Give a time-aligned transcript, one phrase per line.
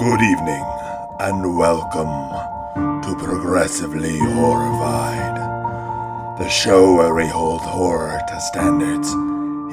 [0.00, 0.64] Good evening,
[1.20, 2.08] and welcome
[3.02, 5.36] to Progressively Horrified,
[6.38, 9.12] the show where we hold horror to standards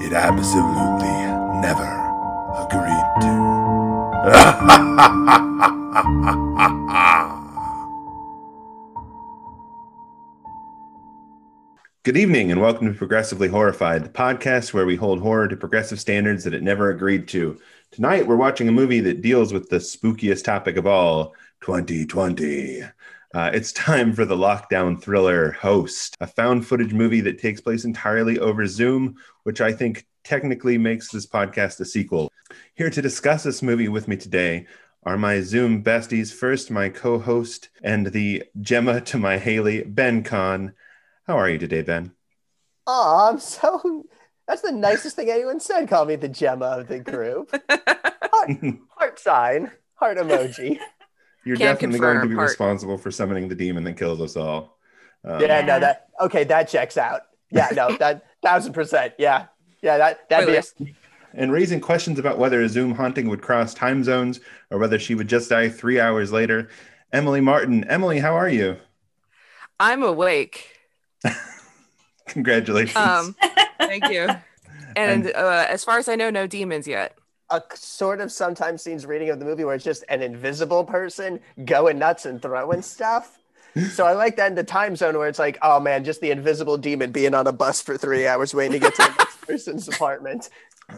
[0.05, 1.07] it absolutely
[1.61, 1.87] never
[2.59, 3.37] agreed to.
[12.07, 15.99] Good evening, and welcome to Progressively Horrified, the podcast where we hold horror to progressive
[15.99, 17.59] standards that it never agreed to.
[17.91, 22.83] Tonight, we're watching a movie that deals with the spookiest topic of all 2020.
[23.33, 27.85] Uh, it's time for the lockdown thriller Host, a found footage movie that takes place
[27.85, 32.29] entirely over Zoom, which I think technically makes this podcast a sequel.
[32.75, 34.67] Here to discuss this movie with me today
[35.03, 36.33] are my Zoom besties.
[36.33, 40.73] First, my co host and the Gemma to my Haley, Ben Kahn.
[41.25, 42.11] How are you today, Ben?
[42.85, 44.05] Oh, I'm so.
[44.47, 45.89] That's the nicest thing anyone said.
[45.89, 47.51] Call me the Gemma of the group.
[47.69, 48.51] Heart,
[48.95, 50.77] heart sign, heart emoji.
[51.43, 54.35] You're Can't definitely going to be part- responsible for summoning the demon that kills us
[54.37, 54.77] all.
[55.25, 56.43] Um, Yeah, no, that okay.
[56.43, 57.21] That checks out.
[57.49, 59.13] Yeah, no, that thousand percent.
[59.17, 59.45] Yeah,
[59.81, 60.61] yeah, that that'd be.
[60.61, 60.93] Spoilers.
[61.33, 64.39] And raising questions about whether a Zoom haunting would cross time zones
[64.71, 66.69] or whether she would just die three hours later.
[67.11, 67.83] Emily Martin.
[67.85, 68.77] Emily, how are you?
[69.79, 70.77] I'm awake.
[72.27, 72.95] Congratulations.
[72.97, 73.35] Um,
[73.79, 74.27] thank you.
[74.97, 77.17] And uh, as far as I know, no demons yet.
[77.49, 81.39] a sort of sometimes scenes reading of the movie where it's just an invisible person
[81.65, 83.39] going nuts and throwing stuff.
[83.91, 86.31] So I like that in the time zone where it's like, oh man, just the
[86.31, 89.41] invisible demon being on a bus for three hours waiting to get to the next
[89.47, 90.49] person's apartment.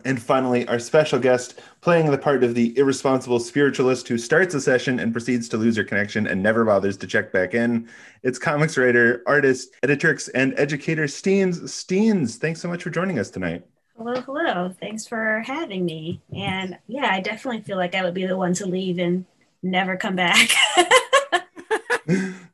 [0.06, 4.62] And finally, our special guest playing the part of the irresponsible spiritualist who starts a
[4.62, 7.90] session and proceeds to lose her connection and never bothers to check back in.
[8.24, 11.62] It's comics writer, artist, editrix, and educator Steenz.
[11.64, 13.66] Steenz, thanks so much for joining us tonight.
[14.00, 14.74] Hello, hello.
[14.80, 16.24] Thanks for having me.
[16.34, 19.28] And yeah, I definitely feel like I would be the one to leave and
[19.62, 20.50] never come back.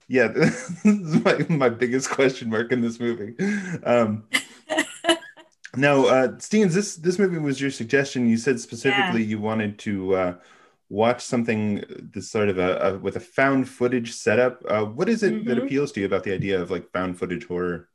[0.07, 3.35] Yeah, this is my, my biggest question mark in this movie.
[3.83, 4.25] Um,
[5.75, 8.27] no, uh, Steenz, this this movie was your suggestion.
[8.29, 10.35] You said specifically you wanted to uh,
[10.89, 14.61] watch something this sort of a, a with a found footage setup.
[14.67, 15.63] Uh, what is it that Mhm.
[15.65, 17.89] appeals to you about the idea of like found footage horror?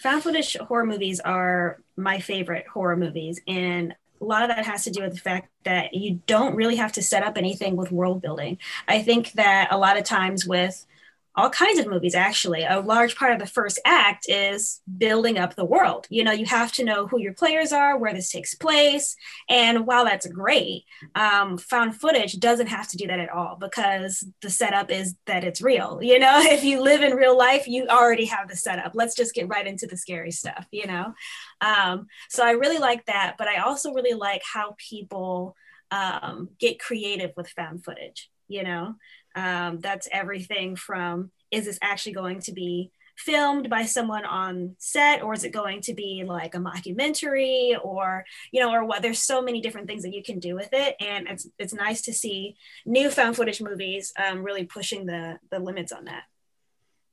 [0.00, 3.40] Found footage horror movies are my favorite horror movies.
[3.46, 6.76] And a lot of that has to do with the fact that you don't really
[6.76, 8.58] have to set up anything with world building.
[8.88, 10.86] I think that a lot of times with
[11.36, 12.64] all kinds of movies actually.
[12.64, 16.06] A large part of the first act is building up the world.
[16.10, 19.14] You know you have to know who your players are where this takes place.
[19.48, 24.24] And while that's great um, found footage doesn't have to do that at all because
[24.42, 26.00] the setup is that it's real.
[26.02, 28.92] You know if you live in real life you already have the setup.
[28.94, 31.14] Let's just get right into the scary stuff you know?
[31.60, 35.56] Um, so i really like that but i also really like how people
[35.90, 38.94] um, get creative with found footage you know
[39.34, 45.22] um, that's everything from is this actually going to be filmed by someone on set
[45.22, 49.18] or is it going to be like a mockumentary or you know or what there's
[49.18, 52.14] so many different things that you can do with it and it's it's nice to
[52.14, 56.22] see new found footage movies um, really pushing the the limits on that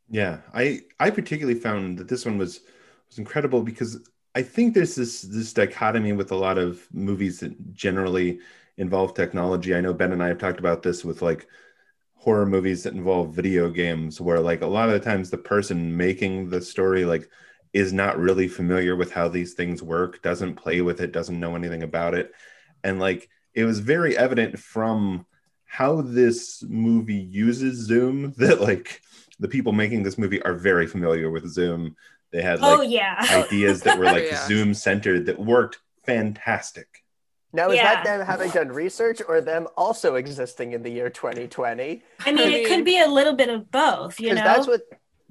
[0.09, 2.61] Yeah, I I particularly found that this one was
[3.09, 3.99] was incredible because
[4.35, 8.39] I think there's this this dichotomy with a lot of movies that generally
[8.77, 9.75] involve technology.
[9.75, 11.47] I know Ben and I have talked about this with like
[12.17, 15.95] horror movies that involve video games where like a lot of the times the person
[15.95, 17.29] making the story like
[17.73, 21.55] is not really familiar with how these things work, doesn't play with it, doesn't know
[21.55, 22.31] anything about it.
[22.83, 25.25] And like it was very evident from
[25.65, 29.01] how this movie uses Zoom that like
[29.39, 31.95] the people making this movie are very familiar with Zoom.
[32.31, 34.47] They had oh like yeah ideas that were like Yeah.
[34.47, 37.03] Zoom centered that worked fantastic.
[37.53, 42.03] Now, is that them having done research or them also existing in the year 2020?
[42.19, 44.67] i mean I it could be a little bit of both you Because know that's
[44.67, 44.81] what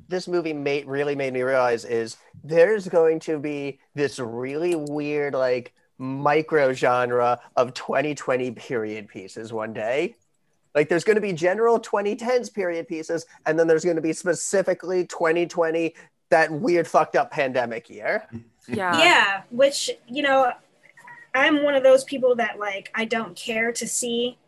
[0.09, 5.35] this movie made really made me realize is there's going to be this really weird
[5.35, 10.15] like micro genre of 2020 period pieces one day.
[10.75, 14.13] Like there's going to be general 2010s period pieces, and then there's going to be
[14.13, 15.95] specifically 2020
[16.29, 18.27] that weird fucked up pandemic year.
[18.69, 18.99] Yeah.
[18.99, 20.53] yeah which you know
[21.37, 24.39] i'm one of those people that like i don't care to see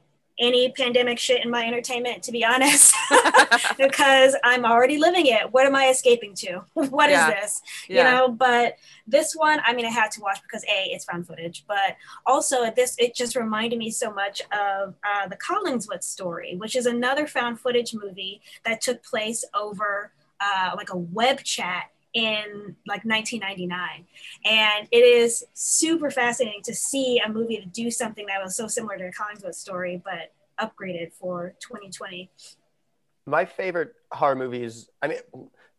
[0.41, 2.95] any pandemic shit in my entertainment to be honest
[3.79, 7.31] because i'm already living it what am i escaping to What is Yeah.
[7.31, 7.97] this Yeah.
[7.99, 8.77] you know but
[9.07, 12.71] this one i mean i had to watch because a it's found footage but also
[12.71, 17.27] this it just reminded me so much of uh, the collingswood story which is another
[17.27, 24.07] found footage movie that took place over uh, like a web chat in like 1999
[24.45, 28.67] and it is super fascinating to see a movie to do something that was so
[28.67, 32.31] similar to the collingswood story but upgraded for 2020.
[33.27, 35.19] my favorite horror movies i mean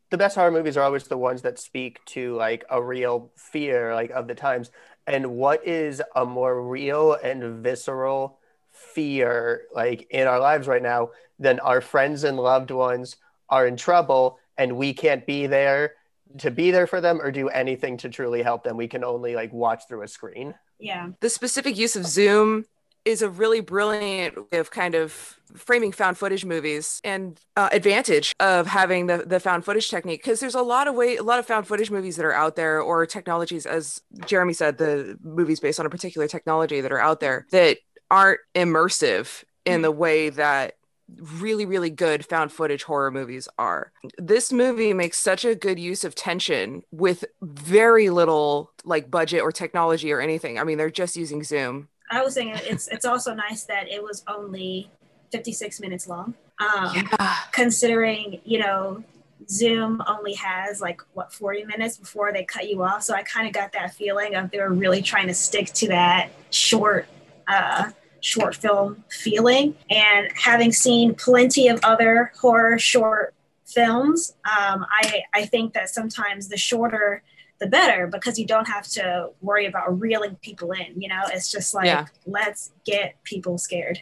[0.10, 3.94] the best horror movies are always the ones that speak to like a real fear
[3.94, 4.72] like of the times.
[5.06, 8.40] And what is a more real and visceral
[8.72, 13.18] fear like in our lives right now than our friends and loved ones
[13.50, 15.94] are in trouble and we can't be there
[16.38, 18.78] to be there for them or do anything to truly help them.
[18.78, 20.54] We can only like watch through a screen.
[20.80, 21.10] Yeah.
[21.20, 22.66] the specific use of Zoom
[23.06, 28.34] is a really brilliant way of kind of framing found footage movies and uh, advantage
[28.40, 31.40] of having the, the found footage technique because there's a lot of way a lot
[31.40, 35.60] of found footage movies that are out there or technologies as jeremy said the movies
[35.60, 37.78] based on a particular technology that are out there that
[38.12, 40.75] aren't immersive in the way that
[41.18, 46.04] really really good found footage horror movies are this movie makes such a good use
[46.04, 51.16] of tension with very little like budget or technology or anything i mean they're just
[51.16, 54.90] using zoom I was saying it's it's also nice that it was only
[55.32, 56.34] 56 minutes long.
[56.60, 57.10] Um,
[57.52, 59.04] considering, you know,
[59.50, 63.04] Zoom only has like what 40 minutes before they cut you off.
[63.04, 65.88] So I kind of got that feeling of they were really trying to stick to
[65.90, 67.08] that short
[67.48, 69.75] uh short film feeling.
[69.89, 73.33] And having seen plenty of other horror short
[73.66, 77.24] films, um, I I think that sometimes the shorter
[77.60, 81.00] the better because you don't have to worry about reeling people in.
[81.01, 82.06] You know, it's just like Yeah.
[82.25, 84.01] let's get people scared.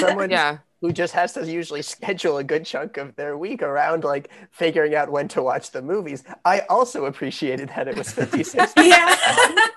[0.00, 4.02] Someone yeah who just has to usually schedule a good chunk of their week around
[4.02, 6.24] like figuring out when to watch the movies.
[6.46, 8.72] I also appreciated that it was 56.
[8.78, 9.14] yeah.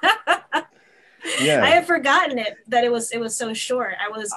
[1.40, 1.64] Yeah.
[1.64, 3.96] I had forgotten it that it was it was so short.
[4.04, 4.34] I was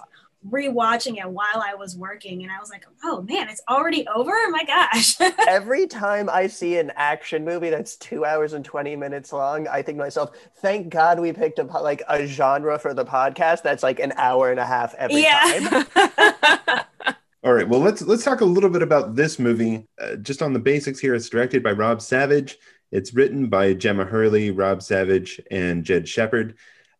[0.50, 4.32] rewatching it while I was working and I was like, oh man, it's already over?
[4.50, 5.16] My gosh.
[5.48, 9.82] Every time I see an action movie that's two hours and 20 minutes long, I
[9.82, 13.82] think to myself, thank God we picked up like a genre for the podcast that's
[13.82, 15.86] like an hour and a half every time.
[15.96, 16.82] yeah.
[17.44, 17.68] All right.
[17.68, 19.86] Well, let's let's talk a little bit about this movie.
[20.00, 22.58] Uh, just on the basics here, it's directed by Rob Savage.
[22.90, 26.56] It's written by Gemma Hurley, Rob Savage, and Jed Shepherd,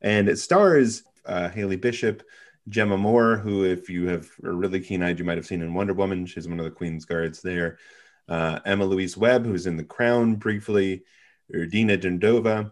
[0.06, 2.22] and it stars uh, Haley Bishop,
[2.70, 5.94] Jemma Moore, who, if you have are really keen-eyed, you might have seen in Wonder
[5.94, 6.26] Woman.
[6.26, 7.78] She's one of the Queen's guards there.
[8.28, 11.02] Uh, Emma Louise Webb, who's in The Crown briefly.
[11.52, 12.70] Radina Drandova,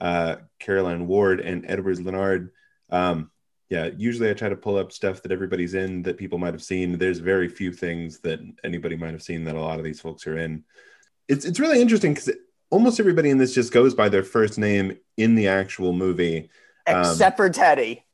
[0.00, 2.50] uh, Caroline Ward, and Edward Linard.
[2.90, 3.30] Um,
[3.70, 6.64] yeah, usually I try to pull up stuff that everybody's in that people might have
[6.64, 6.98] seen.
[6.98, 10.26] There's very few things that anybody might have seen that a lot of these folks
[10.26, 10.64] are in.
[11.28, 12.30] It's it's really interesting because
[12.70, 16.50] almost everybody in this just goes by their first name in the actual movie.
[16.86, 18.04] Um, Except for Teddy.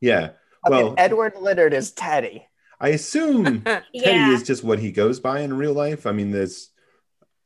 [0.00, 0.30] Yeah.
[0.64, 2.46] I mean, Well, Edward Linard is Teddy.
[2.80, 4.32] I assume Teddy Yeah.
[4.32, 6.06] is just what he goes by in real life.
[6.06, 6.70] I mean, there's,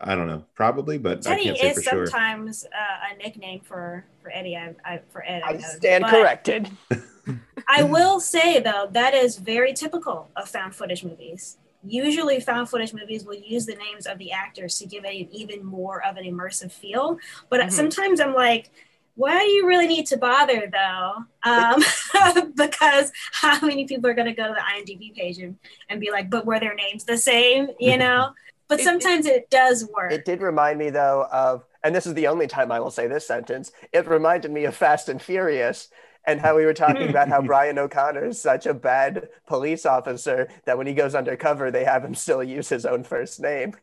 [0.00, 2.06] I don't know, probably, but I Teddy can't say is for sure.
[2.06, 4.56] sometimes uh, a nickname for for Eddie.
[4.56, 5.42] I, I for Ed.
[5.44, 6.70] I, I stand But corrected.
[7.68, 11.58] I will say though that is very typical of found footage movies.
[11.86, 15.28] Usually, found footage movies will use the names of the actors to give it an
[15.32, 17.18] even more of an immersive feel.
[17.50, 17.72] But Mhm.
[17.72, 18.70] sometimes I'm like,
[19.18, 21.14] why do you really need to bother though?
[21.44, 21.82] Um,
[22.56, 25.56] because how many people are going to go to the IMDb page and,
[25.88, 27.68] and be like, but were their names the same?
[27.80, 28.30] You know.
[28.68, 30.12] But It- it- sometimes it does work.
[30.12, 33.06] It did remind me though of, and this is the only time I will say
[33.08, 33.72] this sentence.
[33.92, 35.88] It reminded me of Fast and Furious
[36.24, 40.48] and how we were talking about how Brian O'Conner is such a bad police officer
[40.64, 43.74] that when he goes undercover, they have him still use his own first name.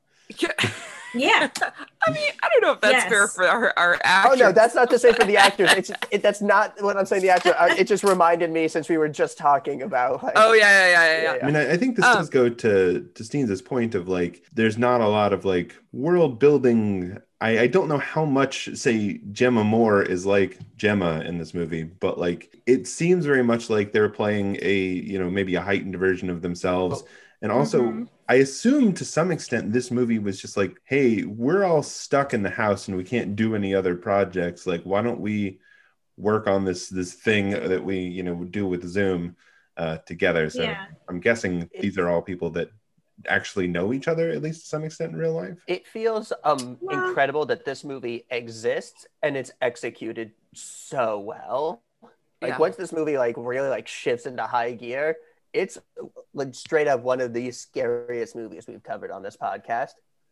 [1.15, 1.49] Yeah.
[2.07, 3.09] I mean, I don't know if that's Yes.
[3.09, 4.39] fair for our, our Oh actors.
[4.39, 5.71] no, that's not to say for the actors.
[5.73, 7.23] It's it, that's not what I'm saying.
[7.23, 7.55] The actor.
[7.57, 10.23] Uh, it just reminded me since we were just talking about.
[10.23, 11.33] Like, Oh yeah, yeah, yeah, yeah.
[11.35, 11.39] yeah.
[11.41, 14.43] I mean, I, I think this Um, does go to to Steenz' point of like,
[14.53, 17.17] there's not a lot of like world building.
[17.41, 21.83] I, I don't know how much, say, Jemma Moore is like Gemma in this movie,
[21.83, 25.97] but like, it seems very much like they're playing a, you know, maybe a heightened
[25.97, 27.03] version of themselves.
[27.45, 28.07] And also, Mhm.
[28.27, 32.41] I assume to some extent this movie was just like, hey, we're all stuck in
[32.41, 34.65] the house and we can't do any other projects.
[34.65, 35.59] Like, why don't we
[36.17, 39.35] work on this this thing that we, you know, do with Zoom
[39.77, 40.49] uh, together?
[40.49, 40.87] So Yeah.
[41.07, 42.69] I'm guessing these are all people that
[43.27, 45.59] actually know each other at least to some extent in real life.
[45.67, 51.83] It feels um Well- incredible that this movie exists and it's executed so well.
[52.41, 52.57] Like Yeah.
[52.57, 55.15] once this movie like really like shifts into high gear,
[55.55, 55.77] it's
[56.33, 59.91] like straight up one of the scariest movies we've covered on this podcast.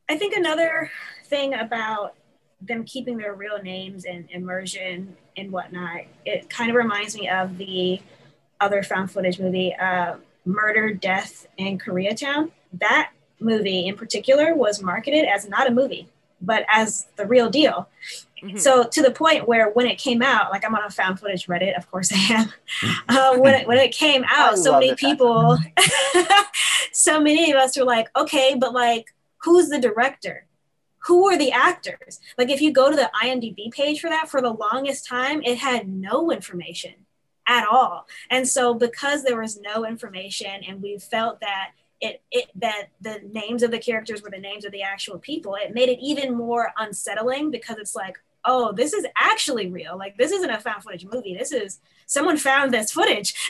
[0.10, 0.92] I think another
[1.25, 2.15] thing about
[2.62, 7.58] them keeping their real names and immersion and whatnot, it kind of reminds me of
[7.58, 8.01] the
[8.60, 10.15] other found footage movie, uh,
[10.46, 12.51] Murder, Death, in Koreatown.
[12.74, 16.10] That movie in particular was marketed as not a movie,
[16.42, 17.89] but as the real deal.
[18.44, 18.60] Mhm.
[18.60, 21.48] So to the point where when it came out, like I'm on a found footage
[21.48, 22.54] Reddit, of course I am.
[23.10, 25.58] uh, when it when it came I out, so many people,
[26.92, 30.46] so many of us were like, okay, but like, who's the director?
[31.06, 32.20] Who are the actors?
[32.38, 35.58] Like, if you go to the IMDb page for that, for the longest time, it
[35.58, 36.94] had no information
[37.46, 38.08] at all.
[38.30, 43.22] And so, because there was no information, and we felt that it, it that the
[43.32, 46.36] names of the characters were the names of the actual people, it made it even
[46.36, 49.98] more unsettling because it's like, oh, this is actually real.
[49.98, 51.36] Like, this isn't a found footage movie.
[51.38, 53.34] This is someone found this footage.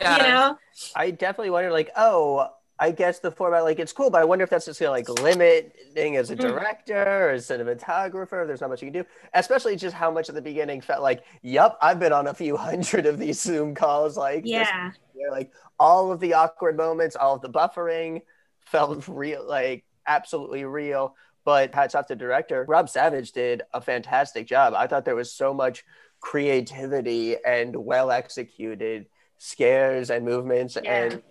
[0.00, 0.16] Yeah.
[0.16, 0.58] you know?
[0.94, 2.48] I definitely wonder, like, oh,
[2.80, 5.08] I guess the format, like, it's cool, but I wonder if that's just gonna like
[5.08, 6.40] limiting as a Mm.
[6.40, 8.46] director or a cinematographer.
[8.46, 11.24] There's not much you can do, especially just how much at the beginning felt like,
[11.42, 14.16] yep, I've been on a few hundred of these Zoom calls.
[14.16, 14.92] Like, Yeah.
[15.14, 18.22] yeah, like all of the awkward moments, all of the buffering
[18.60, 21.14] felt real, like absolutely real.
[21.48, 24.74] But hats off to director Rob Savage did a fantastic job.
[24.76, 25.82] I thought there was so much
[26.20, 29.06] creativity and well executed
[29.38, 30.92] scares and movements Yeah.
[30.92, 31.22] and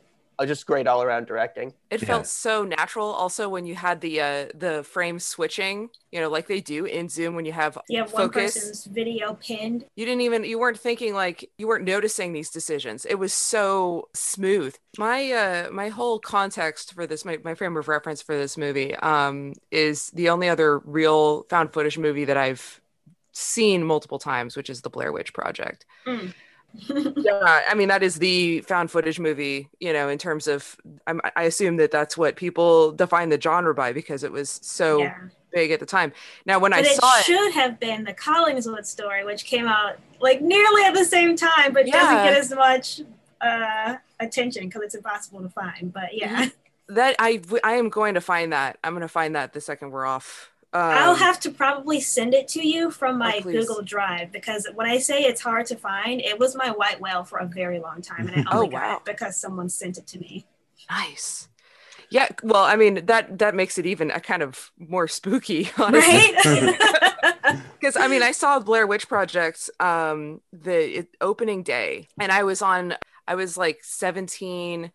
[0.45, 1.73] just great all around directing.
[1.89, 2.07] It Yeah.
[2.07, 3.07] felt so natural.
[3.07, 7.09] Also, when you had the uh, the frame switching, you know, like they do in
[7.09, 8.55] Zoom when you have You have one focus.
[8.55, 9.85] person's video pinned.
[9.95, 13.05] You didn't even you weren't thinking like you weren't noticing these decisions.
[13.05, 14.75] It was so smooth.
[14.97, 18.95] My uh my whole context for this, my, my frame of reference for this movie,
[18.97, 22.81] um, is the only other real found footage movie that I've
[23.31, 25.85] seen multiple times, which is the Blair Witch Project.
[26.05, 26.33] Mm.
[26.73, 31.19] Yeah i mean that is the found footage movie you know in terms of I'm,
[31.35, 35.17] i assume that that's what people define the genre by because it was so yeah.
[35.51, 36.13] big at the time.
[36.45, 39.97] Now when But i saw it should have been the Collingswood story, which came out
[40.19, 43.01] like nearly at the same time, but doesn't get as much
[43.41, 45.93] uh, attention because it's impossible to find.
[45.93, 46.49] But yeah,
[46.89, 48.77] that i i am going to find that.
[48.83, 52.33] I'm going to find that the second we're off um, I'll have to probably send
[52.33, 53.49] it to you from my Oh.
[53.51, 57.23] Google Drive because when I say it's hard to find, it was my white whale
[57.23, 58.91] for a very long time, and I Oh, only got wow.
[58.91, 60.45] it because someone sent it to me.
[60.89, 61.47] nice
[62.11, 66.31] yeah well i mean that that makes it even a kind of more spooky honestly
[66.43, 66.75] Right?
[67.79, 72.43] because I mean, I saw Blair Witch Project um the it, opening day, and I
[72.43, 72.95] was on.
[73.27, 74.91] I was like 17,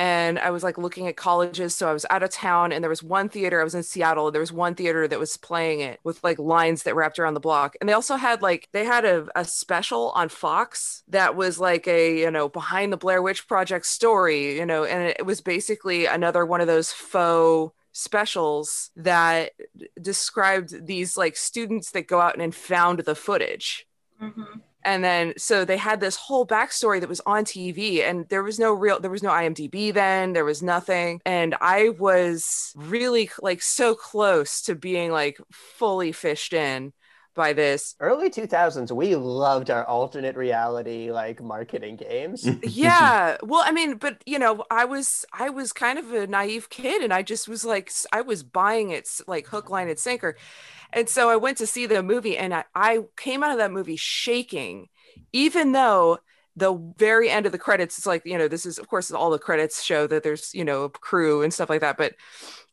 [0.00, 1.74] and I was like looking at colleges.
[1.76, 3.60] So I was out of town, and there was one theater.
[3.60, 4.28] I was in Seattle.
[4.28, 7.34] and There was one theater that was playing it with like lines that wrapped around
[7.34, 11.36] the block, and they also had like they had a, a special on Fox that
[11.36, 15.26] was like a you know behind the Blair Witch Project story, you know, and it
[15.26, 19.52] was basically another one of those faux specials that
[20.00, 23.86] described these like students that go out and found the footage
[24.20, 24.62] Mhm.
[24.84, 28.58] And then so they had this whole backstory that was on tv and there was
[28.58, 31.20] no real there was no imdb then there was nothing.
[31.24, 36.92] And i was really like so close to being like fully fished in
[37.34, 37.94] by this.
[38.00, 42.46] Early 2000s, we loved our alternate reality like marketing games.
[42.62, 46.68] yeah well i mean but you know i was i was kind of a naive
[46.68, 50.36] kid and i just was like I was buying it like hook line and sinker
[50.92, 53.72] and so i went to see the movie and i, I came out of that
[53.72, 54.88] movie shaking
[55.32, 56.18] even though
[56.56, 59.30] the very end of the credits it's like you know this is of course all
[59.30, 62.14] the credits show that there's you know a crew and stuff like that but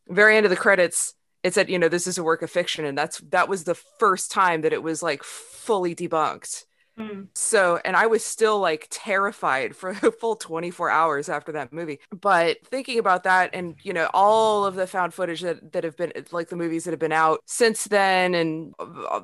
[0.08, 2.84] very end of the credits it said you know this is a work of fiction
[2.84, 6.64] and that's that was the first time that it was like fully debunked
[6.98, 7.28] Mm.
[7.34, 12.00] so, and I was still like terrified for a full 24 hours after that movie.
[12.10, 15.96] But thinking about that and, you know, all of the found footage that, that have
[15.96, 19.20] been like the movies that have been out since then and uh,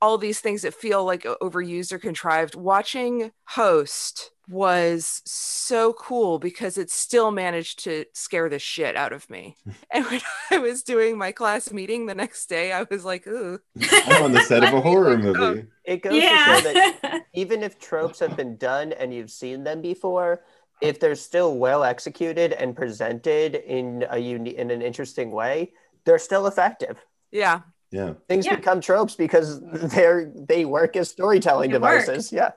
[0.00, 6.76] all these things that feel like overused or contrived, watching Host was so cool because
[6.76, 9.56] it still managed to scare the shit out of me.
[9.90, 10.20] and when
[10.50, 13.60] I was doing my class meeting the next day, I was like, ooh.
[14.06, 15.66] I'm on the set of a horror movie.
[15.84, 19.80] It goes to show that even if tropes have been done and you've seen them
[19.80, 20.42] before,
[20.80, 25.72] if they're still well executed and presented in a uni- in an interesting way,
[26.04, 26.98] they're still effective.
[27.30, 27.60] Yeah.
[27.92, 28.14] Yeah.
[28.28, 28.56] Things Yeah.
[28.56, 32.00] become tropes because they're they work as storytelling They work.
[32.06, 32.32] devices.
[32.32, 32.50] Yeah.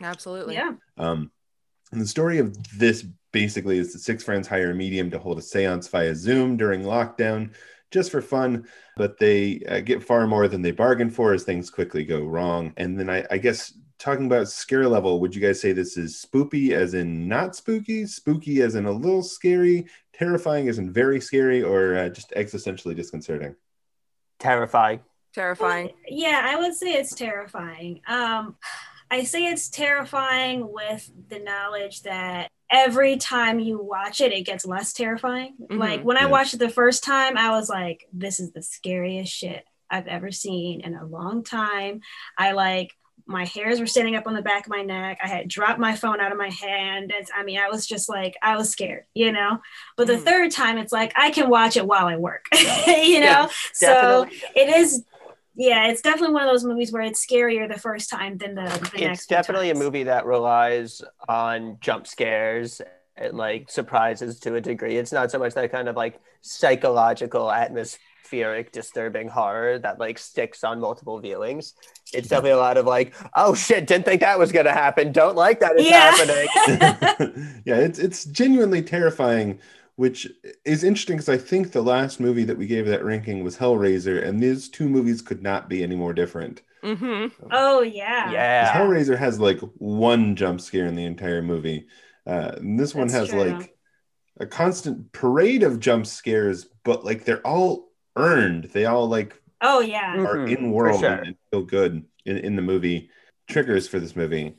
[0.00, 0.54] Absolutely.
[0.54, 0.72] yeah.
[0.98, 1.30] Um,
[1.92, 5.38] and the story of this basically is that six friends hire a medium to hold
[5.38, 7.52] a seance via Zoom during lockdown
[7.90, 11.70] just for fun, but they uh, get far more than they bargained for as things
[11.70, 12.72] quickly go wrong.
[12.76, 16.18] And then I, I guess talking about scare level, would you guys say this is
[16.18, 21.20] spooky as in not spooky, spooky as in a little scary, terrifying as in very
[21.20, 23.54] scary, or uh, just existentially disconcerting?
[24.42, 25.00] Terrifying.
[25.32, 25.90] Terrifying.
[26.08, 28.00] Yeah, I would say it's terrifying.
[28.08, 28.56] Um,
[29.08, 34.66] I say it's terrifying with the knowledge that every time you watch it, it gets
[34.66, 35.54] less terrifying.
[35.60, 35.78] Mhm.
[35.78, 39.32] Like when I watched it the first time, I was like, this is the scariest
[39.32, 42.00] shit I've ever seen in a long time.
[42.36, 42.92] I like
[43.26, 45.18] my hairs were standing up on the back of my neck.
[45.22, 47.12] I had dropped my phone out of my hand.
[47.16, 49.58] And I mean, I was just like, I was scared, you know.
[49.96, 50.24] But the Mm.
[50.24, 53.48] third time, it's like I can watch it while I work, you know.
[53.48, 55.04] Yeah, so it is,
[55.54, 58.62] yeah, it's definitely one of those movies where it's scarier the first time than the,
[58.64, 59.20] the next.
[59.20, 62.80] it's definitely a movie that relies on jump scares
[63.16, 64.96] and like surprises to a degree.
[64.96, 67.50] It's not so much that kind of like psychological,
[68.32, 71.72] atmospheric, disturbing horror that like sticks on multiple viewings.
[72.12, 75.12] It's definitely a lot of like, oh shit, didn't think that was gonna happen.
[75.12, 75.90] Don't like that it's Yeah.
[75.90, 76.48] happening.
[77.64, 79.58] yeah, it's it's genuinely terrifying,
[79.96, 80.28] which
[80.64, 84.22] is interesting because I think the last movie that we gave that ranking was Hellraiser,
[84.22, 86.62] and these two movies could not be any more different.
[86.82, 88.72] hmm Oh yeah, Yeah.
[88.72, 91.88] Hellraiser has like one jump scare in the entire movie.
[92.26, 93.32] Uh, and this one has true.
[93.32, 93.76] like
[94.40, 98.64] a constant parade of jump scares, but like they're all earned.
[98.64, 100.16] They all like Oh yeah.
[100.18, 101.10] Are Mhm, in world sure.
[101.12, 103.10] and feel good in, in the movie.
[103.48, 104.56] Triggers for this movie.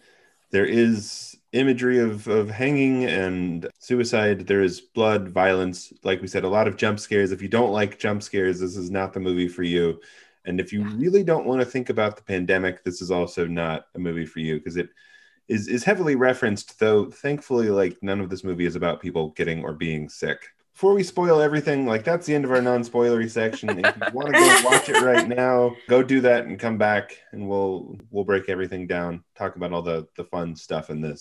[0.51, 4.47] There is imagery of, of hanging and suicide.
[4.47, 5.91] There is blood, violence.
[6.03, 7.31] Like we said, a lot of jump scares.
[7.31, 9.99] If you don't like jump scares, this is not the movie for you.
[10.45, 13.85] And if you really don't want to think about the pandemic, this is also not
[13.95, 14.89] a movie for you because it
[15.47, 19.63] is, is heavily referenced, though thankfully, like none of this movie is about people getting
[19.63, 20.39] or being sick.
[20.73, 23.69] Before we spoil everything, like that's the end of our non-spoilery section.
[23.69, 27.15] If you want to go watch it right now, go do that and come back
[27.31, 31.19] and we'll we'll break everything down, talk about all the the fun stuff in this.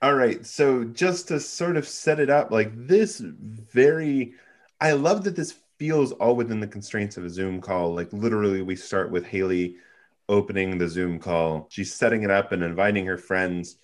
[0.00, 4.32] All right, so just to sort of set it up, like this very
[4.80, 7.94] I love that this feels all within the constraints of a Zoom call.
[7.94, 9.76] Like literally we start with Haley
[10.30, 11.66] opening the Zoom call.
[11.70, 13.76] She's setting it up and inviting her friends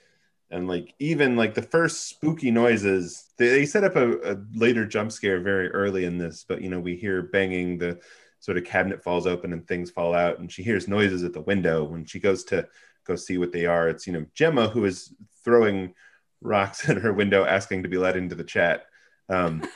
[0.50, 4.86] and like even like the first spooky noises they, they set up a, a later
[4.86, 7.98] jump scare very early in this but you know we hear banging the
[8.40, 11.40] sort of cabinet falls open and things fall out and she hears noises at the
[11.42, 12.66] window when she goes to
[13.04, 15.14] go see what they are it's you know gemma who is
[15.44, 15.92] throwing
[16.40, 18.86] rocks at her window asking to be let into the chat
[19.28, 19.62] um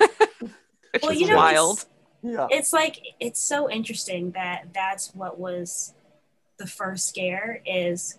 [0.92, 1.86] Which Well, is you know, wild.
[2.22, 2.46] Yeah.
[2.50, 5.94] it's like it's so interesting that that's what was
[6.58, 8.18] the first scare is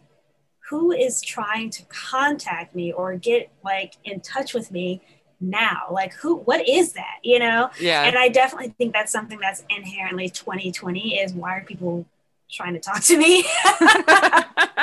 [0.70, 5.02] who is trying to contact me or get like in touch with me
[5.40, 5.88] now?
[5.92, 7.70] Like who what is that you know?
[7.80, 8.04] Yeah.
[8.04, 12.06] and i definitely think that's something that's inherently 2020 is why are people
[12.52, 13.46] trying to talk to me?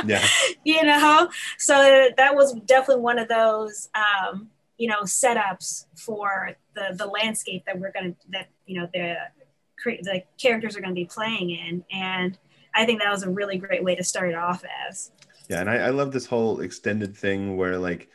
[0.07, 0.27] Yeah.
[0.65, 1.29] You know?
[1.59, 7.65] So that was definitely one of those um you know setups for the the landscape
[7.67, 9.17] that we're gonna that you know the
[9.79, 11.85] cre- the characters are going to be playing in.
[11.93, 12.39] And
[12.75, 15.11] i think that was a really great way to start it off as
[15.51, 18.09] Yeah, and I, I love this whole extended thing where like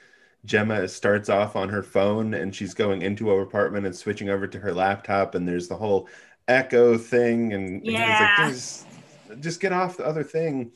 [0.46, 4.48] Gemma starts off on her phone and she's going into her apartment and switching over
[4.48, 6.08] to her laptop, and there's the whole
[6.48, 8.48] echo thing, and and Yeah.
[8.50, 8.88] it's like
[9.34, 10.72] just, just get off the other thing.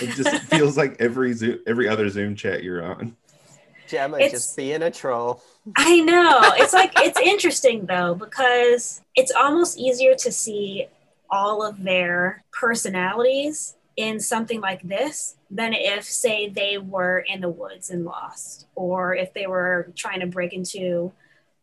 [0.00, 3.16] It just feels like every Zoom, every other Zoom chat you're on.
[3.86, 5.42] Gemma It's- just being a troll.
[5.76, 6.40] I know.
[6.56, 10.88] It's like it's interesting though because it's almost easier to see
[11.30, 17.48] all of their personalities in something like this than if say they were in the
[17.48, 21.12] woods and lost or if they were trying to break into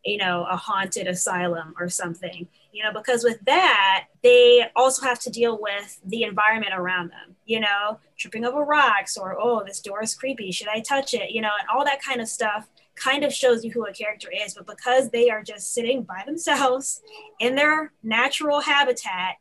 [0.05, 2.47] you know a haunted asylum or something.
[2.71, 7.35] You know because with that they also have to deal with the environment around them
[7.45, 11.31] you know tripping over rocks or oh this door is creepy should i touch it?
[11.31, 14.29] You know and all that kind of stuff kind of shows you who a character
[14.31, 17.01] is but because they are just sitting by themselves
[17.39, 19.37] in their natural habitat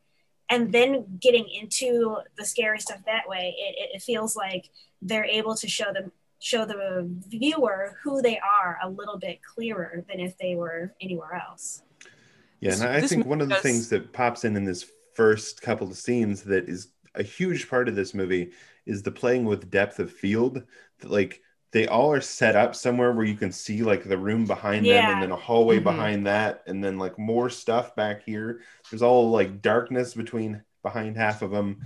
[0.50, 4.70] and then getting into the scary stuff that way it, it, it feels like
[5.02, 10.04] they're able to show them show the viewer who they are a little bit clearer
[10.08, 11.82] than if they were anywhere else
[12.61, 14.87] Yeah, and I This think one of the does- things that pops in in this
[15.14, 18.52] first couple of scenes that is a huge part of this movie
[18.87, 20.62] is the playing with depth of field.
[21.02, 24.87] Like they all are set up somewhere where you can see like the room behind
[24.87, 25.85] them, and then a hallway Mhm.
[25.85, 28.61] behind that, and then like more stuff back here.
[28.90, 31.81] There's all like darkness between behind half of them,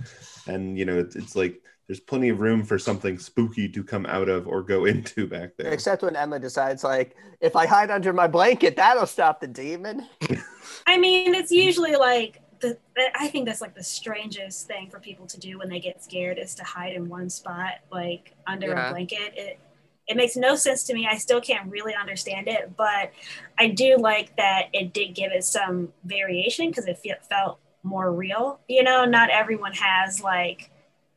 [0.47, 4.05] and you know it's, it's like there's plenty of room for something spooky to come
[4.05, 5.71] out of or go into back there.
[5.73, 10.07] Except when Emma decides, like, if I hide under my blanket, that'll stop the demon.
[10.87, 12.77] i mean it's usually like the,
[13.15, 16.37] i think that's like the strangest thing for people to do when they get scared
[16.39, 18.87] is to hide in one spot like under Yeah.
[18.87, 19.59] a blanket it
[20.07, 23.11] it makes no sense to me i still can't really understand it but
[23.59, 28.11] i do like that it did give it some variation because it fe- felt more
[28.11, 30.69] real you know not everyone has like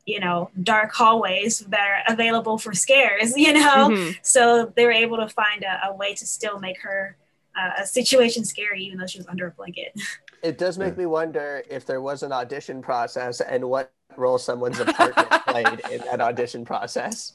[0.05, 4.17] you know dark hallways that are available for scares you know Mhm.
[4.21, 7.15] so they were able to find a, a way to still make her
[7.59, 9.91] uh, situation scary, even though she was under a blanket.
[10.43, 14.79] It does make me wonder if there was an audition process and what role someone's
[14.79, 17.33] apartment played in that audition process.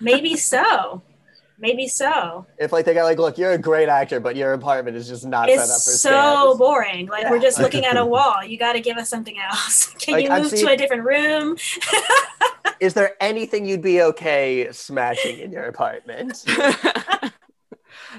[0.00, 1.02] Maybe so.
[1.58, 2.46] Maybe so.
[2.58, 5.26] If like they got like, look, you're a great actor, but your apartment is just
[5.26, 6.58] not set up for It's so stands.
[6.58, 7.06] boring.
[7.08, 8.42] Like we're just looking at a wall.
[8.42, 9.86] You got to give us something else.
[9.98, 11.56] Can Like, you move seen- to a different room?
[12.80, 16.42] Is there anything you'd be okay smashing in your apartment?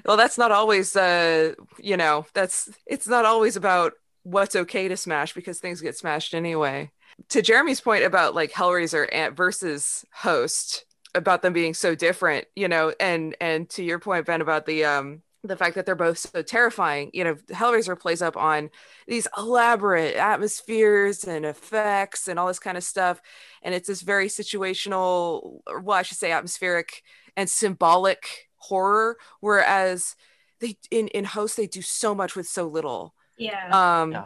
[0.05, 4.95] well, that's not always, uh, you know, that's it's not always about what's okay to
[4.95, 6.91] smash because things get smashed anyway.
[7.29, 12.67] To Jeremy's point about like Hellraiser and versus Host, about them being so different, you
[12.67, 16.19] know, and and to your point, Ben, about the um the fact that they're both
[16.19, 18.69] so terrifying, you know, Hellraiser plays up on
[19.07, 23.19] these elaborate atmospheres and effects and all this kind of stuff,
[23.63, 27.01] and it's this very situational, or well, I should say, atmospheric
[27.35, 30.15] and symbolic horror whereas
[30.59, 34.01] they in in host they do so much with so little yeah.
[34.01, 34.25] um Yeah.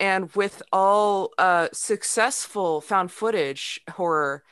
[0.00, 4.42] and with all uh successful found footage horror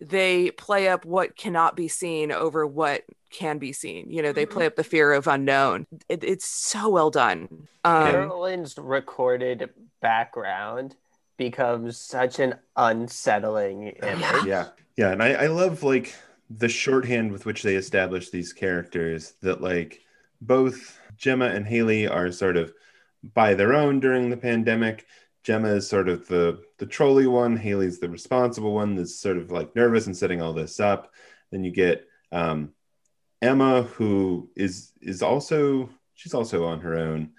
[0.00, 4.10] they play up what cannot be seen over what can be seen.
[4.10, 4.50] You know they Mhm.
[4.50, 5.86] play up the fear of unknown.
[6.08, 7.68] It, it's so well done.
[7.84, 10.96] Um Carolyn's recorded background
[11.36, 14.44] becomes such an unsettling image.
[14.44, 14.68] yeah.
[14.96, 16.14] Yeah and I, I love like
[16.50, 20.00] the shorthand with which they establish these characters that like
[20.40, 22.72] both gemma and haley are sort of
[23.34, 25.06] by their own during the pandemic.
[25.42, 29.50] Gemma is sort of the the trolley one haley's the responsible one that's sort of
[29.52, 31.12] like nervous and setting all this up.
[31.52, 32.70] Then you get um
[33.42, 37.30] emma who is is also she's also on her own.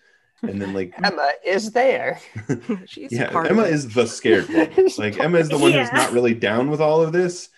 [0.43, 2.21] And then like Emma is there.
[2.86, 3.73] she's yeah part emma of it.
[3.73, 4.69] is the scared one.
[4.97, 7.49] Like emma is the one who's not really down with all of this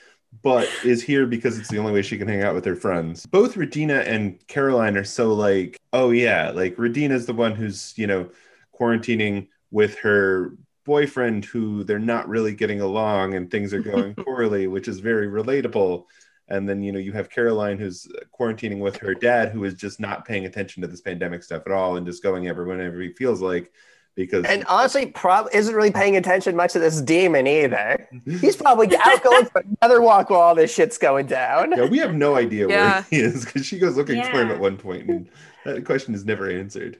[0.42, 3.24] but is here because it's the only way she can hang out with her friends.
[3.28, 8.08] Both regina and caroline are so like oh yeah like regina's the one who's you
[8.08, 8.30] know
[8.74, 14.68] quarantining with her boyfriend who they're not really getting along and things are going poorly
[14.68, 16.06] which is very relatable
[16.50, 20.00] and then you know you have caroline who's quarantining with her dad who is just
[20.00, 23.14] not paying attention to this pandemic stuff at all and just going every whenever he
[23.14, 23.72] feels like
[24.16, 28.08] because And honestly, probably isn't really paying attention much to this demon either.
[28.28, 31.72] He's probably out going for another walk while all this shit's going down.
[31.76, 32.92] yeah, we have no idea Yeah.
[32.94, 35.30] where he is because she goes looking for him at one point, and
[35.66, 36.98] that question is never answered.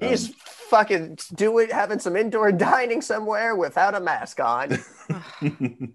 [0.00, 0.10] Um,
[0.70, 4.78] He's do it having some indoor dining somewhere without a mask on.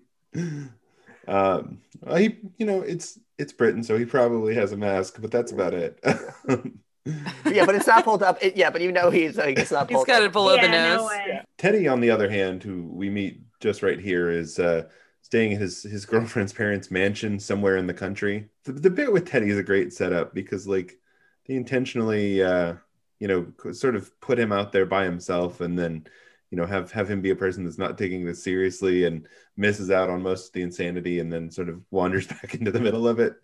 [1.27, 5.31] um, well, he, you know, it's it's Britain, so he probably has a mask, but
[5.31, 5.99] that's about it.
[7.45, 8.37] yeah, but it's not pulled up.
[8.41, 10.27] It, yeah, but you know he's like it's not he's pulled got up.
[10.27, 11.41] it below the yeah, no nose.
[11.57, 14.87] Teddy, on the other hand, who we meet just right here, is uh,
[15.21, 18.49] staying at his his girlfriend's parents' mansion somewhere in the country.
[18.63, 20.99] The, the bit with Teddy is a great setup because like
[21.47, 22.75] they intentionally, uh,
[23.21, 26.07] you know, sort of put him out there by himself, and then
[26.49, 29.91] you know have have him be a person that's not taking this seriously and misses
[29.91, 33.07] out on most of the insanity, and then sort of wanders back into the middle
[33.07, 33.35] of it.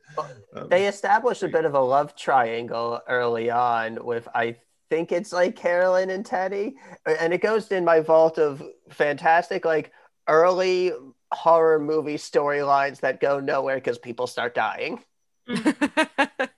[0.53, 4.57] Um, They established a bit of a love triangle early on with I
[4.89, 9.91] think it's like Carolyn and Teddy, and it goes in my vault of fantastic like
[10.27, 10.91] early
[11.31, 15.03] horror movie storylines that go nowhere because people start dying.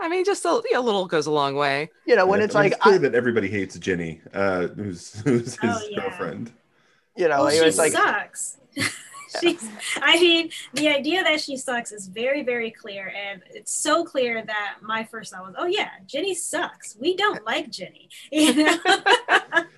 [0.00, 2.54] i mean just a, a little goes a long way You know when yeah, it's
[2.54, 6.00] I mean, like clear I, that everybody hates Jenny, uh, who's who's his Oh, yeah.
[6.02, 6.52] girlfriend.
[7.16, 8.58] you know Well, it she was like sucks.
[9.40, 9.68] She's,
[10.00, 13.08] I mean, the idea that she sucks is very, very clear.
[13.08, 16.96] And it's so clear that my first thought was, oh, yeah, Jenny sucks.
[17.00, 18.08] We don't like Jenny.
[18.30, 18.78] You know?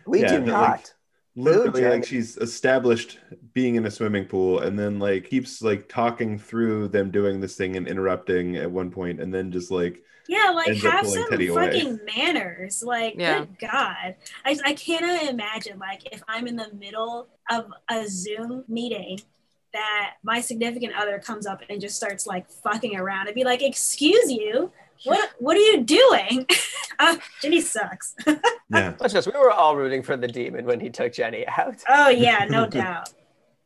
[0.07, 0.81] we Yeah, do not.
[0.81, 0.96] like,
[1.37, 1.95] literally Jenny.
[1.97, 3.19] like she's established
[3.53, 7.57] being in a swimming pool and then like keeps like talking through them doing this
[7.57, 11.21] thing and interrupting at one point and then just like yeah, like Ends have pulling
[11.23, 11.67] some Teddy away.
[11.71, 12.83] fucking manners.
[12.83, 13.45] Like, Yeah.
[13.45, 14.17] good God.
[14.45, 19.21] I, I cannot imagine, like, if I'm in the middle of a Zoom meeting
[19.73, 23.63] that my significant other comes up and just starts like fucking around and be like,
[23.63, 24.73] excuse you.
[25.05, 26.47] What what are you doing?
[26.99, 28.15] uh, Jenny sucks.
[28.71, 31.83] yeah Let's just we were all rooting for the demon when he took Jenny out.
[31.89, 33.11] Oh yeah, no doubt.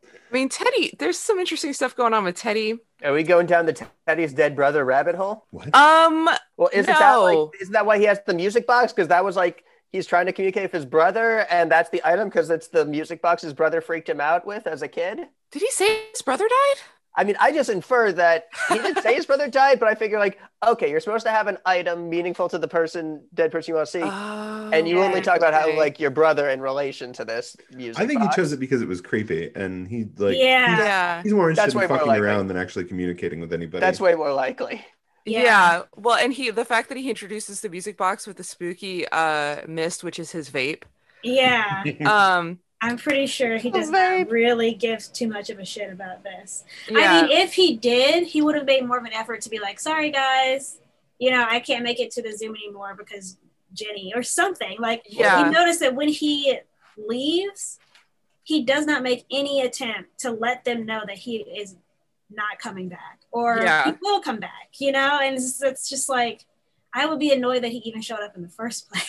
[0.05, 3.66] i mean teddy there's some interesting stuff going on with teddy Are we going down
[3.66, 5.47] the Teddy's dead brother rabbit hole?
[5.51, 8.93] what um Well, isn't that like isn't that why he has the music box?
[8.93, 12.29] Because that was like he's trying to communicate with his brother, and that's the item
[12.29, 15.19] because it's the music box his brother freaked him out with as a kid.
[15.51, 16.83] did he say his brother died
[17.16, 20.18] I mean, I just infer that he didn't say his brother died, but I figure
[20.18, 23.77] like, okay, you're supposed to have an item meaningful to the person, dead person you
[23.77, 27.12] want to see, oh, and you only talk about how like your brother in relation
[27.14, 28.01] to this music.
[28.01, 28.35] i think box.
[28.35, 30.77] he chose it because it was creepy and he like yeah.
[30.77, 34.01] he's, yeah he's more interested way in fucking around than actually communicating with anybody That's
[34.01, 34.85] way more likely.
[35.25, 35.42] Yeah.
[35.42, 35.83] Yeah.
[35.96, 39.66] Well, and he the fact that he introduces the music box with the spooky uh
[39.66, 40.85] mist, which is his vape.
[41.23, 41.83] Yeah.
[42.07, 44.21] Um I'm pretty sure he oh, does Vape.
[44.21, 46.64] not really give too much of a shit about this.
[46.88, 46.99] yeah.
[46.99, 49.59] I mean, if he did, he would have made more of an effort to be
[49.59, 50.79] like, sorry guys,
[51.19, 53.37] you know, I can't make it to the Zoom anymore because
[53.75, 54.77] Jenny or something.
[54.81, 55.45] Like, Yeah.
[55.45, 56.59] you notice that when he
[56.97, 57.79] leaves,
[58.43, 61.77] he does not make any attempt to let them know that he is
[62.31, 63.85] not coming back or Yeah.
[63.85, 65.19] he will come back, you know?
[65.23, 66.47] And it's, it's just like,
[66.95, 69.05] I would be annoyed that he even showed up in the first place.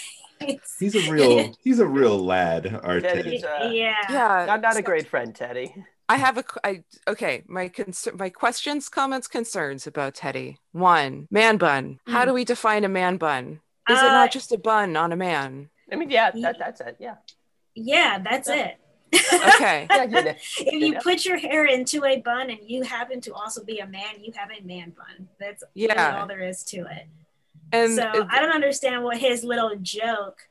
[0.80, 3.24] He's a real he's a real lad, our Teddy.
[3.24, 3.26] Ted.
[3.34, 3.96] He's, uh, yeah.
[4.10, 4.48] yeah.
[4.50, 5.74] I'm not a great friend, Teddy.
[6.10, 10.58] I have a I okay, my concern my questions, comments, concerns about Teddy.
[10.74, 12.00] One, man bun.
[12.08, 13.62] How do we define a man bun?
[13.90, 15.70] Is it Uh, not just a bun on a man?
[15.92, 16.98] I mean, yeah, that, that's it.
[17.00, 17.16] Yeah.
[17.76, 18.78] Yeah, that's it.
[19.56, 19.88] Okay.
[19.92, 20.22] Yeah, you know.
[20.60, 23.88] if you put your hair into a bun and you happen to also be a
[23.88, 25.28] man, you have a man bun.
[25.40, 26.20] That's really Yeah.
[26.22, 27.08] all there is to it.
[27.72, 30.48] And so uh, I don't understand what his little joke,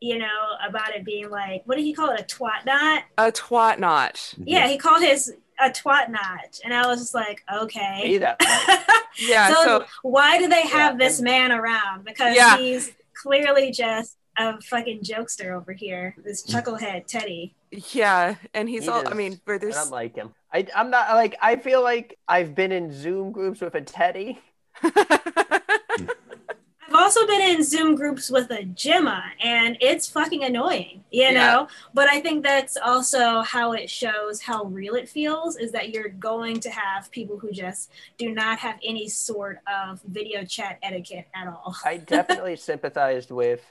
[0.00, 0.26] you know,
[0.66, 2.20] about it being like, what did he call it?
[2.20, 3.04] A twat knot?
[3.18, 4.34] a twat knot.
[4.44, 6.60] Yeah, he called his a twat knot.
[6.64, 8.02] And I was just like, okay.
[8.04, 8.36] Either.
[9.20, 12.04] Yeah, so, so why do they have Yeah, this and- man around?
[12.04, 12.56] Because Yeah.
[12.56, 16.14] he's clearly just a fucking jokester over here.
[16.24, 17.56] This chucklehead Teddy.
[17.92, 20.34] yeah, and he's He all I mean, where I don't like him.
[20.52, 24.38] I, I'm not like, I feel like I've been in Zoom groups with a Teddy.
[26.98, 31.32] I've also been in Zoom groups with a Gemma, and it's fucking annoying, you Yeah.
[31.32, 31.68] know?
[31.94, 36.08] But I think that's also how it shows how real it feels is that you're
[36.08, 41.28] going to have people who just do not have any sort of video chat etiquette
[41.36, 41.76] at all.
[41.84, 43.62] I definitely sympathized with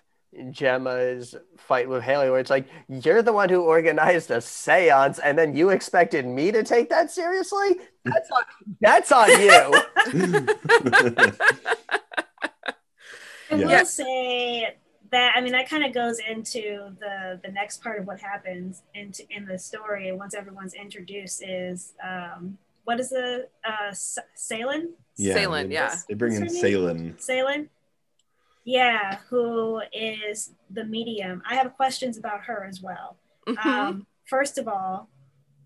[0.52, 5.38] Gemma's fight with Haley, where it's like, you're the one who organized a seance, and
[5.38, 7.76] then you expected me to take that seriously?
[8.06, 8.44] That's on,
[8.80, 10.48] that's on you.
[13.52, 13.66] I Yeah.
[13.80, 14.76] will say
[15.12, 18.84] that I mean that kind of goes into the the next part of what happens
[18.94, 24.90] into in the story once everyone's introduced is um what is the uh S- Seylan
[25.18, 25.96] Seylan, yeah.
[26.08, 27.16] They bring in What's her Seylan.
[27.18, 27.70] Seylan
[28.66, 33.16] yeah who is the medium I have questions about her as well
[33.48, 33.66] Mhm.
[33.66, 35.08] um, first of all,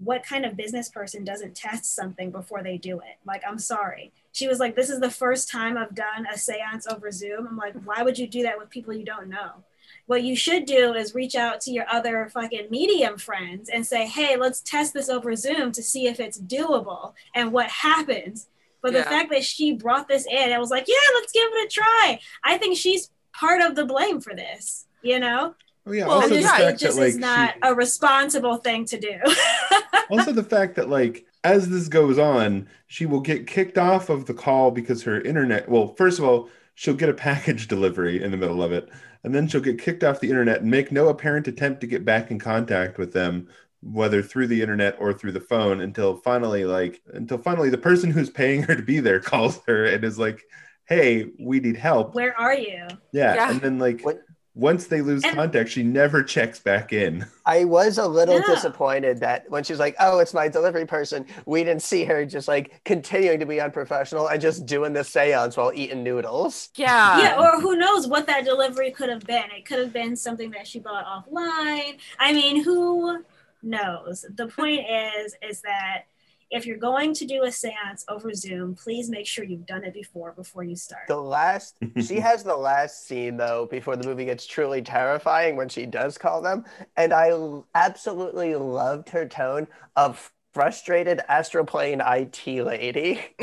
[0.04, 3.18] what kind of business person doesn't test something before they do it?
[3.26, 4.12] Like, I'm sorry.
[4.32, 7.48] She was like, This is the first time I've done a seance over Zoom.
[7.48, 9.64] I'm like, Why would you do that with people you don't know?
[10.08, 14.08] What you should do is reach out to your other fucking medium friends and say,
[14.08, 18.48] Hey, let's test this over Zoom to see if it's doable and what happens.
[18.82, 21.68] But the fact that she brought this in, I was like, Yeah, let's give it
[21.68, 22.20] a try.
[22.44, 25.56] I think she's part of the blame for this, you know?
[25.86, 26.06] Oh yeah.
[26.08, 28.58] Well, also it the just, fact it just that like is not she- a responsible
[28.58, 29.20] thing to do.
[30.10, 34.26] also the fact that like as this goes on she will get kicked off of
[34.26, 38.30] the call because her internet well first of all she'll get a package delivery in
[38.32, 38.90] the middle of it
[39.24, 42.06] and then she'll get kicked off the internet and make no apparent attempt to get
[42.06, 43.48] back in contact with them
[43.82, 48.12] whether through the internet or through the phone until finally like until finally the person
[48.12, 50.44] who's paying her to be there calls her and is like
[50.86, 52.86] hey we need help Where are you?
[53.14, 53.50] yeah, Yeah.
[53.52, 54.20] and then like What-
[54.54, 58.46] once they lose And- contact she never checks back in I was a little Yeah.
[58.46, 62.48] disappointed that when she's like, "Oh, it's my delivery person," we didn't see her just
[62.48, 66.70] like continuing to be unprofessional and just doing the séance while eating noodles.
[66.76, 67.20] yeah.
[67.20, 69.46] yeah, or who knows what that delivery could have been?
[69.58, 71.98] It could have been something that she bought offline.
[72.20, 73.24] I mean, who
[73.64, 74.26] knows?
[74.36, 76.04] The point is, is that
[76.52, 79.94] if you're going to do a seance over Zoom, please make sure you've done it
[79.94, 81.08] before before you start.
[81.08, 85.70] The last, she has the last scene though before the movie gets truly terrifying when
[85.70, 86.66] she does call them,
[86.98, 93.22] and I l- absolutely loved her tone of frustrated astral plane IT lady.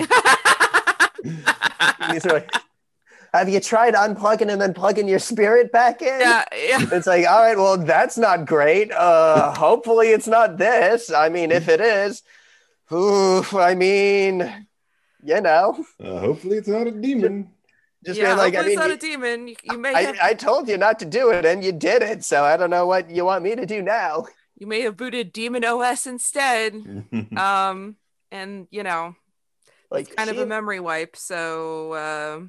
[2.12, 2.52] These are like,
[3.32, 6.20] Have you tried unplugging and then plugging your spirit back in?
[6.20, 6.86] yeah, yeah.
[6.92, 8.92] It's like, all right, well, that's not great.
[8.92, 11.10] Uh, hopefully, it's not this.
[11.10, 12.22] I mean, if it is,
[12.92, 14.66] oof, I mean,
[15.22, 17.50] you know, uh, hopefully it's not a demon
[18.04, 19.48] just yeah, like, I hopefully mean, it's not you- a demon.
[19.48, 22.02] You, you may I, have I told you not to do it, and you did
[22.02, 22.24] it.
[22.24, 24.26] So I don't know what you want me to do now.
[24.56, 26.74] you may have booted Demon OS instead.
[27.36, 27.96] Um,
[28.30, 29.16] and you know,
[29.90, 31.16] Like, it's kind of a memory wipe.
[31.16, 32.40] So uh,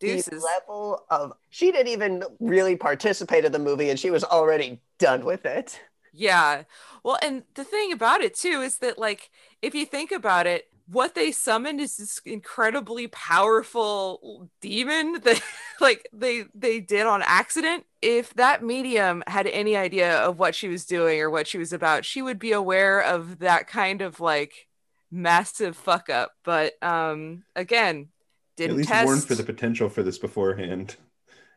[0.00, 0.44] the deuces.
[0.44, 5.24] level of she didn't even really participate in the movie, and she was already done
[5.24, 5.80] with it.
[6.12, 6.62] Yeah.
[7.02, 9.30] Well, and the thing about it too is that like
[9.66, 15.42] if you think about it, what they summoned is this incredibly powerful demon that
[15.80, 17.84] like they they did on accident.
[18.00, 21.72] If that medium had any idea of what she was doing or what she was
[21.72, 24.68] about, she would be aware of that kind of like
[25.10, 26.32] massive fuck up.
[26.44, 28.08] But um again,
[28.56, 29.06] didn't At least test.
[29.06, 30.96] warn for the potential for this beforehand.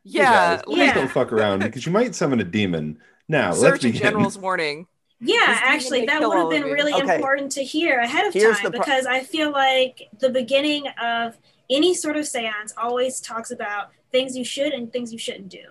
[0.03, 0.93] Hey, yeah, guys, please Yeah.
[0.95, 2.99] don't fuck around because you might summon a demon.
[3.27, 4.01] Now let's begin.
[4.01, 4.87] General's warning.
[5.21, 7.15] Yeah, actually, that would have been really Okay.
[7.15, 11.37] important to hear ahead of Here's time pro- because I feel like the beginning of
[11.69, 15.65] any sort of seance always talks about things you should and things you shouldn't do.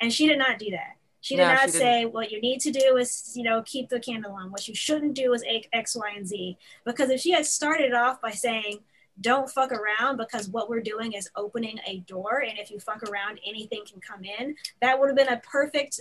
[0.00, 0.96] And she did not do that.
[1.20, 3.88] She did No, not she say what you need to do is, you know, keep
[3.88, 4.50] the candle on.
[4.50, 6.56] What you shouldn't do is A- X, Y, and Z.
[6.84, 8.80] Because if she had started off by saying,
[9.20, 12.44] don't fuck around because what we're doing is opening a door.
[12.48, 14.56] And if you fuck around, anything can come in.
[14.80, 16.00] That would have been a perfect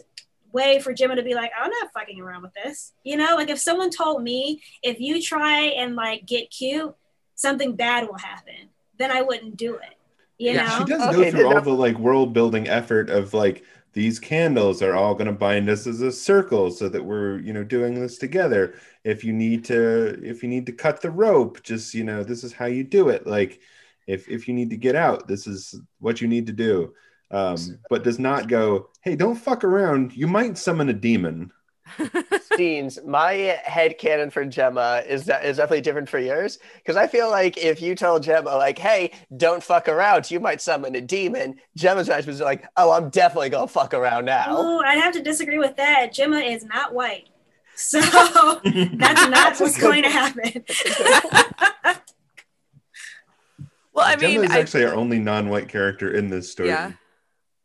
[0.54, 2.94] way for Gemma to be like, I'm not fucking around with this.
[3.04, 6.94] You know, like if someone told me, if you try and like get cute,
[7.36, 9.96] something bad will happen, then I wouldn't do it.
[10.38, 10.78] You Yeah, know?
[10.80, 14.20] She does Okay, go through then- all the like world building effort of like these
[14.20, 17.64] candles are all going to bind us as a circle so that we're you know
[17.64, 18.76] doing this together.
[19.04, 22.44] If you need to if you need to cut the rope, just you know this
[22.44, 23.28] is how you do it.
[23.28, 23.60] Like
[24.08, 26.94] if if you need to get out, this is what you need to do.
[27.32, 30.15] Um, but does not go, hey, don't fuck around.
[30.15, 31.52] You might summon a demon.
[31.98, 36.60] Steenz, my head canon for Gemma is that is definitely different for yours.
[36.78, 40.62] Because I feel like if you told Gemma, like, hey, don't fuck around, you might
[40.62, 44.46] summon a demon, Gemma's reaction was like, oh, I'm definitely gonna fuck around now.
[44.50, 46.13] Oh, I'd have to disagree with that.
[46.13, 47.30] Gemma is not white.
[47.76, 48.00] So
[48.63, 50.63] that's not what's going to happen.
[53.94, 56.70] Well, I mean, Gemma mean, is I, actually our only non-white character in this story.
[56.70, 56.94] Yeah.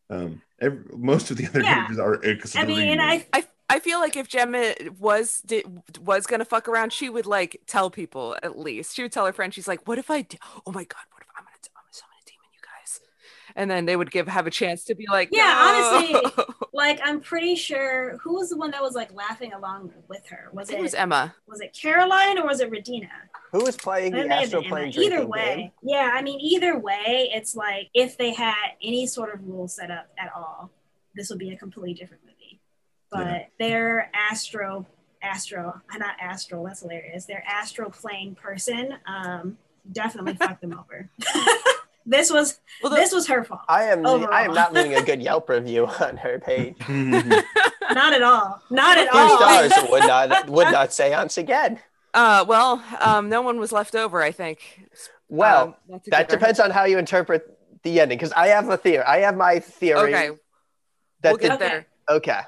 [0.09, 1.75] Um, every, most of the other Yeah.
[1.75, 2.75] characters are I extremely.
[2.87, 5.65] mean, I I I feel like if Gemma was did,
[6.01, 8.95] was gonna fuck around, she would like tell people at least.
[8.95, 10.23] She would tell her friend, She's like, "What if I?
[10.23, 13.01] Do- oh my god, what if I'm gonna, I'm gonna summon a demon, you guys?"
[13.59, 17.01] And then they would give have a chance to be like, Yeah, "No." honestly, like
[17.03, 20.51] I'm pretty sure who was the one that was like laughing along with her?
[20.53, 21.35] Was it it was Emma.
[21.49, 23.09] was it Caroline or was it Radina?
[23.53, 25.71] Who was playing It the may have astral plane Either way, game?
[25.83, 26.11] yeah.
[26.13, 30.09] I mean, either way, it's like if they had any sort of rule set up
[30.19, 30.71] at all,
[31.15, 32.61] this would be a completely different movie.
[33.11, 33.45] But Yeah.
[33.59, 34.85] their astro,
[35.23, 36.65] astro, not astral.
[36.65, 37.25] That's hilarious.
[37.25, 39.57] Their astral plane person, um,
[39.93, 41.09] definitely fucked them over.
[42.07, 43.61] this was Well, the, this was her fault.
[43.69, 46.77] I am I am not leaving a good Yelp review on her page.
[46.89, 48.61] Not at all.
[48.71, 49.39] Not at Three all.
[49.39, 51.79] stars would not would not seance again.
[52.15, 54.23] uh, well, um, no one was left over.
[54.23, 54.89] I think.
[55.29, 58.19] Well, Um, that depends on how you interpret the ending.
[58.19, 59.05] Because I have a theory.
[59.05, 60.15] I have my theory.
[60.15, 60.31] Okay,
[61.23, 61.87] that we'll get the- there.
[62.11, 62.41] okay.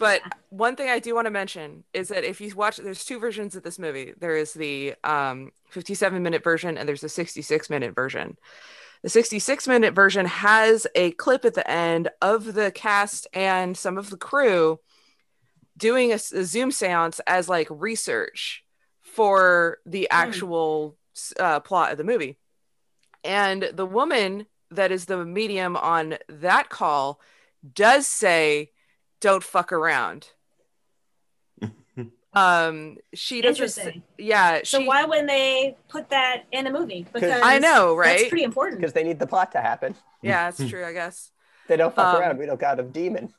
[0.00, 3.18] But one thing I do want to mention is that if you watch, there's two
[3.18, 4.14] versions of this movie.
[4.16, 8.36] There is the um, 57 minute version and there's a 66 minute version.
[9.02, 13.96] The 66 minute version has a clip at the end of the cast and some
[13.96, 14.80] of the crew
[15.76, 18.64] doing a Zoom seance as like research
[19.00, 20.96] for the actual
[21.38, 22.38] uh, plot of the movie.
[23.24, 27.20] And the woman that is the medium on that call
[27.74, 28.72] does say,
[29.20, 30.28] don't fuck around.
[32.38, 34.02] Um, she doesn't.
[34.18, 34.60] Yeah.
[34.64, 37.06] So she, why wouldn't they put that in a movie?
[37.12, 38.18] Because I know, right?
[38.18, 38.80] That's pretty important.
[38.80, 39.94] Because they need the plot to happen.
[40.22, 40.84] Yeah, that's true.
[40.84, 41.30] I guess.
[41.68, 42.38] They don't fuck Um, around.
[42.38, 43.34] We don't got a demon.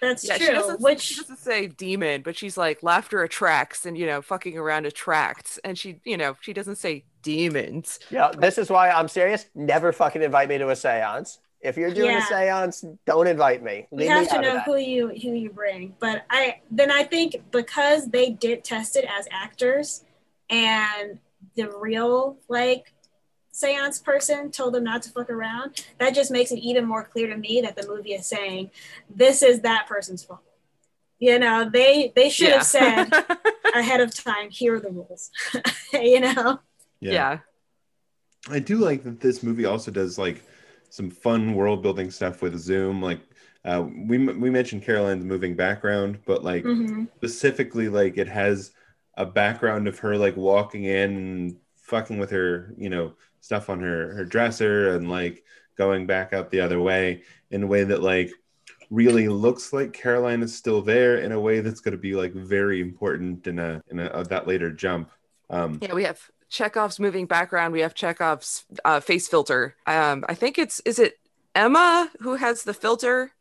[0.00, 0.54] That's Yeah, she true.
[0.54, 4.86] doesn't, she doesn't say demon, but she's like laughter attracts, and you know, fucking around
[4.86, 7.98] attracts, and she, you know, she doesn't say demons.
[8.10, 9.46] Yeah, this is why I'm serious.
[9.54, 11.38] Never fucking invite me to a seance.
[11.60, 13.88] If you're doing a seance, don't invite me.
[13.90, 15.94] you Leave have me to know who you who you bring.
[15.98, 20.04] But I then I think because they did test it as actors,
[20.48, 21.18] and
[21.56, 22.94] the real like
[23.50, 27.26] seance person told them not to fuck around, that just makes it even more clear
[27.26, 28.70] to me that the movie is saying
[29.12, 30.40] this is that person's fault.
[31.18, 33.10] You know, they they should have said
[33.74, 35.30] ahead of time, here are the rules.
[35.92, 36.60] you know.
[37.00, 37.40] yeah.
[38.48, 40.42] I do like that this movie also does like
[40.90, 43.02] some fun world building stuff with Zoom.
[43.02, 43.20] Like
[43.64, 48.72] uh, we we mentioned Caroline's moving background, but like hmm specifically, like it has
[49.16, 53.80] a background of her like walking in and fucking with her, you know, stuff on
[53.80, 55.44] her her dresser and like
[55.76, 58.30] going back out the other way in a way that like
[58.90, 62.32] really looks like Caroline is still there in a way that's going to be like
[62.32, 65.10] very important in a in a, that later jump.
[65.50, 67.72] Um, Yeah, we have Chekhov's moving background.
[67.72, 69.74] We have Chekhov's uh, face filter.
[69.86, 71.18] Um, I think it's is it
[71.54, 73.32] Emma who has the filter,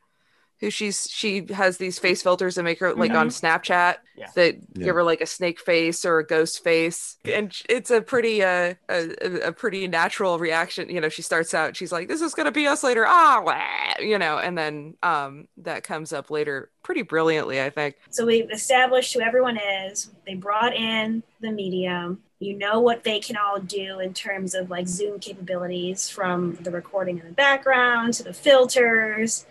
[0.60, 4.28] who she's she has these face filters that make her like on Snapchat Yeah.
[4.36, 4.86] that Yeah.
[4.86, 8.74] give her like a snake face or a ghost face, and it's a pretty uh
[8.90, 9.10] a,
[9.46, 10.90] a pretty natural reaction.
[10.90, 14.04] You know, she starts out, she's like, "This is gonna be us later," ah, wah,"
[14.04, 17.96] you know, and then um that comes up later pretty brilliantly, I think.
[18.10, 20.10] So we've established who everyone is.
[20.26, 22.24] They brought in the medium.
[22.40, 26.70] You know what they can all do in terms of like Zoom capabilities from the
[26.72, 29.46] recording in the background to the filters.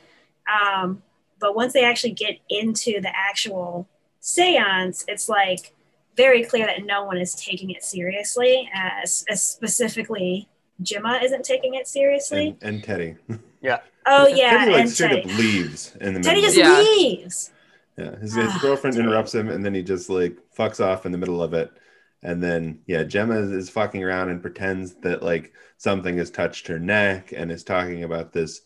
[0.49, 1.03] Um,
[1.41, 3.89] but once they actually get into the actual
[4.21, 5.75] seance, it's like
[6.17, 10.49] very clear that no one is taking it seriously, as, as specifically
[10.81, 12.57] Gemma isn't taking it seriously.
[12.63, 13.17] And, and Teddy.
[13.63, 13.81] Yeah.
[14.07, 15.33] Oh yeah, Teddy like and straight Teddy.
[15.33, 16.23] up leaves in the middle.
[16.23, 16.61] Teddy of just it.
[16.61, 16.79] Yeah.
[16.79, 17.51] leaves.
[17.99, 19.09] Yeah, his, his Ah, girlfriend Teddy.
[19.09, 21.73] interrupts him, and then he just like fucks off in the middle of it.
[22.27, 26.67] And then yeah, Gemma is, is fucking around and pretends that like something has touched
[26.67, 28.63] her neck, and is talking about this,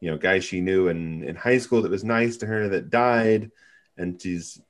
[0.00, 2.88] you know, guy she knew in in high school that was nice to her that
[2.88, 3.50] died,
[3.98, 4.62] and she's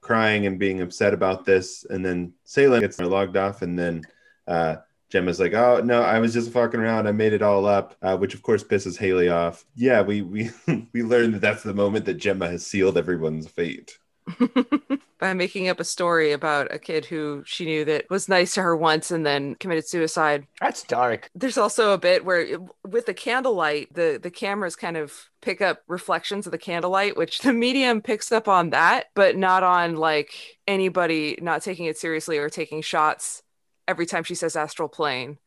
[0.00, 1.84] crying and being upset about this.
[1.84, 4.04] And then Seylan gets logged off, and then
[4.48, 4.76] uh,
[5.10, 7.06] Gemma's like, "Oh no, I was just fucking around.
[7.06, 9.66] I made it all up," uh, which of course pisses Haley off.
[9.76, 10.50] Yeah, we we
[10.94, 13.98] we learned that that's the moment that Gemma has sealed everyone's fate.
[15.18, 18.62] by making up a story about a kid who she knew that was nice to
[18.62, 20.46] her once and then committed suicide.
[20.60, 21.30] That's dark.
[21.34, 25.12] There's also a bit where it- with the candlelight, the the cameras kind of
[25.42, 29.62] pick up reflections of the candlelight, which the medium picks up on that, but not
[29.62, 33.42] on like anybody not taking it seriously or taking shots
[33.88, 35.38] every time she says astral plane.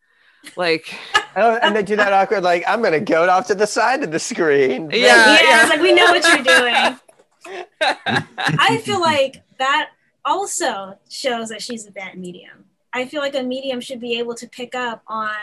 [0.58, 0.94] Like
[1.36, 4.04] Oh, and they do that awkward, like, I'm going to go off to the side
[4.04, 4.92] of the screen.
[4.92, 5.62] Yeah, yeah, yeah.
[5.62, 7.00] it's like we know what you're doing.
[7.82, 9.90] I feel like that
[10.26, 12.66] also shows that she's a bad medium.
[12.94, 15.34] I feel like a medium should be able to pick up on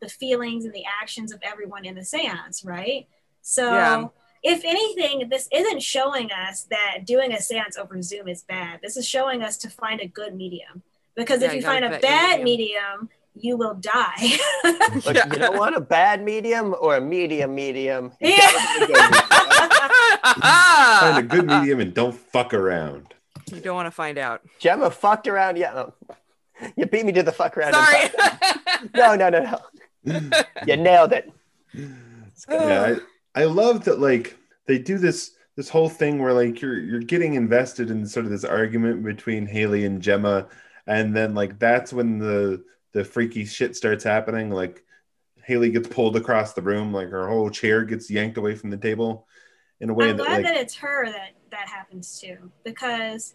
[0.00, 3.06] the feelings and the actions of everyone in the seance, right?
[3.42, 4.04] So, Yeah.
[4.42, 8.80] if anything, this isn't showing us that doing a seance over Zoom is bad.
[8.82, 10.82] This is showing us to find a good medium.
[11.14, 12.44] Because Yeah, if you you find a bad medium.
[12.44, 14.38] medium, you will die.
[15.04, 15.26] Look, Yeah.
[15.32, 18.12] you don't want a bad medium or a medium medium.
[18.20, 18.36] You Yeah.
[18.52, 19.12] gotta a good medium.
[21.00, 23.14] Find a good medium and don't fuck around.
[23.52, 24.40] You don't want to find out.
[24.58, 25.56] Gemma fucked around.
[25.58, 25.86] Yeah.
[26.76, 27.74] You beat me to the fuck around.
[27.74, 28.08] Sorry.
[28.94, 29.58] No, no, no,
[30.04, 30.20] no.
[30.66, 31.32] You nailed it.
[32.50, 32.96] yeah
[33.34, 37.00] I, I love that like they do this this whole thing where like you're you're
[37.00, 40.48] getting invested in sort of this argument between haley and gemma
[40.86, 42.62] and then like that's when the
[42.94, 44.82] the freaky shit starts happening like
[45.42, 48.76] haley gets pulled across the room like her whole chair gets yanked away from the
[48.78, 49.26] table
[49.80, 53.34] in a way I'm that glad like that it's her that that happens too, because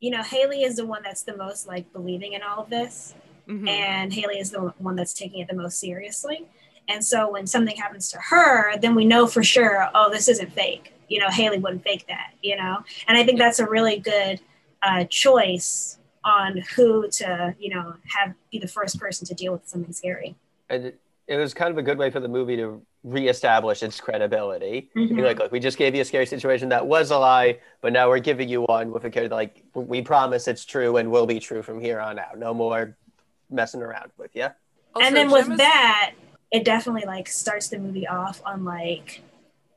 [0.00, 3.14] you know Haley is the one that's the most like believing in all of this,
[3.48, 3.68] Mhm.
[3.68, 6.46] and Haley is the one that's taking it the most seriously.
[6.88, 10.52] And so when something happens to her, then we know for sure, oh, this isn't
[10.52, 10.92] fake.
[11.08, 12.34] You know, Haley wouldn't fake that.
[12.42, 12.78] You know,
[13.08, 14.40] and I think that's a really good
[14.82, 19.66] uh, choice on who to you know have be the first person to deal with
[19.68, 20.34] something scary.
[20.68, 24.00] And it, it was kind of a good way for the movie to reestablish its
[24.00, 24.88] credibility.
[24.94, 25.24] Be Mhm.
[25.24, 28.08] like, look, we just gave you a scary situation that was a lie, but now
[28.08, 31.40] we're giving you one with a character like we promise it's true and will be
[31.40, 32.38] true from here on out.
[32.38, 32.96] No more
[33.50, 34.48] messing around with you.
[34.94, 36.12] Also, and then with Gemma's- that
[36.50, 39.22] it definitely like starts the movie off on like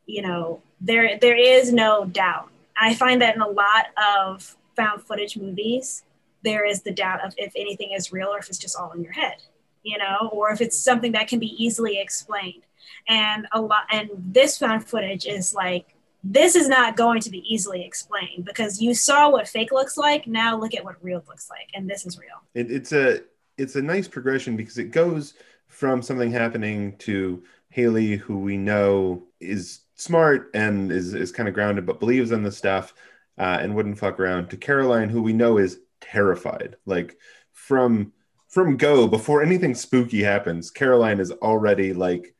[0.06, 5.02] you know there there is no doubt i find that in a lot of found
[5.02, 6.04] footage movies
[6.46, 9.04] there is the doubt of if anything is real or if it's just all in
[9.04, 9.42] your head
[9.86, 12.64] you know or if it's something that can be easily explained.
[13.08, 17.44] And a lot and this found footage is like this is not going to be
[17.48, 20.26] easily explained because you saw what fake looks like.
[20.26, 21.70] Now look at what real looks like.
[21.76, 22.42] And this is real.
[22.56, 23.22] It, it's a
[23.58, 25.36] it's a nice progression because it goes
[25.68, 31.54] from something happening to Haley, who we know is smart and is is kind of
[31.54, 32.94] grounded, but believes in the stuff
[33.38, 35.80] uh, and wouldn't fuck around, to Caroline, who we know is
[36.12, 36.76] terrified.
[36.86, 37.18] Like
[37.54, 38.14] from
[38.50, 42.34] from go before anything spooky happens, Caroline is already like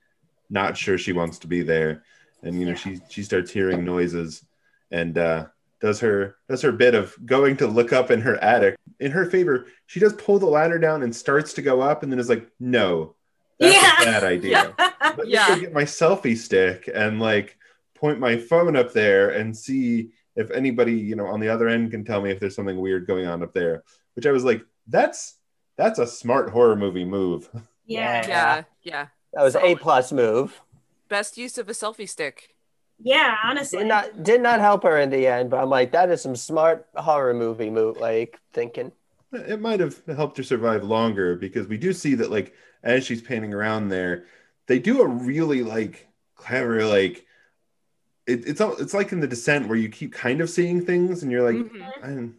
[0.50, 2.04] not sure she wants to be there,
[2.44, 2.78] and you know Yeah.
[2.78, 4.46] she she starts hearing noises
[4.92, 5.48] and uh,
[5.82, 8.76] does her does her bit of going to look up in her attic.
[9.00, 12.12] In her favor, she does pull the ladder down and starts to go up, and
[12.12, 13.16] then is like, "No,
[13.60, 14.02] that's Yeah.
[14.02, 14.76] a bad idea."
[15.18, 15.60] Let Yeah.
[15.60, 17.58] get my selfie stick and like
[17.96, 21.92] point my phone up there and see if anybody you know on the other end
[21.92, 23.84] can tell me if there's something weird going on up there.
[24.16, 25.36] Which I was like, "That's
[25.78, 27.50] that's a smart horror movie move."
[27.86, 29.08] yeah Yeah, yeah.
[29.34, 30.62] That was a plus move.
[31.10, 32.56] Best use of a selfie stick.
[33.00, 36.10] yeah honestly Did not did not help her in the end, but I'm like, that
[36.10, 38.92] is some smart horror movie move like thinking.
[39.34, 43.22] it might have helped her survive longer because we do see that like as she's
[43.22, 44.26] panning around there
[44.68, 47.26] they do a really like clever like
[48.28, 51.24] it, it's all it's like in the descent where you keep kind of seeing things
[51.24, 52.04] and you're like Mhm.
[52.04, 52.36] i'm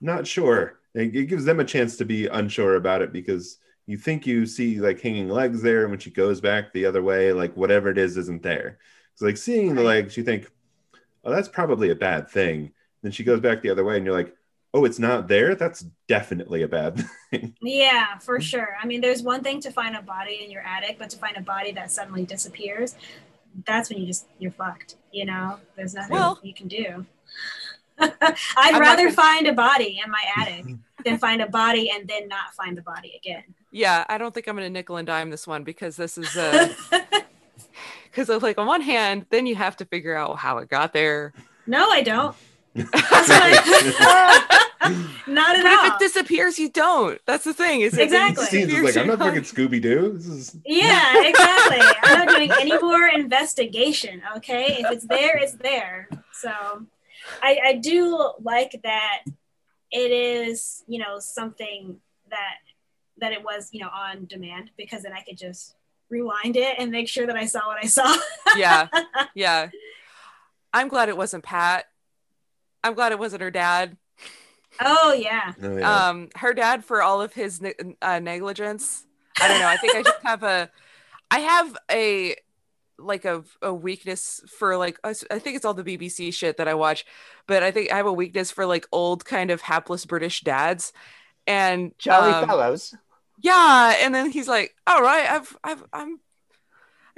[0.00, 3.96] not sure it, it gives them a chance to be unsure about it because you
[3.96, 7.32] think you see like hanging legs there and when she goes back the other way
[7.32, 8.78] like whatever it is isn't there
[9.12, 10.50] it's like seeing the legs you think
[11.24, 12.72] oh that's probably a bad thing
[13.02, 14.34] then she goes back the other way and you're like
[14.74, 17.56] oh, it's not there, that's definitely a bad thing.
[17.62, 18.76] Yeah, for sure.
[18.80, 21.38] I mean, there's one thing to find a body in your attic, but to find
[21.38, 22.94] a body that suddenly disappears,
[23.66, 24.96] that's when you just you're fucked.
[25.12, 27.06] You know, there's nothing Well- you can do.
[28.00, 30.66] I'd not rather gonna- find a body in my attic
[31.04, 33.42] than find a body and then not find the body again.
[33.72, 36.74] Yeah, I don't think I'm gonna nickel and dime this one because this is a.
[38.04, 40.92] because of like on one hand, then you have to figure out how it got
[40.92, 41.32] there.
[41.66, 42.36] no, I don't.
[44.80, 47.20] That's what I- not at But if it disappears, you don't.
[47.26, 47.80] That's the thing.
[47.82, 48.44] Is if it Exactly.
[48.46, 50.14] Scenes is disappears, like, I'm not fucking Scooby Doo.
[50.16, 51.80] Is Yeah, exactly.
[52.02, 54.22] I'm not doing any more investigation.
[54.36, 56.08] Okay, if it's there, it's there.
[56.32, 56.50] So,
[57.42, 59.24] I, I do like that
[59.90, 61.96] it is, you know, something
[62.30, 62.56] that
[63.20, 65.74] that it was, you know, on demand because then I could just
[66.08, 68.14] rewind it and make sure that I saw what I saw.
[68.56, 68.86] yeah,
[69.34, 69.70] yeah.
[70.72, 71.86] I'm glad it wasn't Pat.
[72.84, 73.96] I'm glad it wasn't her dad.
[74.80, 76.08] Oh yeah, oh, yeah.
[76.08, 79.06] um her dad for all of his ne- uh, negligence
[79.40, 80.70] i don't know i think i just have a
[81.30, 82.36] i have a
[82.98, 86.56] like a, a weakness for like I s- I think it's all the bbc shit
[86.56, 87.06] that i watch
[87.46, 90.92] but i think i have a weakness for like old kind of hapless british dads
[91.46, 92.94] and Jolly um, fellows.
[93.40, 96.18] yeah and then he's like all right i've i've i'm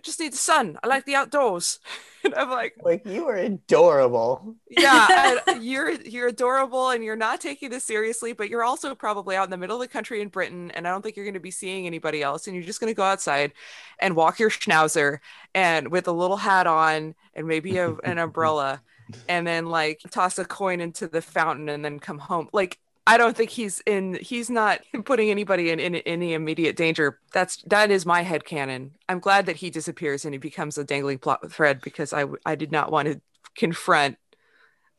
[0.00, 0.78] i just need the sun.
[0.82, 1.78] I like the outdoors.
[2.22, 4.54] And i'm like Like you are adorable.
[4.68, 9.44] yeah you're you're adorable and you're not taking this seriously but you're also probably out
[9.44, 11.40] in the middle of the country in britain and i don't think you're going to
[11.40, 13.52] be seeing anybody else and you're just going to go outside
[14.00, 15.20] and walk your schnauzer
[15.54, 18.82] and with a little hat on and maybe a, an umbrella
[19.26, 22.48] and then like toss a coin into the fountain and then come home.
[22.52, 27.18] Like i don't think he's in he's not putting anybody in, in any immediate danger
[27.32, 30.84] that's that is my head canon i'm glad that he disappears and he becomes a
[30.84, 33.20] dangling plot thread because I I did not want to
[33.56, 34.16] confront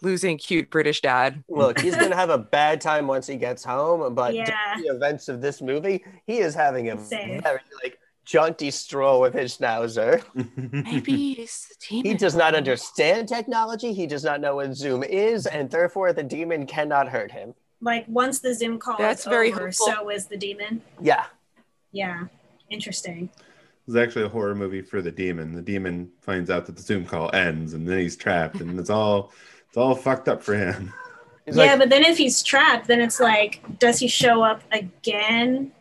[0.02, 1.44] losing cute British dad.
[1.48, 4.76] Look, he's gonna have a bad time once he gets home, but Yeah.
[4.78, 7.40] the events of this movie, he is having a Same.
[7.42, 10.24] very like jaunty stroll with his schnauzer.
[10.72, 12.04] Maybe it's the team.
[12.04, 13.94] He does not understand technology.
[13.94, 17.54] He does not know what Zoom is, and therefore the demon cannot hurt him.
[17.82, 19.88] Like once the Zoom call That's is very over, hopeful.
[19.88, 20.82] so is the demon.
[21.02, 21.26] Yeah.
[21.92, 22.28] Yeah,
[22.70, 23.30] interesting.
[23.88, 25.54] It's actually a horror movie for the demon.
[25.54, 28.90] The demon finds out that the Zoom call ends, and then he's trapped, and it's
[28.90, 29.34] all
[29.68, 30.94] it's all fucked up for him.
[31.46, 34.62] He's yeah, like, but then if he's trapped, then it's like, does he show up
[34.72, 35.72] again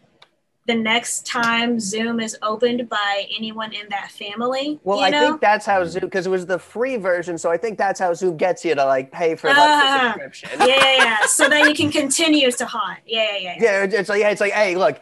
[0.71, 4.79] the next time Zoom is opened by anyone in that family?
[4.85, 5.21] well, you I know?
[5.31, 8.15] think that's how Zoom, because it was the free version, so I think that's how
[8.15, 10.15] Zoom gets you to like pay for like Ah.
[10.17, 10.51] the subscription.
[10.61, 11.17] yeah, yeah, yeah.
[11.27, 12.99] So that you can continue to haunt.
[13.07, 13.85] Yeah, yeah, yeah.
[13.89, 15.01] Yeah, it's like yeah, it's like, hey, look,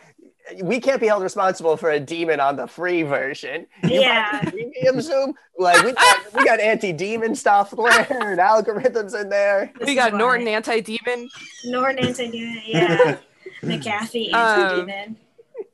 [0.62, 3.66] we can't be held responsible for a demon on the free version.
[3.82, 4.40] You Yeah.
[4.48, 9.70] premium Zoom, like we got, we got anti-demon stuff there and algorithms in there.
[9.78, 10.14] This we got.
[10.14, 11.28] Norton anti demon,
[11.66, 12.62] Norton anti-demon.
[12.64, 13.18] Yeah.
[13.62, 15.16] McAfee anti-demon.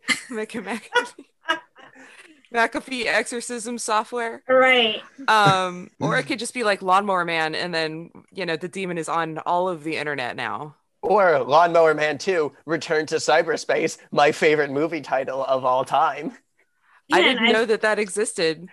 [0.29, 0.81] McAfee,
[2.55, 4.43] McAfee exorcism software.
[4.49, 5.03] right.
[5.29, 8.99] Um, or it could just be like Lawnmower Man, and then you know the demon
[8.99, 10.77] is on all of the internet now.
[11.03, 16.33] Or Lawnmower Man 2, Return to Cyberspace, my favorite movie title of all time.
[17.13, 18.69] I didn't and know that that existed.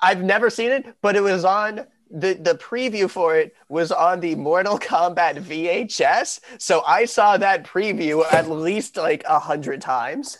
[0.00, 4.20] I've never seen it, but it was on the the preview for it was on
[4.20, 6.40] the Mortal Kombat VHS.
[6.58, 10.38] So I saw that preview at least like a hundred times.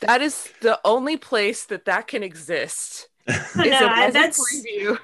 [0.00, 3.08] That is the only place that that can exist.
[3.28, 4.98] No, Is a, I- as a that's preview.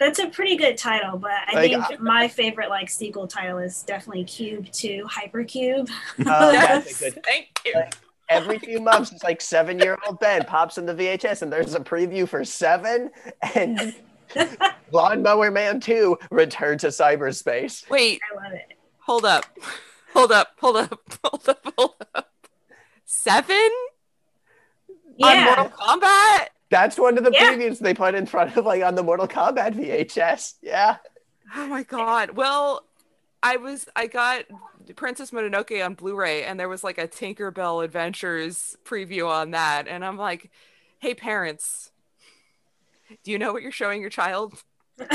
[0.00, 3.58] that's a pretty good title, but I Like, think I- my favorite like sequel title
[3.58, 5.88] is definitely Cube 2 Hypercube.
[6.20, 7.24] Uh, Yes, that's a good.
[7.24, 7.74] thank you.
[8.30, 11.74] Every few months, it's like seven year old Ben pops in the VHS and there's
[11.74, 13.10] a preview for seven
[13.54, 13.94] and
[14.92, 17.88] Lawnmower Man 2 Return to Cyberspace.
[17.88, 18.76] Wait, I love it.
[19.00, 19.44] hold up,
[20.12, 22.30] hold up, hold up, hold up, hold up.
[23.06, 23.70] Seven
[25.22, 26.46] on Mortal Kombat.
[26.70, 27.52] That's one of the Yeah.
[27.54, 30.54] previews they put in front of like on the Mortal Kombat VHS.
[30.62, 30.96] Yeah.
[31.56, 32.32] Oh my god.
[32.32, 32.84] Well,
[33.42, 34.44] I was I got
[34.96, 40.04] Princess Mononoke on Blu-ray and there was like a Tinkerbell Adventures preview on that and
[40.04, 40.50] I'm like,
[40.98, 41.90] "Hey parents,
[43.24, 44.62] do you know what you're showing your child?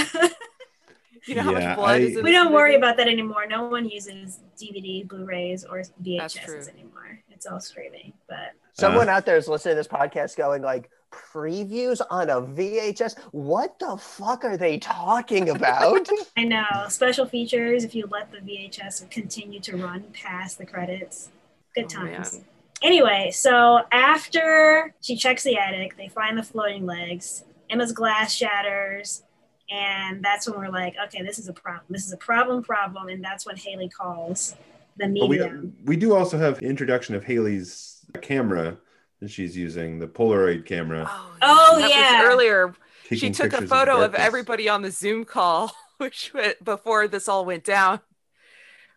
[1.26, 3.46] You know how much blood I- is in we don't worry about that anymore.
[3.48, 5.94] No one uses DVD, Blu-rays, or true.
[6.04, 7.20] VHSs anymore.
[7.30, 8.12] It's all streaming.
[8.28, 9.14] But Someone uh.
[9.14, 13.20] out there is listening to this podcast going like previews on a VHS.
[13.32, 16.08] What the fuck are they talking about?
[16.38, 21.30] I know special features if you let the VHS continue to run past the credits.
[21.76, 22.42] Good Oh, times.
[22.82, 27.44] Anyway, so after she checks the attic, they find the floating legs.
[27.70, 29.24] Emma's glass shatters,
[29.72, 31.86] And that's when we're like, okay, this is a problem.
[31.90, 33.08] This is a problem, problem.
[33.08, 34.56] And that's when Haley calls
[34.98, 35.76] the But we medium.
[35.86, 38.78] we do also have introduction of Haley's camera
[39.20, 41.06] that she's using, the Polaroid camera.
[41.10, 42.22] Oh, oh That was yeah.
[42.26, 42.74] earlier,
[43.12, 44.26] she took a photo of breakfast.
[44.28, 48.00] everybody on the Zoom call, which wa- before this all went down,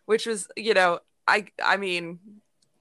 [0.05, 2.19] which was, you know, I I mean,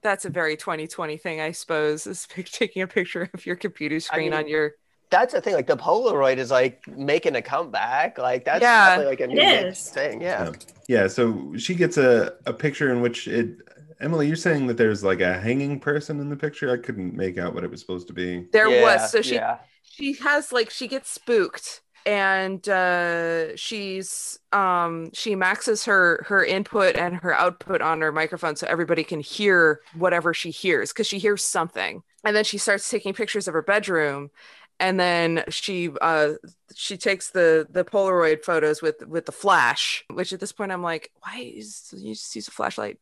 [0.02, 4.00] that's a very 2020 thing, I suppose, is pic- taking a picture of your computer
[4.00, 4.72] screen mean, on your.
[5.08, 5.54] That's the thing.
[5.54, 8.18] Like the Polaroid is like making a comeback.
[8.18, 8.88] Like that's Yeah.
[8.90, 9.88] definitely like a new It big is.
[9.90, 10.20] thing.
[10.20, 10.50] Yeah.
[10.88, 13.56] Yeah, so she gets a, a picture in which it
[14.00, 16.70] Emily, you're saying that there's like a hanging person in the picture?
[16.70, 18.46] I couldn't make out what it was supposed to be.
[18.52, 19.58] There Yeah, was so she yeah.
[19.82, 26.96] she has like she gets spooked and uh she's um she maxes her her input
[26.96, 31.18] and her output on her microphone so everybody can hear whatever she hears because she
[31.18, 34.30] hears something and then she starts taking pictures of her bedroom
[34.78, 36.34] and then she uh
[36.74, 40.82] she takes the the polaroid photos with with the flash which at this point i'm
[40.82, 42.98] like why is you just use a flashlight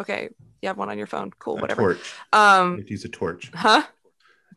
[0.00, 0.28] okay
[0.62, 2.12] you have one on your phone cool A whatever torch.
[2.32, 3.82] um You have to use a torch huh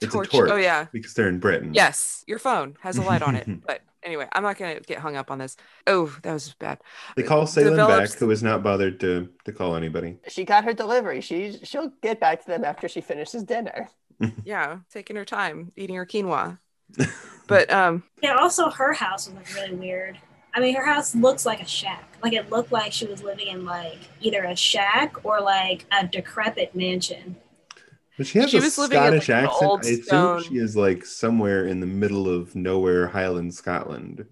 [0.01, 0.49] It's a torch.
[0.51, 1.73] oh yeah because they're in Britain.
[1.73, 3.47] Yes, your phone has a light on it.
[3.67, 5.55] But anyway, I'm not gonna get hung up on this.
[5.85, 6.79] Oh, that was bad.
[7.15, 10.17] They call Seylan Develops- back, who has not bothered to to call anybody.
[10.27, 11.21] She got her delivery.
[11.21, 13.89] She's she'll get back to them after she finishes dinner.
[14.45, 16.57] Yeah, taking her time, eating her quinoa.
[17.47, 20.17] But um, Yeah, also her house was like really weird.
[20.53, 22.07] I mean, her house looks like a shack.
[22.23, 26.05] Like it looked like she was living in like either a shack or like a
[26.07, 27.35] decrepit mansion.
[28.17, 29.71] But she has She a was living in, Scottish like, accent.
[29.71, 34.25] I assume stone- she is like somewhere in the middle of nowhere, Highland, Scotland.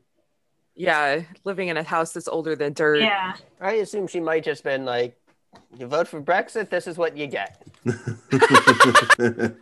[0.76, 3.00] yeah, living in a house that's older than dirt.
[3.00, 3.34] Yeah.
[3.62, 5.18] I assume she might just been like,
[5.78, 7.64] "You vote for Brexit, this is what you get."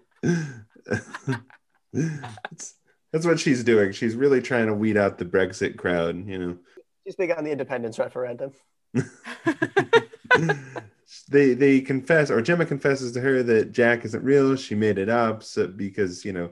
[1.94, 2.76] that's,
[3.18, 3.92] that's what she's doing.
[3.94, 6.58] She's really trying to weed out the Brexit crowd, you know.
[7.04, 8.52] She's big on the independence referendum.
[11.30, 14.56] they they confess or Gemma confesses to her that Jack isn't real.
[14.56, 16.52] She made it up so, because you know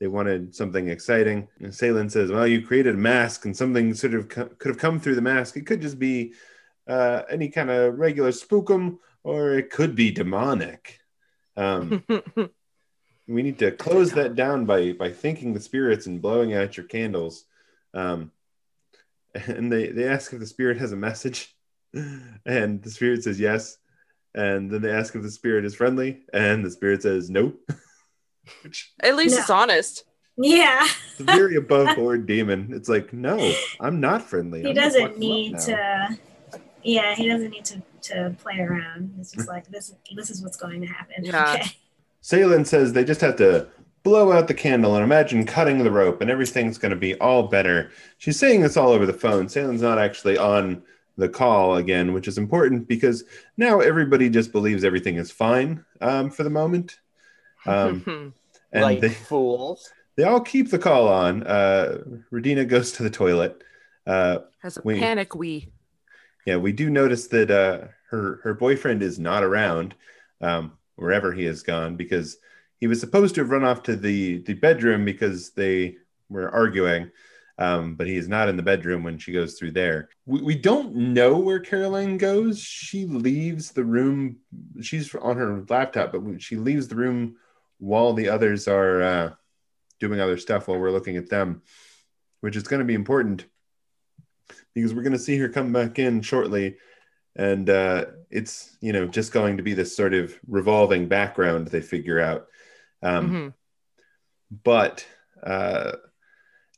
[0.00, 1.46] they wanted something exciting.
[1.60, 4.78] And Seylan says, "Well, you created a mask, and something sort of co- could have
[4.78, 5.58] come through the mask.
[5.58, 6.32] It could just be
[6.86, 11.00] uh, any kind of regular spookum, or it could be demonic."
[11.54, 12.02] Um,
[13.28, 16.86] we need to close that down by by thanking the spirits and blowing out your
[16.86, 17.44] candles.
[17.94, 18.32] Um,
[19.34, 21.54] and they they ask if the spirit has a message,
[21.94, 23.76] and the spirit says yes.
[24.34, 27.52] And then they ask if the spirit is friendly, and the spirit says no
[28.62, 29.40] Which At least No.
[29.40, 30.04] it's honest.
[30.36, 30.84] Yeah.
[31.14, 32.70] is a very above board demon.
[32.72, 34.62] It's like, no, I'm not friendly.
[34.62, 36.18] He I'm doesn't need to
[36.84, 39.14] yeah, he doesn't need to, to play around.
[39.18, 41.24] It's just like this this is what's going to happen.
[41.24, 41.54] Yeah.
[41.54, 41.70] Okay.
[42.28, 43.66] Seylan says they just have to
[44.02, 47.44] blow out the candle and imagine cutting the rope and everything's going to be all
[47.44, 47.90] better.
[48.18, 49.46] She's saying this all over the phone.
[49.46, 50.82] Seylan's not actually on
[51.16, 53.24] the call again, which is important because
[53.56, 56.98] now everybody just believes everything is fine um, for the moment.
[57.64, 58.34] Um,
[58.72, 59.90] and like they, fools.
[60.16, 61.46] they all keep the call on.
[61.46, 61.98] Uh,
[62.30, 63.64] Radina goes to the toilet.
[64.06, 65.00] Uh, Has a Wait.
[65.00, 65.68] panic wee.
[66.44, 69.94] yeah, we do notice that uh, her her boyfriend is not around
[70.42, 72.38] um, wherever he has gone because
[72.78, 75.96] he was supposed to have run off to the the bedroom because they
[76.28, 77.10] were arguing,
[77.58, 80.08] um, but he is not in the bedroom when she goes through there.
[80.26, 82.60] We, we don't know where Caroline goes.
[82.60, 84.38] She leaves the room.
[84.82, 87.36] She's on her laptop, but she leaves the room
[87.78, 89.30] while the others are uh,
[90.00, 91.62] doing other stuff while we're looking at them,
[92.40, 93.46] which is going to be important
[94.74, 96.76] because we're going to see her come back in shortly
[97.38, 101.80] and uh, it's you know just going to be this sort of revolving background they
[101.80, 102.46] figure out
[103.02, 103.54] um, Mhm.
[104.64, 105.06] but
[105.42, 105.92] uh,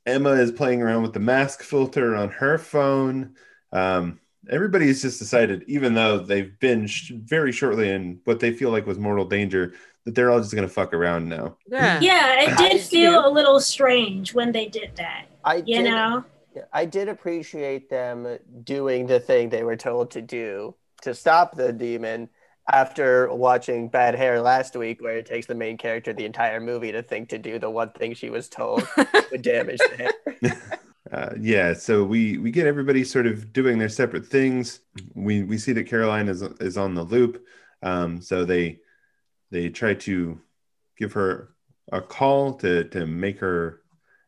[0.06, 3.34] emma is playing around with the mask filter on her phone
[3.72, 8.70] um, everybody's just decided even though they've been sh- very shortly in what they feel
[8.70, 12.00] like was mortal danger that they're all just going to fuck around now Yeah.
[12.00, 15.26] Yeah, it did feel a little strange when they did that.
[15.44, 16.24] I You did, know?
[16.72, 21.72] I did appreciate them doing the thing they were told to do to stop the
[21.72, 22.28] demon
[22.70, 26.92] after watching Bad Hair last week, where it takes the main character the entire movie
[26.92, 28.86] to think to do the one thing she was told
[29.30, 30.62] would damage the hair.
[31.12, 34.80] uh, yeah, so we we get everybody sort of doing their separate things.
[35.14, 37.44] We we see that Caroline is is on the loop,
[37.82, 38.80] um, so they
[39.50, 40.40] they try to
[40.96, 41.50] give her
[41.90, 43.79] a call to to make her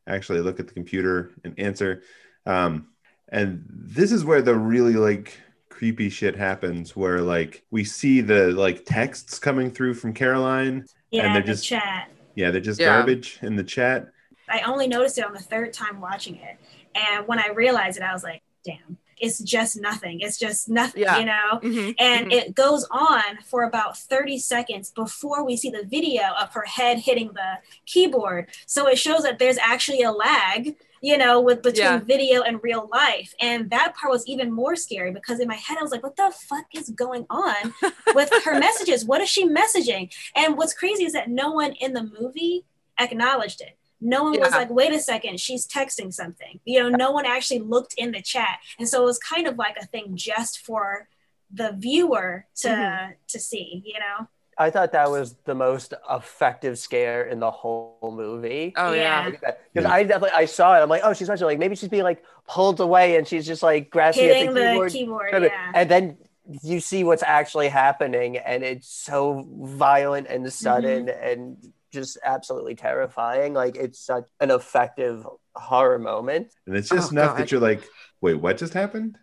[0.06, 2.02] actually look at the computer and answer.
[2.46, 2.88] Um,
[3.30, 5.38] and this is where the really like
[5.68, 10.84] creepy shit happens, where like we see the like texts coming through from Caroline.
[11.10, 12.08] Yeah, they're the just- chat.
[12.34, 12.96] Yeah, they're just Yeah.
[12.96, 14.08] garbage in the chat.
[14.48, 16.56] I only noticed it on the third time watching it.
[16.94, 20.20] And when I realized it, I was like, damn, it's just nothing.
[20.20, 21.18] It's just nothing, Yeah.
[21.20, 21.48] you know?
[21.62, 22.32] Mhm, And mhm.
[22.32, 26.98] it goes on for about 30 seconds before we see the video of her head
[26.98, 28.50] hitting the keyboard.
[28.66, 31.98] So it shows that there's actually a lag, you know, with between Yeah.
[31.98, 33.32] video and real life.
[33.40, 36.16] And that part was even more scary because in my head I was like, what
[36.16, 37.74] the fuck is going on
[38.16, 39.04] with her messages?
[39.04, 40.12] What is she messaging?
[40.34, 42.64] And what's crazy is that no one in the movie
[42.98, 43.78] acknowledged it.
[44.04, 46.60] No one was like, wait a second, she's texting something.
[46.64, 48.58] You know, no one actually looked in the chat.
[48.78, 51.08] And so it was kind of like a thing just for
[51.54, 53.12] the viewer to Mhm.
[53.28, 54.26] to see, you know?
[54.58, 58.72] I thought that was the most effective scare in the whole movie.
[58.76, 59.02] Oh yeah.
[59.02, 59.30] Yeah.
[59.30, 59.92] Because Yeah.
[59.92, 60.82] I definitely I saw it.
[60.82, 61.46] I'm like, oh, she's watching.
[61.46, 64.60] Like maybe she's being like pulled away and she's just like grasping Hitting at the
[64.60, 64.92] the keyboard.
[64.92, 65.72] keyboard, yeah.
[65.74, 66.18] And then
[66.62, 69.46] you see what's actually happening, and it's so
[69.86, 71.28] violent and sudden Mm-hmm.
[71.28, 73.54] and just absolutely terrifying.
[73.54, 76.48] Like it's such an effective horror moment.
[76.66, 77.38] and it's just Oh, enough God.
[77.38, 77.82] that you're like,
[78.20, 79.18] wait, what just happened?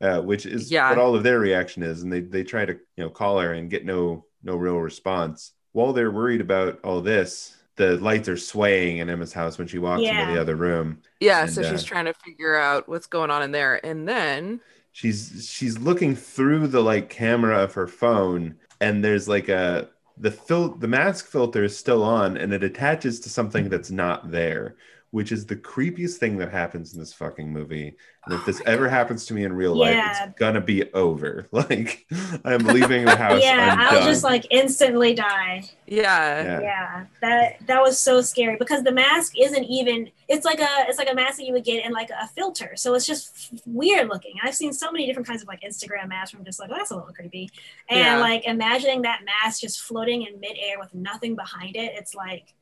[0.00, 0.88] Uh, which is Yeah.
[0.90, 3.52] what all of their reaction is, and they they try to you know call her
[3.52, 5.52] and get no no real response.
[5.72, 9.78] While they're worried about all this, the lights are swaying in Emma's house when she
[9.78, 10.20] walks Yeah.
[10.22, 11.02] into the other room.
[11.20, 13.84] Yeah, And, so she's uh, trying to figure out what's going on in there.
[13.86, 14.60] And then
[14.94, 19.88] She's she's looking through the like camera of her phone, and there's like a
[20.22, 24.30] the fil- the mask filter is still on, and it attaches to something that's not
[24.30, 24.76] there.
[25.12, 27.94] Which is the creepiest thing that happens in this fucking movie.
[28.24, 28.92] And if Oh this my ever God.
[28.94, 29.94] happens to me in real life,
[30.24, 31.46] it's gonna be over.
[31.52, 32.06] Like
[32.46, 33.42] I'm leaving the house.
[33.42, 34.04] yeah, I'm I'll done.
[34.08, 35.64] just like instantly die.
[35.86, 36.42] yeah.
[36.42, 36.60] Yeah.
[36.60, 40.10] Yeah, that that was so scary because the mask isn't even.
[40.28, 42.72] It's like a it's like a mask that you would get in like a filter,
[42.76, 44.36] so it's just f- weird looking.
[44.42, 46.32] I've seen so many different kinds of like Instagram masks.
[46.32, 47.50] Where I'm just like, oh, that's a little creepy,
[47.90, 48.16] and Yeah.
[48.18, 51.92] like imagining that mask just floating in midair with nothing behind it.
[51.96, 52.54] It's like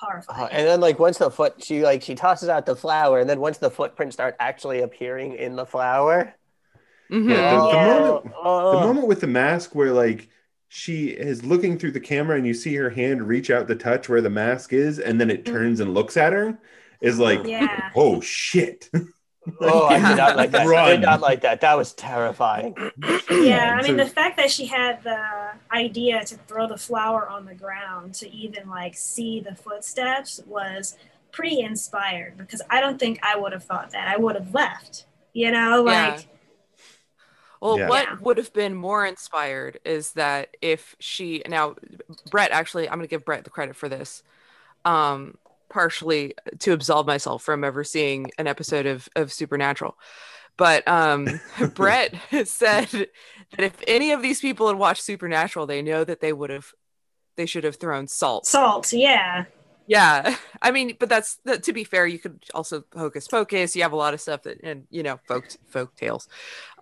[0.00, 0.42] horrifying.
[0.44, 3.28] Uh, and then like once the foot she like she tosses out the flower, and
[3.28, 6.34] then once the footprints start actually appearing in the flower.
[7.10, 7.30] Mhm.
[7.30, 7.98] Yeah, the- the Yeah.
[7.98, 10.28] moment- oh, the moment with the mask where like
[10.68, 14.08] she is looking through the camera and you see her hand reach out to touch
[14.08, 16.58] where the mask is and then it turns and looks at her
[17.00, 17.90] is like Yeah.
[17.96, 18.90] oh shit
[19.60, 20.66] oh, I did not like that.
[20.66, 21.60] I did not like that.
[21.60, 22.76] That was terrifying.
[23.30, 27.44] Yeah, I mean the fact that she had the idea to throw the flower on
[27.44, 30.96] the ground to even like see the footsteps was
[31.32, 34.08] pretty inspired because I don't think I would have thought that.
[34.08, 35.06] I would have left.
[35.34, 36.08] You know, Yeah.
[36.10, 36.28] like
[37.60, 37.88] Well, Yeah.
[37.88, 41.74] what would have been more inspired is that if she now
[42.30, 44.22] Brett actually I'm going to give Brett the credit for this.
[44.84, 45.36] Um
[45.68, 49.96] partially to absolve myself from ever seeing an episode of of Supernatural.
[50.56, 51.40] But um
[51.74, 52.14] Brett
[52.44, 53.10] said that
[53.58, 56.72] if any of these people had watched Supernatural, they know that they would have
[57.36, 58.46] they should have thrown salt.
[58.46, 59.44] salt, yeah.
[59.86, 62.06] Yeah, I mean, but that's that, to be fair.
[62.06, 63.74] You could also hocus pocus.
[63.74, 66.28] You have a lot of stuff that, and you know, folk folk tales.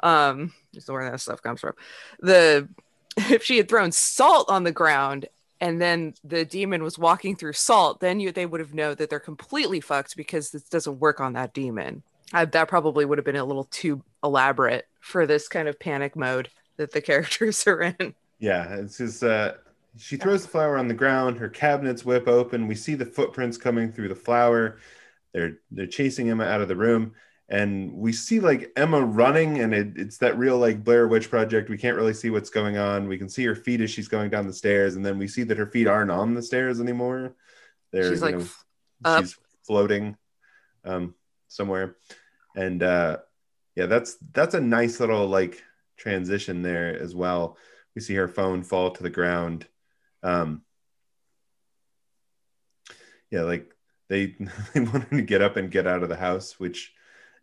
[0.02, 1.74] Um, is where that stuff comes from.
[2.18, 2.68] The
[3.16, 5.28] if she had thrown salt on the ground
[5.60, 9.10] and then the demon was walking through salt, then you they would have known that
[9.10, 12.02] they're completely fucked because this doesn't work on that demon.
[12.32, 16.16] I, that probably would have been a little too elaborate for this kind of panic
[16.16, 18.14] mode that the characters are in.
[18.38, 19.54] yeah it's just uh
[19.98, 23.56] she throws the flower on the ground her cabinets whip open we see the footprints
[23.56, 24.78] coming through the flower
[25.32, 27.14] they're they're chasing emma out of the room
[27.48, 31.70] and we see like emma running and it, it's that real like blair witch project.
[31.70, 33.06] We can't really see what's going on.
[33.06, 35.44] We can see her feet as she's going down the stairs and then we see
[35.44, 37.36] that her feet aren't on the stairs anymore.
[37.92, 40.16] They're She's like know, she's floating
[40.84, 41.14] um
[41.46, 41.96] somewhere.
[42.56, 43.18] And uh
[43.76, 45.62] yeah that's that's a nice little like
[45.96, 47.58] transition there as well.
[47.94, 49.68] We see her phone fall to the ground.
[50.24, 50.62] Um
[53.30, 53.72] yeah like
[54.08, 54.34] they
[54.74, 56.92] they want her to get up and get out of the house which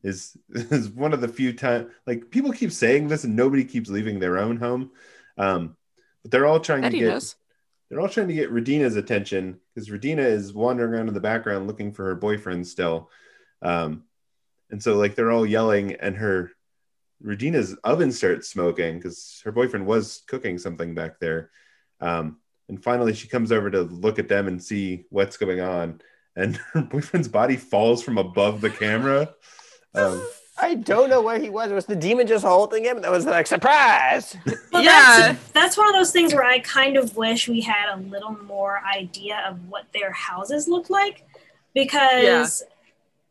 [0.03, 3.89] is is one of the few times like people keep saying this and nobody keeps
[3.89, 4.91] leaving their own home
[5.37, 5.75] um
[6.23, 7.35] but they're all trying Eddie to get knows.
[7.89, 11.67] they're all trying to get Radina's attention because Radina is wandering around in the background
[11.67, 13.09] looking for her boyfriend still.
[13.61, 14.03] Um,
[14.71, 16.51] and so like they're all yelling and her
[17.23, 21.51] Radina's oven starts smoking because her boyfriend was cooking something back there.
[22.01, 22.37] Um,
[22.69, 26.01] and finally she comes over to look at them and see what's going on.
[26.35, 29.33] And her boyfriend's body falls from above the camera.
[29.95, 30.25] Um,
[30.57, 31.71] I don't know where he was.
[31.71, 33.01] Was the demon just holding him?
[33.01, 34.35] That was like surprise.
[34.71, 35.33] Well, Yeah.
[35.33, 38.37] that's, that's one of those things where I kind of wish we had a little
[38.45, 41.23] more idea of what their houses look like.
[41.73, 42.63] Because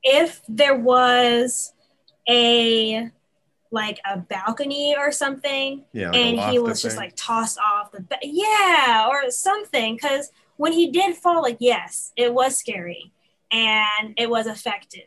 [0.03, 1.73] if there was
[2.29, 3.09] a
[3.71, 7.05] like a balcony or something yeah, like and he was just thing.
[7.05, 12.13] like tossed off the ba- yeah or something because when he did fall like yes
[12.17, 13.11] it was scary
[13.51, 15.05] and it was effective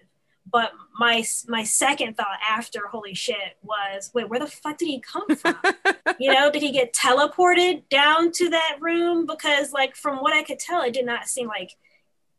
[0.56, 5.02] But my my second thought after holy shit was, wait, where the fuck did he
[5.02, 5.58] come from?
[6.18, 9.26] you know, did he get teleported down to that room?
[9.26, 11.72] Because like from what I could tell, it did not seem like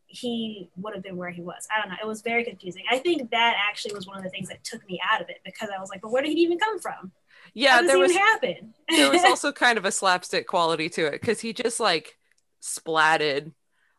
[0.06, 1.68] he would have been where he was.
[1.70, 1.96] I don't know.
[2.02, 2.84] It was very confusing.
[2.90, 5.40] I think that actually was one of the things that took me out of it
[5.44, 7.12] because I was like, but where did he even come from?
[7.52, 8.72] yeah, there was happen?
[8.88, 12.16] there was also kind of a slapstick quality to it because he just like
[12.62, 13.52] splatted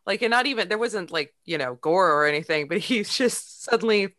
[0.07, 3.63] like and not even there wasn't like you know gore or anything but he's just
[3.63, 4.15] suddenly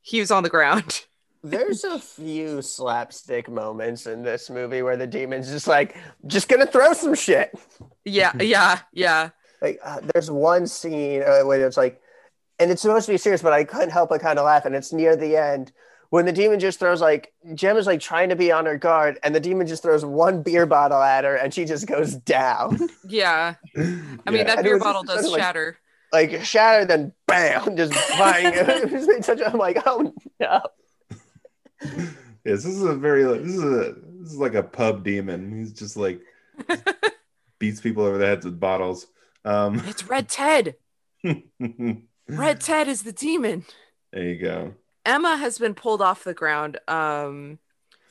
[0.00, 1.04] he was on the ground
[1.44, 5.96] There's a few slapstick moments in this movie where the demon's just like,
[6.26, 7.54] just gonna throw some shit.
[8.04, 9.30] yeah yeah yeah
[9.62, 12.00] Like, uh, there's one scene uh, where it's like,
[12.58, 14.64] and it's supposed to be serious, but I couldn't help but kind of laugh.
[14.64, 15.70] And it's near the end
[16.10, 19.34] when the demon just throws like Gemma's like trying to be on her guard, and
[19.34, 22.78] the demon just throws one beer bottle at her, and she just goes down,
[23.08, 24.44] yeah i mean Yeah.
[24.44, 25.78] that beer bottle just does sort of like- shatter
[26.10, 28.46] like shattered, then bam, just flying.
[28.54, 30.60] it was made such a, I'm like, oh no.
[31.82, 35.54] Yes, this is a very this is a this is like a pub demon.
[35.58, 36.22] He's just like
[37.58, 39.06] beats people over the heads with bottles.
[39.44, 40.76] Um, it's red ted
[42.28, 43.64] red ted is the demon
[44.12, 44.74] There you go.
[45.08, 47.58] Emma has been pulled off the ground um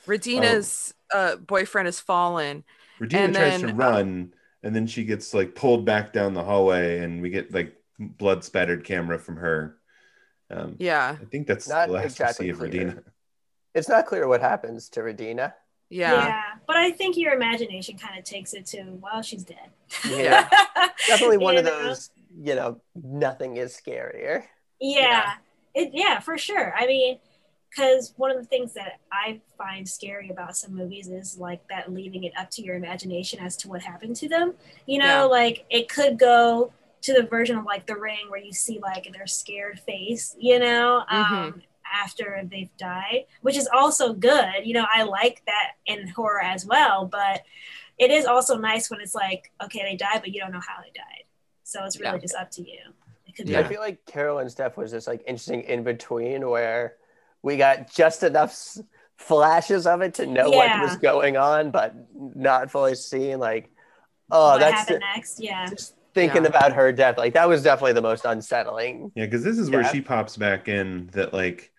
[0.06, 2.64] Radina's uh, boyfriend has fallen
[3.00, 6.34] Radina And tries to then, uh, run, and then she gets like pulled back down
[6.34, 9.78] the hallway, and we get like blood spattered camera from her.
[10.50, 12.70] Um, yeah I think that's Not the last exactly we see of clear.
[12.86, 13.04] Radina.
[13.74, 15.54] It's not clear what happens to Redina.
[15.90, 16.42] yeah yeah.
[16.66, 19.70] but I think your imagination kind of takes it to, well, she's dead.
[20.04, 20.48] Yeah.
[21.06, 21.82] Definitely one You of know?
[21.84, 22.10] those,
[22.42, 24.44] you know, nothing is scarier.
[24.80, 25.34] Yeah.
[25.78, 26.74] It, yeah, for sure.
[26.76, 27.18] I mean,
[27.70, 31.92] because one of the things that I find scary about some movies is like that
[31.92, 34.54] leaving it up to your imagination as to what happened to them.
[34.86, 35.22] You know, Yeah.
[35.24, 36.72] like it could go
[37.02, 40.58] to the version of like The Ring where you see like their scared face, you
[40.58, 41.62] know, um,
[42.02, 44.64] after they've died, which is also good.
[44.66, 47.42] You know, I like that in horror as well, but
[47.98, 50.82] it is also nice when it's like, okay, they died, but you don't know how
[50.82, 51.24] they died.
[51.62, 52.18] So it's really Yeah.
[52.20, 52.78] just up to you.
[53.38, 53.60] It could Yeah.
[53.60, 56.94] I feel like Caroline's death was this like interesting in between where
[57.42, 58.82] we got just enough s-
[59.16, 63.70] flashes of it to know what was going on, but not fully seeing like,
[64.30, 65.40] oh, what that's happened the- next.
[65.40, 65.66] Yeah.
[65.66, 66.48] just thinking Yeah.
[66.48, 67.16] about her death.
[67.18, 69.12] Like that was definitely the most unsettling.
[69.14, 69.92] Yeah, because this is where Yeah.
[69.92, 71.08] she pops back in.
[71.12, 71.70] That like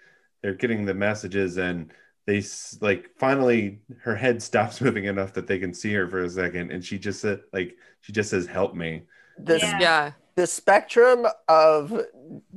[0.42, 1.92] they're getting the messages, and
[2.26, 2.42] they
[2.80, 6.72] like finally her head stops moving enough that they can see her for a second,
[6.72, 9.04] and she just said like she just says, "Help me."
[9.42, 9.80] this Yeah.
[9.80, 12.02] yeah the spectrum of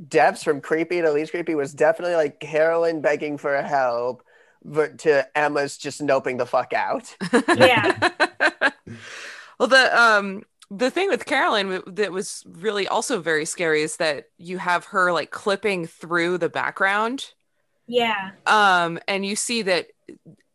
[0.08, 4.22] depths from creepy to least creepy was definitely like Caroline begging for help
[4.64, 7.16] but to Emma's just noping the fuck out.
[7.56, 8.10] Yeah.
[9.58, 14.26] well, the um the thing with Caroline that was really also very scary is that
[14.38, 17.32] you have her like clipping through the background,
[17.88, 18.30] Yeah.
[18.46, 19.88] um, and you see that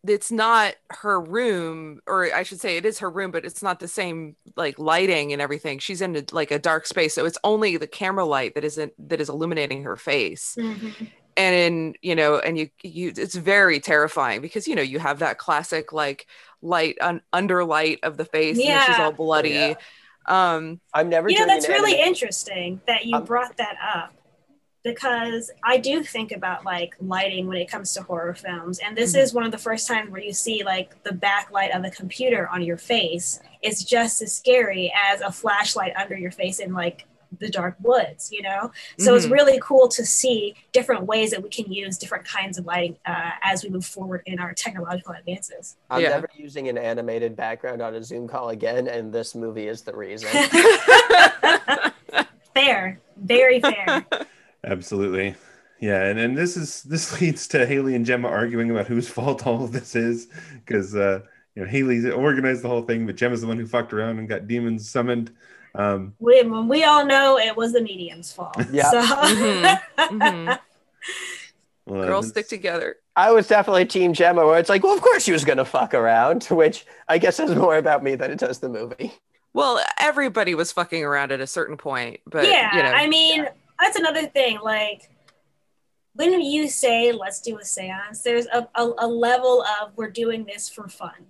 [0.09, 3.79] it's not her room, or I should say, it is her room, but it's not
[3.79, 5.79] the same like lighting and everything.
[5.79, 8.93] She's in a, like a dark space, so it's only the camera light that isn't
[9.09, 10.55] that is illuminating her face.
[10.59, 11.09] Mhm.
[11.37, 15.19] and in you know and you you it's very terrifying because you know you have
[15.19, 16.25] that classic like
[16.63, 19.75] light un, under light of the face and then she's all bloody Yeah.
[20.27, 23.75] um I'm never You know, that's an really anime- interesting that you Um, brought that
[23.95, 24.13] up
[24.87, 28.79] because I do think about like lighting when it comes to horror films.
[28.79, 29.19] And this Mhm.
[29.21, 32.47] is one of the first times where you see like the backlight of a computer
[32.47, 37.05] on your face is just as scary as a flashlight under your face in like
[37.39, 38.71] the dark woods, you know?
[38.97, 39.31] So it's Mhm.
[39.31, 43.31] really cool to see different ways that we can use different kinds of lighting uh,
[43.43, 45.75] as we move forward in our technological advances.
[45.89, 46.09] I'm Yeah.
[46.11, 49.93] never using an animated background on a Zoom call again, and this movie is the
[49.93, 50.29] reason.
[52.53, 54.05] fair, very fair.
[54.63, 55.35] Absolutely.
[55.79, 59.45] Yeah, and, and this is this leads to Haley and Gemma arguing about whose fault
[59.45, 60.27] all of this is
[60.65, 61.21] because uh,
[61.55, 64.27] you know Haley's organized the whole thing, but Gemma's the one who fucked around and
[64.27, 65.31] got demons summoned.
[65.75, 68.55] Um, we, we all know it was the medium's fault.
[68.71, 68.89] Yeah.
[68.89, 69.79] So, Mhm.
[69.97, 70.59] Mhm.
[71.85, 75.23] well, girls stick together I was definitely Team Gemma, where it's like, well, of course
[75.23, 78.39] she was going to fuck around, which I guess is more about me than it
[78.39, 79.13] does the movie.
[79.53, 83.45] well everybody was fucking around at a certain point but yeah, you know I mean,
[83.79, 84.59] that's another thing.
[84.63, 85.09] Like,
[86.13, 90.45] when you say let's do a seance, there's a, a, a level of we're doing
[90.45, 91.27] this for fun.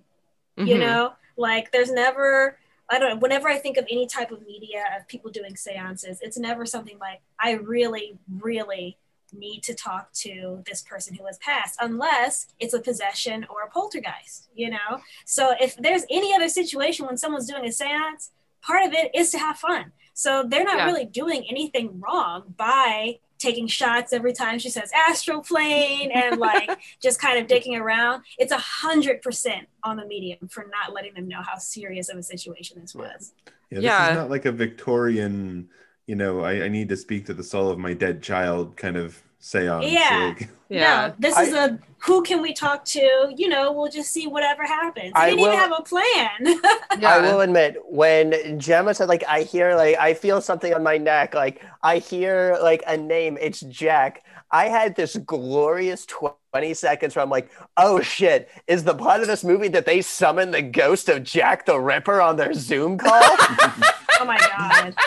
[0.56, 0.80] You mhm.
[0.80, 2.58] know, like, there's never,
[2.90, 6.18] I don't know, whenever I think of any type of media of people doing seances,
[6.20, 8.96] it's never something like, I really, really
[9.32, 13.70] need to talk to this person who has passed unless it's a possession or a
[13.70, 18.30] poltergeist you know so if there's any other situation when someone's doing a seance
[18.62, 20.86] part of it is to have fun so they're not Yeah.
[20.86, 26.68] really doing anything wrong by taking shots every time she says astral plane and like
[27.00, 28.24] just kind of dicking around.
[28.36, 32.18] It's a hundred percent on the medium for not letting them know how serious of
[32.18, 33.32] a situation this was.
[33.70, 34.06] Yeah, this Yeah.
[34.08, 35.68] is not like a Victorian,
[36.08, 38.96] you know, I, I need to speak to the soul of my dead child kind
[38.96, 39.86] of seance.
[39.86, 40.34] Yeah.
[40.38, 41.08] Like, Yeah.
[41.08, 43.32] No, this is a who can we talk to?
[43.36, 45.12] You know, we'll just see whatever happens.
[45.16, 46.30] I I didn't even have a plan.
[47.00, 47.14] Yeah.
[47.14, 50.96] I will admit, when Gemma said, like, I hear, like, I feel something on my
[50.98, 54.24] neck, like, I hear, like, a name, it's Jack.
[54.50, 59.26] I had this glorious 20 seconds where I'm like, oh shit, is the plot of
[59.28, 63.12] this movie that they summon the ghost of Jack the Ripper on their Zoom call?
[63.22, 64.94] oh my god.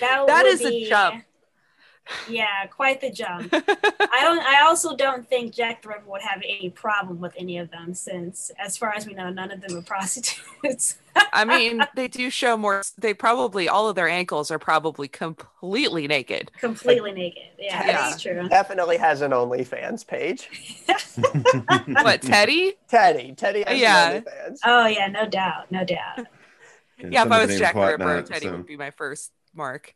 [0.00, 1.24] That, That would is a be- jump.
[2.28, 3.48] Yeah, quite the jump.
[3.52, 4.42] I don't.
[4.44, 7.94] I also don't think Jack the Ripper would have any problem with any of them,
[7.94, 10.98] since, as far as we know, none of them are prostitutes.
[11.32, 12.82] I mean, they do show more.
[12.98, 16.50] They probably all of their ankles are probably completely naked.
[16.60, 17.44] Completely naked.
[17.58, 17.92] Yeah, Yeah.
[17.92, 18.48] that's true.
[18.48, 20.48] Definitely has an OnlyFans page.
[22.02, 22.74] What Teddy?
[22.88, 23.32] Teddy.
[23.34, 24.20] Teddy has Yeah.
[24.20, 24.58] OnlyFans.
[24.64, 26.26] Oh yeah, no doubt, no doubt.
[26.98, 29.94] Yeah, if I was Jack the Ripper, Teddy so- would be my first mark.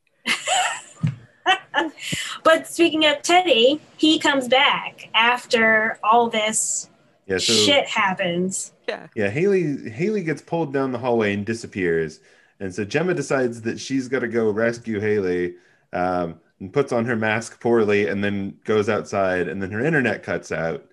[2.44, 6.88] But speaking of Teddy, he comes back after all this
[7.26, 8.72] Yeah, so shit happens.
[8.88, 9.06] Yeah.
[9.14, 12.20] yeah, Haley Haley gets pulled down the hallway and disappears.
[12.60, 15.54] And so Jemma decides that she's got to go rescue Haley
[15.92, 20.22] um, and puts on her mask poorly and then goes outside and then her internet
[20.24, 20.84] cuts out.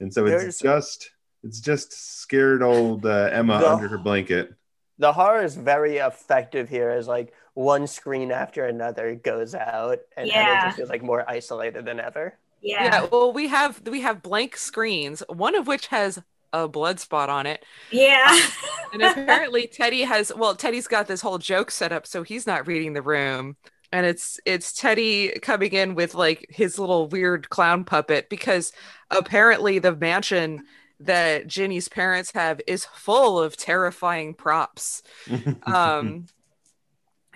[0.00, 1.10] And so it's There's- just
[1.44, 4.54] it's just scared old uh, Emma The- under her blanket.
[4.98, 10.30] The horror is very effective here as, like, one screen after another goes out, and
[10.30, 10.64] Emma Yeah.
[10.66, 12.38] just feels like more isolated than ever.
[12.60, 12.84] Yeah.
[12.84, 13.06] Yeah.
[13.10, 16.20] Well, we have we have blank screens, one of which has
[16.52, 17.64] a blood spot on it.
[17.90, 18.38] Yeah.
[18.92, 22.66] And apparently Teddy has well, Teddy's got this whole joke set up, so he's not
[22.66, 23.56] reading the room.
[23.90, 28.70] And it's it's Teddy coming in with like his little weird clown puppet because
[29.10, 30.64] apparently the mansion
[31.00, 35.02] that Jinny's parents have is full of terrifying props.
[35.66, 36.26] Um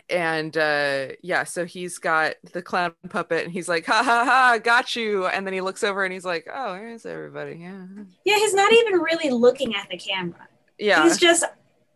[0.09, 4.59] and uh yeah, so he's got the clown puppet and he's like, ha ha ha,
[4.63, 5.27] got you.
[5.27, 7.59] And then he looks over and he's like, Oh, here's everybody.
[7.61, 7.85] Yeah.
[8.25, 10.49] yeah, he's not even really looking at the camera.
[10.79, 11.03] Yeah.
[11.05, 11.45] He's just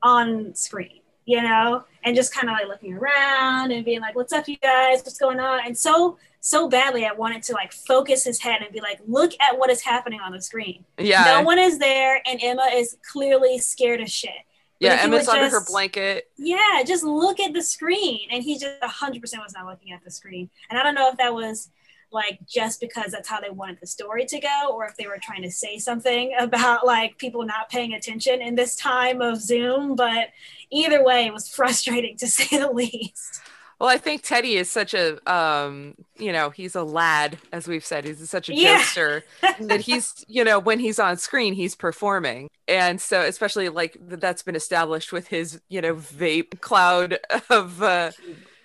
[0.03, 4.33] on screen, you know, and just kind of like looking around and being like, "What's
[4.33, 5.01] up, you guys?
[5.05, 8.73] What's going on?" And so so badly, I wanted to like focus his head and
[8.73, 10.85] be like, "Look at what is happening on the screen.
[10.99, 11.25] yeah.
[11.25, 14.33] No one is there, and Emma is clearly scared as shit."
[14.81, 16.31] Yeah, Emma's under her blanket.
[16.39, 18.29] Yeah, just look at the screen.
[18.31, 20.49] And he just 100% was not looking at the screen.
[20.71, 21.71] And I don't know if that was
[22.13, 25.19] like just because that's how they wanted the story to go or if they were
[25.23, 29.95] trying to say something about like people not paying attention in this time of Zoom.
[29.97, 30.29] But
[30.71, 33.43] either way, it was frustrating to say the least.
[33.81, 37.85] Well, I think Teddy is such a, um, you know, he's a lad, as we've
[37.85, 38.05] said.
[38.05, 38.79] He's such a Yeah.
[38.79, 39.23] jokester
[39.61, 44.43] that he's, you know, when he's on screen, he's performing, and so especially like that's
[44.43, 47.19] been established with his, you know, vape cloud
[47.51, 48.11] of uh,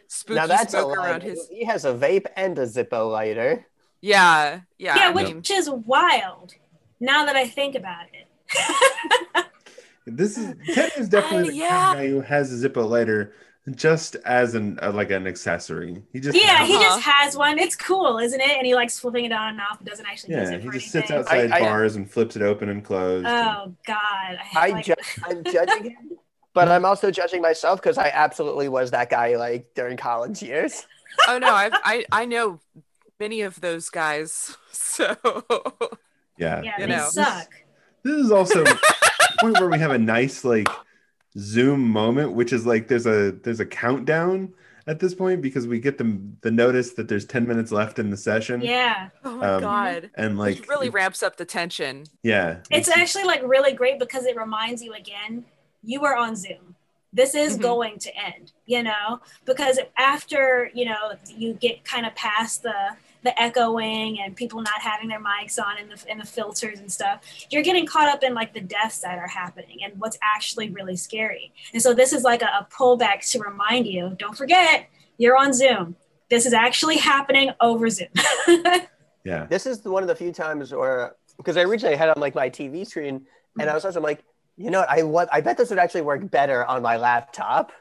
[0.09, 1.47] spooky now that's smoke around his.
[1.49, 3.65] He has a vape and a Zippo lighter.
[4.01, 4.95] Yeah, yeah.
[4.97, 6.55] Yeah, I which mean, is wild
[6.99, 8.27] now that I think about it.
[10.07, 11.69] This is Teddy is definitely Uh, the yeah.
[11.69, 13.33] kind of guy who has a Zippo lighter
[13.73, 16.03] just as an uh, like an accessory.
[16.13, 16.83] He just yeah, he Uh-huh.
[16.83, 17.57] just has one.
[17.57, 18.57] It's cool, isn't it?
[18.57, 19.81] And he likes flipping it on and off.
[19.81, 21.17] It doesn't actually use yeah it he for just sits anything.
[21.17, 23.25] outside I- I- bars and flips it open and closed.
[23.25, 23.97] and- Oh God!
[23.97, 24.93] I, I like- ju-
[25.25, 26.11] I'm judging him,
[26.53, 30.85] but I'm also judging myself because I absolutely was that guy like during college years.
[31.27, 32.59] oh no, I've, I I know
[33.19, 35.15] many of those guys, so
[36.37, 37.07] yeah, yeah, you they know.
[37.09, 37.49] suck.
[38.03, 38.77] This is also a
[39.39, 40.67] point where we have a nice like
[41.37, 44.53] zoom moment, which is like there's a there's a countdown
[44.87, 48.09] at this point because we get the the notice that there's 10 minutes left in
[48.09, 48.61] the session.
[48.61, 52.05] Yeah, oh my Um, god, And like it really ramps up the tension.
[52.23, 52.57] yeah.
[52.69, 55.45] it's actually like really great because it reminds you again,
[55.83, 56.75] you are on Zoom.
[57.11, 57.61] This is Mhm.
[57.61, 62.95] going to end, you know, because after you know you get kind of past the
[63.25, 66.89] the echoing and people not having their mics on and the and the filters and
[66.91, 70.69] stuff, you're getting caught up in like the deaths that are happening and what's actually
[70.69, 71.51] really scary.
[71.73, 75.51] And so this is like a, a pullback to remind you, don't forget, you're on
[75.53, 75.97] Zoom.
[76.29, 78.07] This is actually happening over Zoom.
[79.25, 79.45] yeah.
[79.45, 82.35] This is one of the few times where because I originally had it on like
[82.35, 83.25] my TV screen
[83.59, 84.23] and I was also like,
[84.57, 87.71] you know what, I what I bet this would actually work better on my laptop.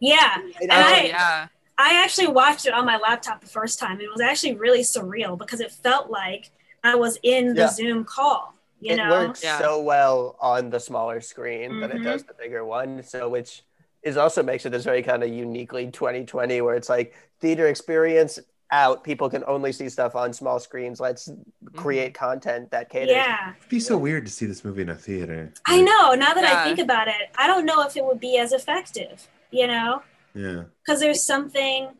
[0.00, 0.36] yeah.
[0.60, 1.46] And Oh I- yeah,
[1.76, 4.00] I actually watched it on my laptop the first time.
[4.00, 6.50] It was actually really surreal because it felt like
[6.84, 7.68] I was in the Yeah.
[7.70, 8.54] Zoom call.
[8.80, 9.58] You it know, works Yeah.
[9.58, 13.02] so well on the smaller screen than it does the bigger one.
[13.02, 13.62] So which
[14.02, 18.38] is also makes it this very kind of uniquely 2020 where it's like theater experience
[18.70, 19.02] out.
[19.02, 21.00] People can only see stuff on small screens.
[21.00, 21.78] Let's Mm-hmm.
[21.78, 23.10] create content that caters.
[23.12, 23.54] Yeah.
[23.58, 25.52] It'd be so weird to see this movie in a theater.
[25.66, 26.12] I know.
[26.14, 26.60] Now that Yeah.
[26.60, 30.02] I think about it, I don't know if it would be as effective, you know?
[30.34, 30.64] Yeah.
[30.84, 31.90] Because there's something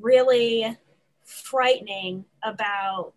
[0.00, 0.76] really
[1.24, 3.12] frightening about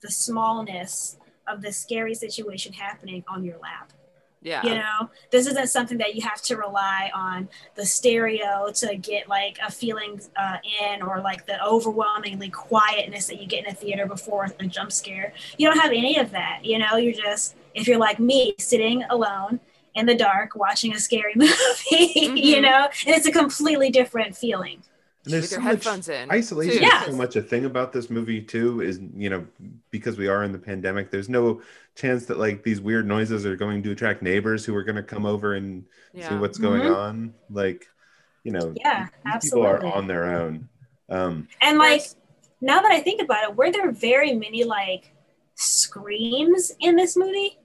[0.00, 3.92] the smallness of the scary situation happening on your lap.
[4.40, 4.62] Yeah.
[4.62, 9.26] You know, this isn't something that you have to rely on the stereo to get
[9.26, 13.74] like a feeling uh, in or like the overwhelmingly quietness that you get in a
[13.74, 15.32] theater before a jump scare.
[15.56, 16.60] You don't have any of that.
[16.62, 19.60] You know, you're just, if you're like me, sitting alone
[19.94, 21.52] in the dark watching a scary movie,
[21.90, 22.62] you Mhm.
[22.62, 24.82] know, and it's a completely different feeling.
[25.24, 26.30] And there's With your so much headphones in.
[26.30, 26.86] isolation too.
[26.86, 27.04] is Yes.
[27.06, 29.46] so much a thing about this movie too is you know
[29.90, 31.62] because we are in the pandemic there's no
[31.94, 35.02] chance that like these weird noises are going to attract neighbors who are going to
[35.02, 35.84] come over and
[36.20, 36.94] see what's going Mhm.
[36.94, 37.86] on like
[38.42, 40.68] you know Yeah, these people are on their own
[41.08, 42.02] um And like
[42.60, 45.12] now that I think about it, were there very many like
[45.54, 47.58] screams in this movie?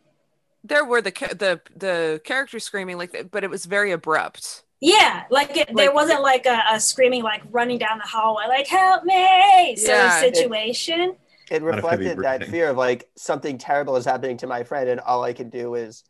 [0.64, 4.64] There were the ca- the the characters screaming like, that, but it was very abrupt.
[4.82, 8.68] Yeah, like, it, there wasn't like a, a screaming like running down the hallway like
[8.68, 11.16] "Help me!" sort Yeah, of situation.
[11.51, 14.64] It lot of heavy reflected that fear of like something terrible is happening to my
[14.64, 16.03] friend, and all I can do is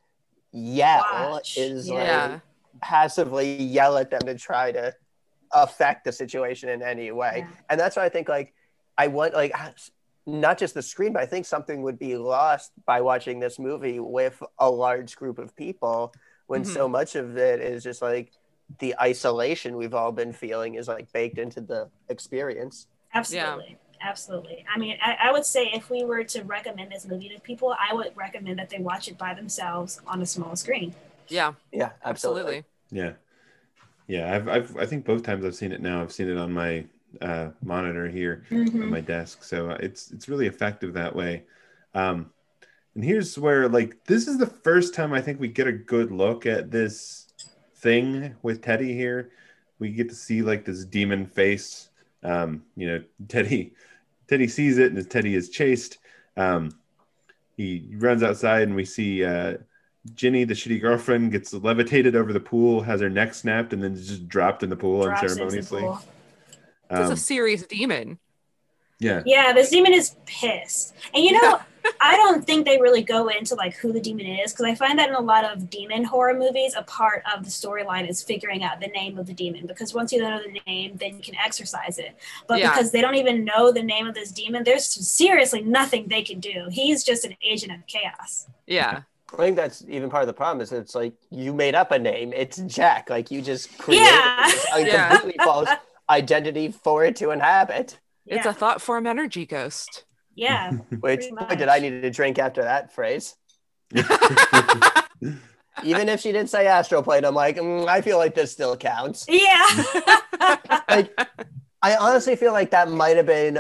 [0.52, 1.58] yell, Watch.
[1.58, 2.32] is Yeah.
[2.34, 2.42] like
[2.82, 4.94] passively yell at them to try to
[5.54, 7.46] affect the situation in any way.
[7.48, 7.56] Yeah.
[7.70, 8.54] And that's why I think like
[8.98, 9.54] I want like
[10.32, 14.00] not just the screen, but I think something would be lost by watching this movie
[14.00, 16.14] with a large group of people
[16.48, 16.94] when so mm-hmm.
[16.94, 18.32] much of it is just like
[18.80, 22.88] the isolation we've all been feeling is like baked into the experience.
[23.14, 23.78] Absolutely.
[24.02, 24.64] Absolutely.
[24.74, 27.76] I mean, I, I would say if we were to recommend this movie to people,
[27.78, 30.96] I would recommend that they watch it by themselves on a small screen.
[31.28, 32.60] Yeah, Yeah, absolutely.
[32.60, 32.66] absolutely.
[32.92, 33.12] yeah
[34.10, 36.52] yeah I've, I've i think both times i've seen it now i've seen it on
[36.52, 36.84] my
[37.22, 38.84] uh monitor here Mhm.
[38.84, 41.44] on my desk so it's it's really effective that way
[41.96, 42.30] um
[42.96, 46.12] and here's where like this is the first time i think we get a good
[46.12, 47.28] look at this
[47.78, 49.32] thing with teddy here
[49.80, 51.90] we get to see like this demon face
[52.24, 53.74] um you know teddy
[54.28, 55.98] teddy sees it and as teddy is chased
[56.38, 56.70] um
[57.58, 59.58] he runs outside and we see uh
[60.16, 63.96] Jinny, the shitty girlfriend, gets levitated over the pool, has her neck snapped, and then
[63.96, 65.82] just dropped in the pool Drops into the unceremoniously.
[65.82, 66.00] pool.
[66.90, 68.20] This is Um, a serious demon.
[69.00, 70.94] yeah, Yeah, this demon is pissed.
[71.14, 71.60] And you know,
[72.02, 75.00] I don't think they really go into like who the demon is because I find
[75.00, 78.64] that in a lot of demon horror movies, a part of the storyline is figuring
[78.64, 81.36] out the name of the demon because once you know the name, then you can
[81.36, 82.18] exorcise it.
[82.48, 82.70] But Yeah.
[82.72, 86.40] because they don't even know the name of this demon, there's seriously nothing they can
[86.42, 86.68] do.
[86.70, 88.48] He's just an agent of chaos.
[88.68, 91.92] Yeah, I think that's even part of the problem is it's like you made up
[91.92, 92.34] a name.
[92.34, 93.10] It's Jack.
[93.10, 94.52] Like you just created Yeah.
[94.74, 95.10] a Yeah.
[95.12, 95.70] completely false
[96.10, 98.00] identity for it to inhabit.
[98.26, 100.06] it's a thought form energy ghost.
[100.36, 100.72] yeah.
[101.00, 101.68] Which boy, did.
[101.70, 103.36] I need to drink after that phrase.
[105.84, 108.76] Even if she didn't say astral plane, I'm like, mm, I feel like this still
[108.76, 109.26] counts.
[109.30, 109.66] Yeah.
[110.90, 111.14] Like,
[111.84, 113.60] I honestly feel like that might have been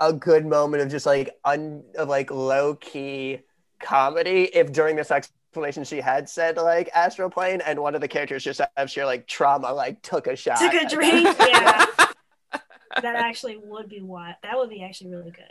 [0.00, 3.40] a good moment of just like un of like low key
[3.80, 5.10] comedy if during this
[5.48, 8.90] explanation she had said like astral plane and one of the characters just out of
[8.90, 10.58] sheer like trauma like took a shot.
[10.58, 11.24] Took a at drink.
[11.38, 12.14] that.
[12.52, 12.60] Yeah.
[13.02, 15.44] that actually would be what that would be actually really good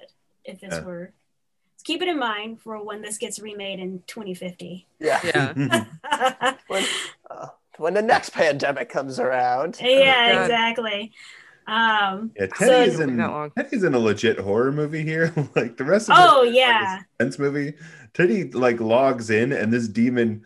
[0.45, 0.82] if this Yeah.
[0.84, 1.14] were
[1.84, 5.20] keep it in mind for when this gets remade in 2050 Yeah.
[5.24, 5.86] Yeah,
[6.68, 6.84] When,
[7.32, 9.78] uh, when the next pandemic comes around.
[9.82, 10.41] yeah God.
[10.43, 11.12] exactly
[11.68, 12.65] um yeah, So-
[13.01, 15.34] in Teddy's in a legit horror movie here.
[15.56, 17.73] like the rest of oh it, yeah suspense movie.
[18.14, 20.45] Teddy like logs in, and this demon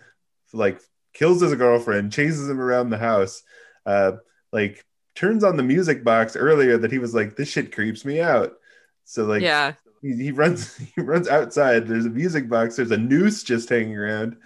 [0.54, 0.82] like
[1.14, 3.44] kills his girlfriend, chases him around the house,
[3.86, 4.14] uh,
[4.52, 4.84] like
[5.16, 8.54] turns on the music box earlier that he was like, "This shit creeps me out."
[9.06, 11.88] So like, yeah, he, he runs he runs outside.
[11.88, 12.76] There's a music box.
[12.76, 14.38] There's a noose just hanging around.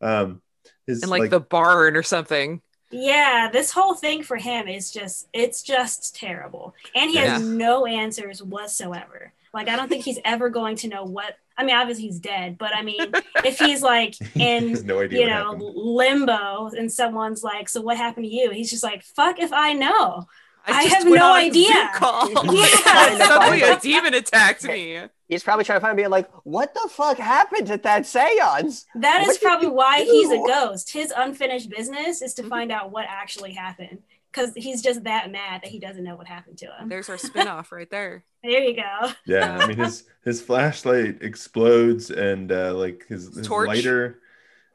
[0.00, 0.42] Um,
[0.86, 2.60] his in like, the barn or something.
[2.94, 6.74] Yeah this whole thing for him is just it's just terrible.
[6.94, 9.32] And he has no answers whatsoever.
[9.52, 12.58] Like i don't think he's ever going to know what i mean obviously he's dead
[12.58, 13.12] but i mean
[13.44, 18.34] if he's like in no you know limbo and someone's like so what happened to
[18.34, 18.50] you?
[18.50, 20.26] He's just like fuck if i know
[20.66, 21.90] I just have no idea.
[21.94, 22.30] Call.
[22.54, 23.18] Yeah.
[23.26, 25.00] Suddenly a demon attacked me.
[25.28, 28.84] He's probably trying to find me like, what the fuck happened at that seance?
[28.94, 30.92] That What is probably you why he's a ghost.
[30.92, 32.48] His unfinished business is to Mhm.
[32.48, 36.26] find out what actually happened because he's just that mad that he doesn't know what
[36.26, 36.88] happened to him.
[36.88, 38.24] There's our spinoff right there.
[38.42, 39.10] There you go.
[39.26, 43.68] Yeah, I mean his his flashlight explodes and uh, like his, his Torch.
[43.68, 44.18] lighter.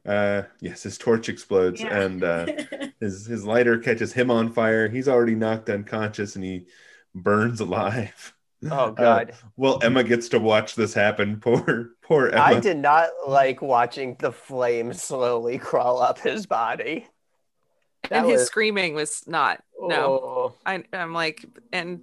[0.06, 2.00] Uh, yes, his torch explodes Yeah.
[2.00, 2.46] and uh,
[3.00, 4.88] his his lighter catches him on fire.
[4.88, 6.68] He's already knocked unconscious and he
[7.14, 8.34] burns alive.
[8.66, 9.34] Oh Uh, god.
[9.56, 11.40] well, Emma gets to watch this happen.
[11.42, 12.42] Poor, poor Emma.
[12.42, 17.08] I did not like watching the flames slowly crawl up his body.
[18.12, 19.64] and That his screaming was not.
[19.80, 20.54] No, Oh.
[20.66, 22.02] I, I'm like, and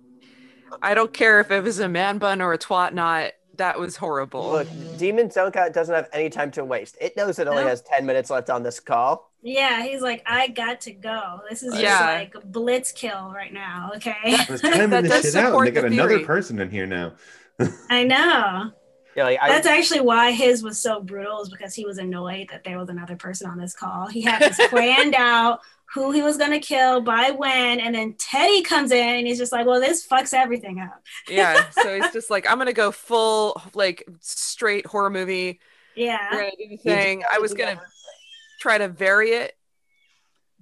[0.83, 3.33] I don't care if it was a man bun or a twat knot.
[3.57, 4.51] That was horrible.
[4.51, 4.69] Look,
[4.99, 6.97] Demon Zonka doesn't have any time to waste.
[7.01, 7.69] It knows it only No.
[7.69, 9.31] has 10 minutes left on this call.
[9.43, 11.41] Yeah, he's like, I got to go.
[11.49, 13.93] This is just like a blitz kill right now.
[13.97, 14.15] Okay.
[14.25, 16.71] I was timing That this does shit out, and they got the another person in
[16.71, 17.13] here now.
[17.91, 18.73] I know.
[19.15, 22.49] Yeah, like I, That's actually why his was so brutal, is because he was annoyed
[22.51, 24.09] that there was another person on this call.
[24.09, 25.61] He had this planned out
[25.97, 29.51] who he was gonna kill by when, and then Teddy comes in and he's just
[29.51, 31.03] like, Well, this fucks everything up.
[31.29, 35.59] yeah, so it's just like I'm gonna go full like straight horror movie.
[35.95, 36.29] Yeah.
[36.31, 37.25] gonna do the thing.
[37.31, 37.81] I was gonna
[38.61, 39.57] try to vary it,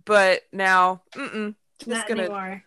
[0.04, 2.62] but now, mm-mm, just Not gonna anymore.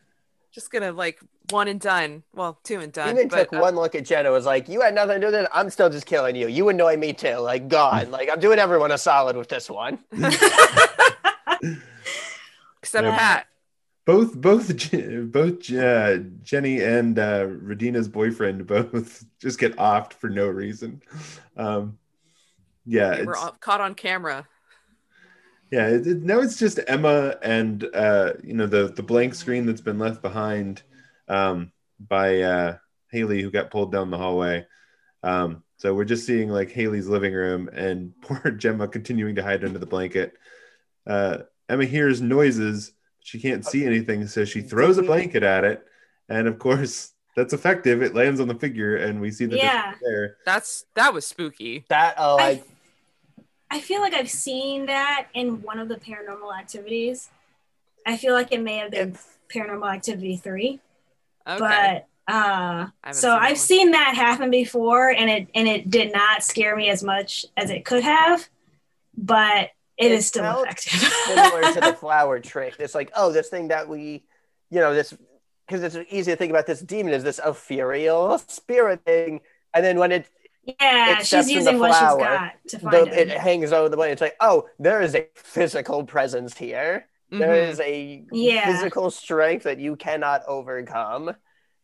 [0.52, 1.20] just gonna like
[1.52, 2.24] one and done.
[2.34, 3.16] Well, two and done.
[3.16, 5.26] Demon but, took uh, one look at Jenna, was like, You had nothing to do
[5.28, 5.50] with it.
[5.54, 6.50] I'm still just killing you.
[6.50, 7.38] You annoy me too.
[7.38, 10.00] Like, God, like, I'm doing everyone a solid with this one.
[12.88, 13.18] except Yeah.
[13.18, 13.48] Pat.
[14.06, 14.68] Both, both,
[15.32, 21.02] both uh, Jenny and uh, Radina's boyfriend both just get offed for no reason.
[21.58, 21.98] Um,
[22.86, 24.48] yeah, were it's- caught on camera.
[25.70, 29.66] Yeah, it, it- now it's just Emma and uh, you know the the blank screen
[29.66, 30.82] that's been left behind
[31.28, 32.78] um, by uh,
[33.12, 34.66] Haley, who got pulled down the hallway.
[35.24, 39.66] Um, so we're just seeing like Haley's living room and poor Gemma continuing to hide
[39.66, 40.32] under the blanket.
[41.06, 41.40] Uh,
[41.70, 45.86] Emma hears noises, she can't see anything, so she throws a blanket at it,
[46.30, 48.02] and of course that's effective.
[48.02, 49.94] It lands on the figure, and we see the Yeah.
[50.02, 50.38] there.
[50.46, 51.86] That's that was spooky.
[51.90, 52.64] That, oh, I, I,
[53.70, 57.30] I feel like I've seen that in one of the paranormal activities.
[58.06, 59.18] I feel like it may have been
[59.54, 60.80] Paranormal Activity 3.
[61.48, 61.60] Okay.
[61.60, 63.56] But uh so seen I've one.
[63.56, 67.70] seen that happen before and it and it did not scare me as much as
[67.70, 68.48] it could have,
[69.18, 70.94] but it It is still effective.
[71.26, 72.76] similar to the flower trick.
[72.80, 74.24] It's like, oh, this thing that we,
[74.70, 75.14] you know, this
[75.68, 79.42] because it's easy to think about this demon is this ethereal spirit thing,
[79.74, 80.30] and then when it
[80.80, 82.20] yeah, It she's in the using what she's flower.
[82.20, 83.30] got to find the, him.
[83.30, 87.08] it hangs over the way, it's like, oh, there is a physical presence here.
[87.32, 87.70] There Mhm.
[87.70, 88.66] is a Yeah.
[88.66, 91.36] physical strength that you cannot overcome,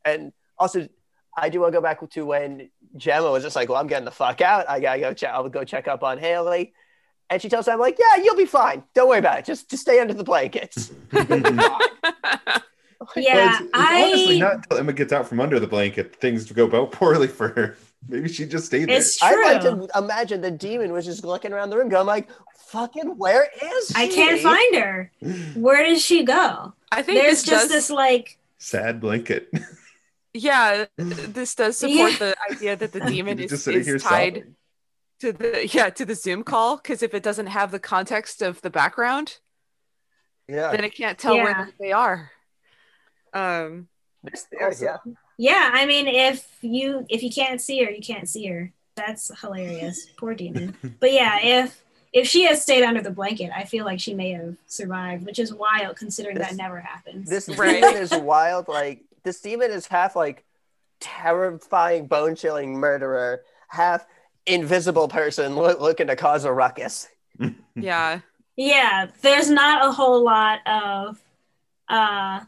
[0.05, 0.87] and also.
[1.35, 4.05] I do want to go back to when Jemma was just like, "Well, I'm getting
[4.05, 4.69] the fuck out.
[4.69, 5.13] I gotta go.
[5.15, 5.31] Check.
[5.33, 6.73] I'll go check up on Haley."
[7.33, 8.83] And she tells him, "Like, yeah, you'll be fine.
[8.93, 9.45] Don't worry about it.
[9.45, 10.91] Just, just stay under the blankets."
[13.15, 16.49] yeah, it's, it's I honestly not until Emma gets out from under the blanket things
[16.51, 17.77] go about poorly for her.
[18.07, 18.97] Maybe she just stayed there.
[18.97, 19.29] it's true.
[19.29, 22.29] I like to imagine the demon was just looking around the room, going like,
[22.67, 25.11] "Fucking, where is she?" I can't find her.
[25.55, 26.73] Where does she go?
[26.91, 29.51] I think There's this just does, this like Sad blanket.
[30.33, 34.35] yeah, this does support the idea that the demon is, just sitting is here tied
[34.35, 34.55] sobbing.
[35.23, 38.61] To the yeah to the Zoom call because if it doesn't have the context of
[38.61, 39.39] the background,
[40.47, 41.43] Yeah, then it can't tell Yeah.
[41.43, 42.31] where they are.
[43.33, 43.87] Um,
[44.23, 44.97] This theory, yeah.
[45.37, 48.71] yeah, I mean if you if you can't see her, you can't see her.
[48.95, 50.07] That's hilarious.
[50.17, 50.75] Poor demon.
[50.99, 51.81] But yeah, if
[52.11, 55.39] if she has stayed under the blanket, I feel like she may have survived, which
[55.39, 57.29] is wild considering This- that never happens.
[57.29, 57.81] This Right.
[57.81, 58.67] demon is wild.
[58.67, 60.43] Like this demon is half like
[60.99, 64.05] terrifying, bone chilling murderer, half
[64.45, 67.07] invisible person loo- looking to cause a ruckus.
[67.75, 68.19] yeah,
[68.55, 71.19] yeah, there's not a whole lot of
[71.89, 72.41] uh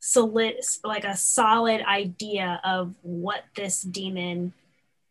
[0.00, 0.54] solid
[0.84, 4.52] like a solid idea of what this demon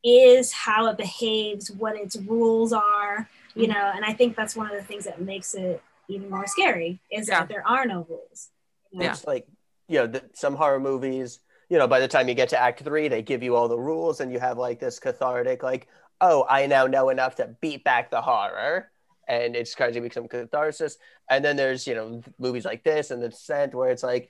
[0.04, 4.68] is, how it behaves, what its rules are, you know, and I think that's one
[4.70, 7.40] of the things that makes it even more scary is Yeah.
[7.40, 8.50] that there are no rules.
[8.92, 9.06] you know?
[9.06, 9.12] Yeah.
[9.12, 9.48] It's like
[9.88, 11.40] you know, the, some horror movies.
[11.70, 13.78] You know, by the time you get to Act Three, they give you all the
[13.78, 15.88] rules, and you have like this cathartic, like,
[16.22, 18.92] oh, I now know enough to beat back the horror,
[19.28, 20.98] and it's kind of become catharsis.
[21.30, 24.30] And then there's you know movies like this and The Descent, where it's like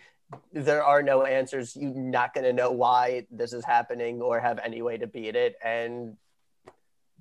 [0.53, 1.75] there are no answers.
[1.75, 5.35] You're not going to know why this is happening or have any way to beat
[5.35, 6.17] it, and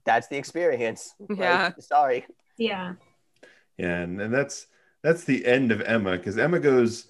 [0.05, 1.15] that's the experience.
[1.21, 1.71] Like, Yeah.
[1.81, 2.27] sorry.
[2.57, 2.95] Yeah.
[3.77, 4.67] Yeah, and, and that's
[5.03, 7.09] that's the end of Emma because Emma goes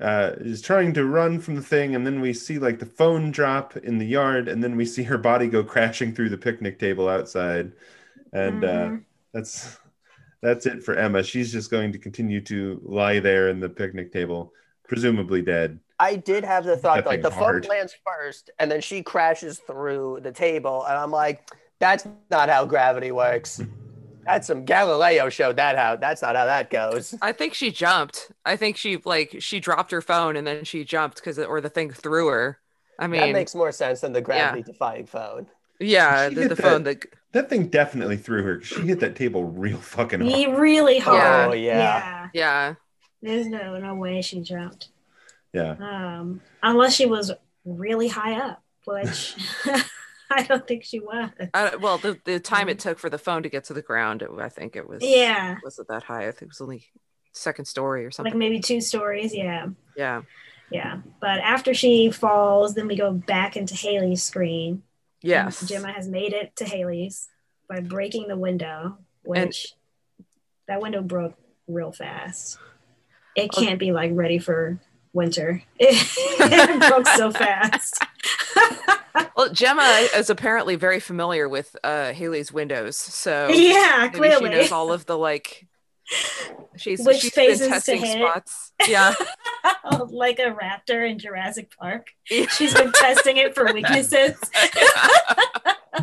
[0.00, 3.30] uh, is trying to run from the thing, and then we see like the phone
[3.30, 6.78] drop in the yard, and then we see her body go crashing through the picnic
[6.78, 7.72] table outside,
[8.32, 9.04] and uh, Mhm.
[9.32, 9.78] that's
[10.42, 11.22] that's it for Emma.
[11.22, 14.52] She's just going to continue to lie there in the picnic table,
[14.88, 15.80] presumably dead.
[15.98, 19.02] I did have the thought That like thing the phone lands first, and then she
[19.02, 21.50] crashes through the table, and I'm like,
[21.80, 23.60] that's not how gravity works.
[24.28, 25.96] That's some Galileo showed that how.
[25.96, 27.14] That's not how that goes.
[27.22, 28.30] I think she jumped.
[28.44, 31.70] I think she like she dropped her phone and then she jumped because or the
[31.70, 32.58] thing threw her.
[32.98, 35.46] I mean, that makes more sense than the gravity defying phone.
[35.80, 38.60] yeah, the, the that- phone that That thing definitely threw her.
[38.62, 40.32] She hit that table real fucking hard.
[40.32, 41.50] He really hard.
[41.50, 42.28] Oh, yeah.
[42.34, 42.74] yeah.
[43.22, 44.88] There's no no way she jumped.
[45.52, 45.76] Yeah.
[45.80, 47.32] Um, unless she was
[47.64, 49.36] really high up, which
[50.30, 51.30] I don't think she was.
[51.54, 52.82] I, well, the, the time it mm.
[52.82, 55.52] took for the phone to get to the ground, it, I think it was Yeah.
[55.52, 56.28] It wasn't that high.
[56.28, 56.86] I think it was only
[57.32, 58.32] second story or something.
[58.32, 59.34] Like maybe two stories.
[59.34, 59.68] Yeah.
[59.96, 60.22] yeah,
[60.70, 61.00] Yeah.
[61.20, 64.82] But after she falls, then we go back into Haley's screen.
[65.22, 67.28] yes, Jemma has made it to Haley's
[67.68, 69.74] by breaking the window, which
[70.66, 71.34] that window broke
[71.66, 72.58] real fast.
[73.36, 73.60] It Oh.
[73.60, 74.78] can't be like ready for
[75.12, 75.62] winter.
[75.80, 78.02] It, broke so fast.
[79.36, 84.50] Well, Jemma is apparently very familiar with uh, Haley's windows, so yeah, clearly.
[84.50, 85.66] she knows all of the like.
[86.76, 88.18] She's Which she's spaces been to testing hit.
[88.18, 88.72] spots.
[88.88, 89.14] Yeah,
[90.10, 92.08] like a raptor in Jurassic Park.
[92.24, 94.36] She's been testing it for weaknesses.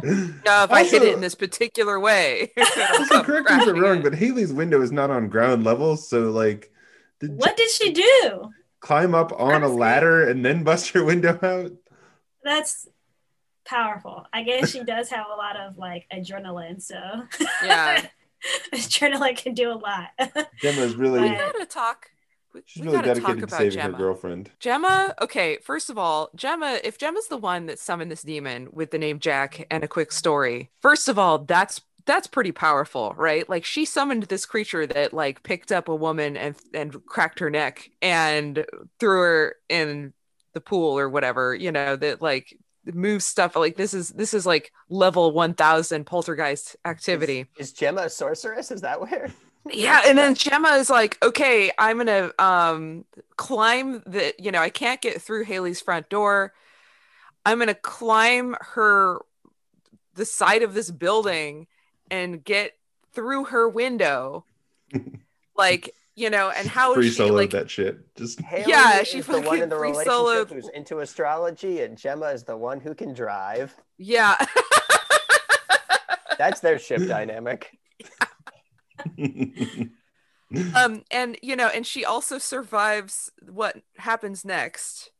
[0.03, 0.63] yeah.
[0.63, 4.13] If I hit it in this particular way, Also, correct me if I'm wrong, but
[4.15, 6.72] Haley's window is not on ground level, so like,
[7.19, 8.49] did What Jen did she do?
[8.81, 11.72] climb up on a Honestly- ladder and then bust her window out?
[12.45, 12.88] That's
[13.65, 14.26] powerful.
[14.31, 16.95] I guess she does have a lot of like adrenaline, so
[17.63, 18.05] yeah,
[18.73, 20.09] adrenaline can do a lot.
[20.61, 22.11] Jemma's really, we gotta talk.
[22.53, 24.51] We, she's we really gotta talk dedicated to about saving her girlfriend.
[24.61, 28.91] Jemma, okay, first of all, Jemma, if Jemma's the one that summoned this demon with
[28.91, 33.49] the name Jack and a quick story, first of all, that's that's pretty powerful, right?
[33.49, 37.49] Like she summoned this creature that like picked up a woman and and cracked her
[37.49, 38.63] neck and
[38.99, 40.13] threw her in
[40.56, 44.45] the pool or whatever, you know, that like moves stuff like this is this is
[44.45, 47.45] like level 1000 poltergeist activity.
[47.57, 48.72] Is Jemma a sorceress?
[48.72, 49.32] Is that where?
[49.72, 53.06] Yeah, and then Jemma is like, okay, I'm gonna um
[53.36, 56.53] climb the, you know, I can't get through Haley's front door.
[57.45, 59.19] I'm gonna climb her
[60.15, 61.68] the side of this building
[62.10, 62.73] and get
[63.14, 64.45] through her window.
[65.57, 67.99] like, you know, and how Free is she solo like that shit.
[68.15, 71.97] Just Haley Yeah, is she the one in the relationship soloed- who's into astrology, and
[71.97, 73.73] Jemma is the one who can drive.
[73.97, 74.35] yeah.
[76.37, 77.77] That's their ship dynamic.
[80.75, 85.11] um and you know, and she also survives what happens next.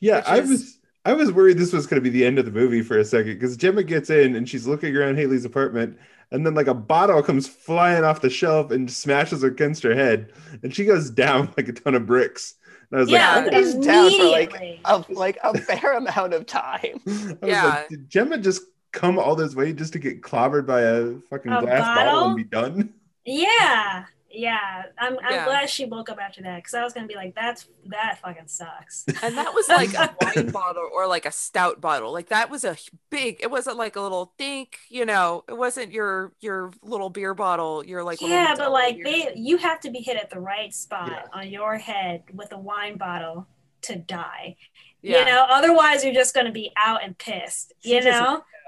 [0.00, 2.46] Yeah, I is- was I was worried this was going to be the end of
[2.46, 5.98] the movie for a second because Jemma gets in and she's looking around Haley's apartment,
[6.34, 10.32] and then like a bottle comes flying off the shelf and smashes against her head,
[10.62, 12.56] and she goes down like a ton of bricks.
[12.90, 14.80] And I was yeah, like, It is down for, like, immediately.
[14.84, 17.00] Of like a fair amount of time.
[17.06, 17.64] I was Yeah.
[17.66, 18.62] like, did Jemma just
[18.92, 22.12] come all this way just to get clobbered by a fucking A glass bottle?
[22.12, 22.24] bottle?
[22.26, 22.94] and be done?
[23.24, 24.04] yeah,
[24.34, 24.82] yeah.
[24.98, 25.44] I'm, I'm Yeah.
[25.44, 28.48] glad she woke up after that because I was gonna be like, that's that fucking
[28.48, 29.04] sucks.
[29.22, 32.12] And that was like a wine bottle or like a stout bottle.
[32.12, 32.76] Like that was a
[33.10, 33.38] big.
[33.40, 35.44] It wasn't like a little dink, you know.
[35.48, 37.84] It wasn't your your little beer bottle.
[37.84, 39.04] Your like yeah, but like beer.
[39.04, 41.24] they, you have to be hit at the right spot Yeah.
[41.32, 43.46] on your head with a wine bottle
[43.82, 44.56] to die.
[45.02, 45.18] yeah.
[45.20, 47.72] You know, otherwise you're just gonna be out and pissed.
[47.80, 48.18] She You just-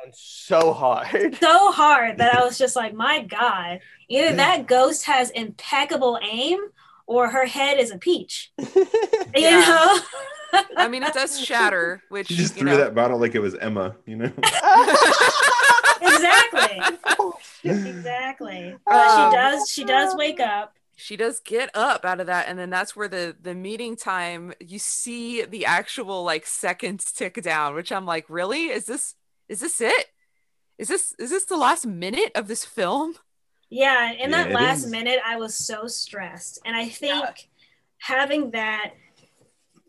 [0.07, 1.39] know, So hard.
[1.43, 6.59] so hard that I was just like, my god, either that ghost has impeccable aim
[7.07, 8.53] or her head is a peach.
[9.35, 9.61] You Yeah.
[9.67, 10.01] know.
[10.77, 12.79] I mean, it does shatter, which She just you threw know.
[12.79, 14.33] that bottle like it was Emma, you know?
[16.01, 17.01] exactly.
[17.19, 17.35] Oh,
[17.85, 18.81] Exactly.
[18.89, 19.71] But Um, she does.
[19.71, 20.75] She does wake up.
[20.97, 24.53] she does get up out of that and then that's where the the meeting time
[24.61, 29.15] you see the actual like seconds tick down which i'm like really is this
[29.49, 30.07] is this it
[30.79, 33.15] is this is this the last minute of this film
[33.71, 34.13] Yeah.
[34.13, 34.91] In Yeah, that last is.
[34.91, 37.49] minute, I was so stressed, and I think
[37.99, 38.93] having that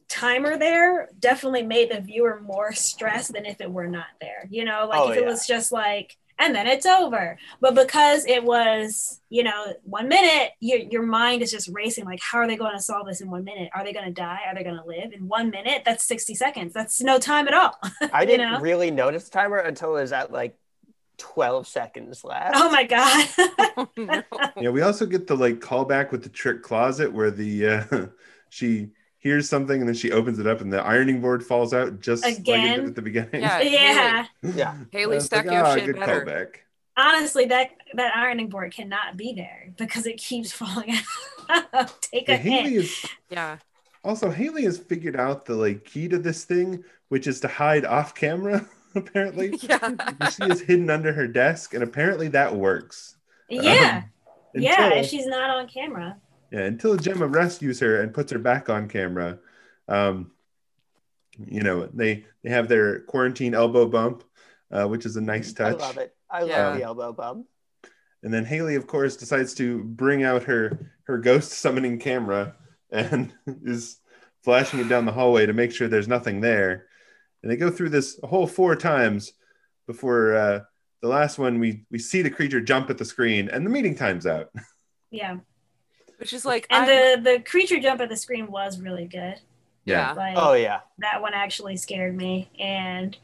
[0.10, 4.48] timer there definitely made the viewer more stressed than if it were not there.
[4.50, 5.28] You know, like Oh, if it yeah.
[5.30, 6.16] was just like.
[6.40, 7.38] And then it's over.
[7.60, 12.06] But because it was, you know, one minute, your, your mind is just racing.
[12.06, 13.70] Like, how are they going to solve this in one minute?
[13.74, 14.42] Are they going to die?
[14.48, 15.14] Are they going to live?
[15.14, 16.74] In one minute, that's 60 seconds.
[16.74, 17.78] That's no time at all.
[18.14, 18.60] I didn't know?
[18.60, 20.58] really notice the timer until it was at like
[21.18, 22.52] 12 seconds left.
[22.56, 23.30] Oh my God.
[23.78, 24.24] oh, no.
[24.60, 28.06] Yeah, we also get the like callback with the trick closet where the uh,
[28.50, 32.00] she hears something and then she opens it up and the ironing board falls out
[32.00, 32.80] just like it Again?
[32.80, 33.42] did at the beginning.
[33.42, 33.60] Yeah.
[33.62, 34.26] yeah.
[34.42, 34.76] Yeah.
[34.92, 36.48] Haley, stuck was stack like, your "Ah, shit good better." callback.
[36.96, 40.96] honestly that that ironing board cannot be there because it keeps falling
[41.50, 43.58] out take a Yeah, Haley hint is yeah
[44.04, 47.86] also Haley has figured out the like key to this thing, which is to hide
[47.86, 48.66] off camera.
[48.96, 49.92] Apparently, yeah
[50.32, 53.18] she is hidden under her desk, and apparently that works.
[53.50, 54.04] Yeah,
[54.56, 54.86] Um, yeah.
[54.86, 56.18] until- If she's not on camera.
[56.52, 59.40] Yeah, until Jemma rescues her and puts her back on camera.
[59.88, 60.32] Um,
[61.38, 64.24] you know, they they have their quarantine elbow bump,
[64.72, 65.76] uh, which is a nice touch.
[65.76, 66.16] I love it.
[66.30, 66.68] I Yeah.
[66.70, 67.48] love the elbow bump.
[68.24, 72.56] And then Haley, of course, decides to bring out her her ghost summoning camera
[72.92, 73.32] and
[73.64, 74.00] is
[74.44, 76.88] flashing it down the hallway to make sure there's nothing there.
[77.44, 79.34] And they go through this a whole four times
[79.86, 80.60] before uh,
[81.02, 81.60] the last one.
[81.60, 84.50] We we see the creature jump at the screen, and the meeting time's out.
[85.10, 85.38] Yeah,
[86.18, 89.36] Which is like, and I'm- the the creature jump at the screen was really good.
[89.86, 90.14] yeah.
[90.14, 90.80] Like, Oh yeah.
[91.00, 93.16] that one actually scared me and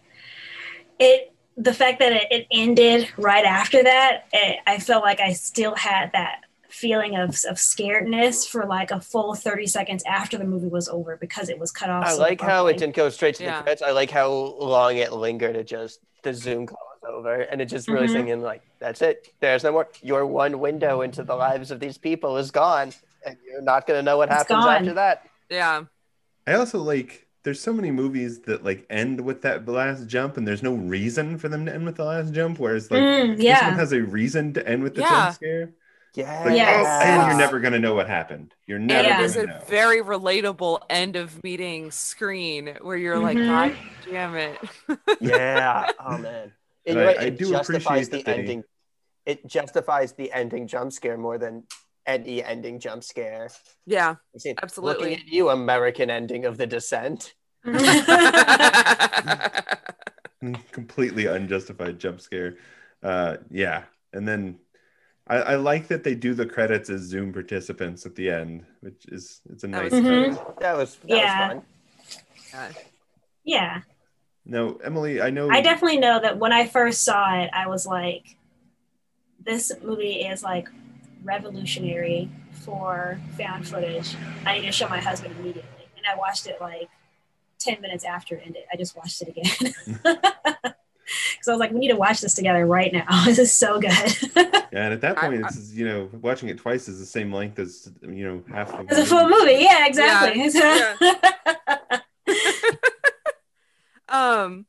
[1.00, 5.32] it the fact that it, it ended right after that it, i felt like i
[5.34, 10.44] still had that feeling of, of scaredness for like a full 30 seconds after the
[10.46, 13.10] movie was over because it was cut off I so like how it didn't go
[13.10, 13.58] straight to Yeah.
[13.58, 13.82] the credits.
[13.84, 15.56] I like how long it lingered.
[15.56, 18.12] It just the Zoom call was over, and it just really Mhm.
[18.14, 19.34] singing like, "That's it.
[19.40, 19.88] There's no more.
[20.02, 22.92] Your one window into the lives of these people is gone,
[23.26, 24.76] and you're not gonna know what It's happens gone.
[24.78, 25.84] after that." yeah.
[26.48, 27.28] I also like.
[27.44, 31.38] There's so many movies that like end with that last jump, and there's no reason
[31.38, 32.58] for them to end with the last jump.
[32.58, 35.10] Whereas like Mm, this one has a reason to end with the Yeah.
[35.10, 35.70] jump scare.
[36.14, 36.44] Yeah.
[36.46, 36.86] Like, Yes.
[36.88, 38.54] oh, and you're never gonna know what happened.
[38.66, 39.60] You're never it gonna is a know.
[39.68, 43.48] very relatable end of meeting screen where you're like, Mhm.
[43.48, 43.76] God
[44.10, 44.58] damn it.
[45.20, 45.90] yeah.
[46.00, 46.54] Oh man.
[46.86, 48.64] And And you're right, I it do justifies the that they- ending.
[49.26, 51.64] It justifies the ending jump scare more than
[52.06, 53.50] any ending jump scare.
[53.86, 54.16] yeah.
[54.38, 55.12] See, Absolutely.
[55.12, 57.34] Looking at you, American ending of the Descent.
[60.72, 62.58] completely unjustified jump scare.
[63.02, 64.60] Uh, yeah, and then
[65.28, 69.06] I, I like that they do the credits as Zoom participants at the end, which
[69.08, 69.92] is it's a That nice.
[69.92, 70.60] was Mhm.
[70.60, 71.54] That was that Yeah.
[71.54, 71.64] was
[72.52, 72.72] fun.
[73.46, 73.82] yeah
[74.46, 75.50] No, Emily, I know.
[75.50, 78.36] I definitely know that when I first saw it, I was like,
[79.44, 80.68] this movie is like
[81.24, 84.16] revolutionary for found footage.
[84.46, 85.70] I need to show my husband immediately.
[85.98, 86.90] And I watched it like
[87.60, 88.64] 10 minutes after it ended.
[88.72, 89.74] I just watched it again.
[91.34, 93.06] Because I was like, we need to watch this together right now.
[93.26, 93.92] This is so good.
[94.36, 97.32] Yeah, and at that point, I- it's you know watching it twice is the same
[97.32, 98.84] length as you know half the.
[98.90, 99.58] it's a full movie.
[99.60, 100.42] Yeah, exactly.
[104.14, 104.66] um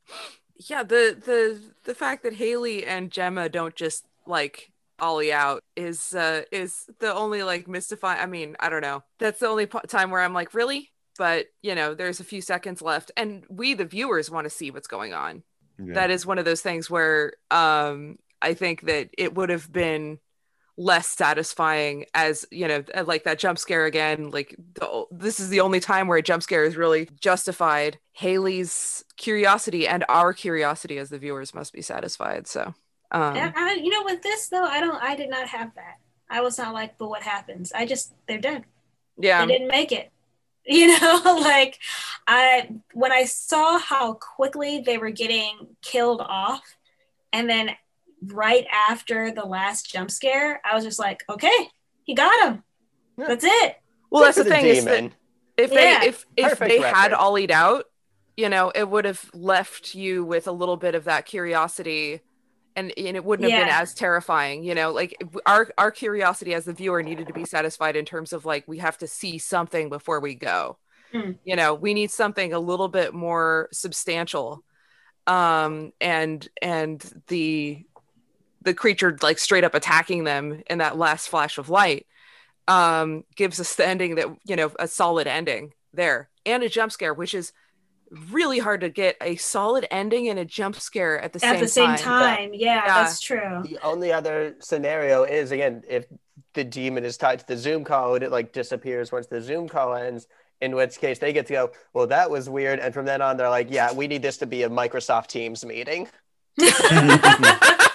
[0.68, 6.14] yeah the the the fact that haley and jemma don't just like ollie out is
[6.14, 9.02] uh is the only like mystifying i mean i don't know.
[9.18, 10.90] That's the only po- time where i'm like really?
[11.18, 14.70] But you know there's a few seconds left and we the viewers want to see
[14.70, 15.42] what's going on.
[15.78, 15.94] Yeah.
[15.94, 20.18] that is one of those things where um i think that it would have been
[20.76, 25.60] less satisfying as you know like that jump scare again like the, this is the
[25.60, 31.10] only time where a jump scare is really justified haley's curiosity and our curiosity as
[31.10, 32.74] the viewers must be satisfied so
[33.12, 35.02] um And I, you know, with this though, I don't.
[35.02, 35.96] I did not have that.
[36.30, 37.72] I was not like, but what happens?
[37.72, 38.64] I just they're dead.
[39.18, 40.10] yeah they didn't make it.
[40.66, 41.78] You know, like
[42.26, 46.62] I when I saw how quickly they were getting killed off,
[47.32, 47.70] and then
[48.26, 51.68] right after the last jump scare, I was just like, okay,
[52.04, 52.62] he got him.
[53.16, 53.26] Yeah.
[53.28, 53.76] That's it.
[54.10, 55.12] well that's the For thing is that
[55.56, 56.00] if Yeah.
[56.00, 57.22] they if if Perfect they had reference.
[57.22, 57.84] ollied out
[58.36, 62.20] you know it would have left you with a little bit of that curiosity
[62.74, 66.64] and, and it wouldn't have been as terrifying you know like our our curiosity as
[66.64, 69.88] the viewer needed to be satisfied in terms of like we have to see something
[69.88, 70.76] before we go
[71.12, 71.32] Hmm.
[71.44, 74.64] you know we need something a little bit more substantial
[75.28, 77.84] um and and the
[78.64, 82.06] the creature like straight up attacking them in that last flash of light
[82.66, 86.90] um gives us the ending that you know a solid ending there and a jump
[86.90, 87.52] scare which is
[88.30, 91.62] really hard to get a solid ending and a jump scare at the same time
[91.64, 92.94] At same the same time, time, yeah, Yeah.
[92.94, 93.62] that's true.
[93.64, 96.06] The only other scenario is again if
[96.54, 99.68] the demon is tied to the Zoom call and it like disappears once the Zoom
[99.68, 100.26] call ends.
[100.60, 102.78] In which case they get to go, well, that was weird.
[102.78, 105.64] And from then on, they're like, yeah, we need this to be a Microsoft Teams
[105.64, 106.08] meeting.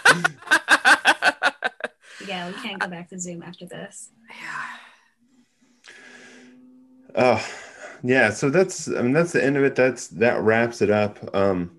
[2.30, 4.12] Yeah, we can't go back to Zoom after this.
[4.30, 4.66] Yeah.
[7.16, 7.48] Oh,
[8.04, 8.30] yeah.
[8.30, 9.76] So that's I mean that's the end of it.
[9.76, 11.18] That's that wraps it up.
[11.36, 11.72] Um,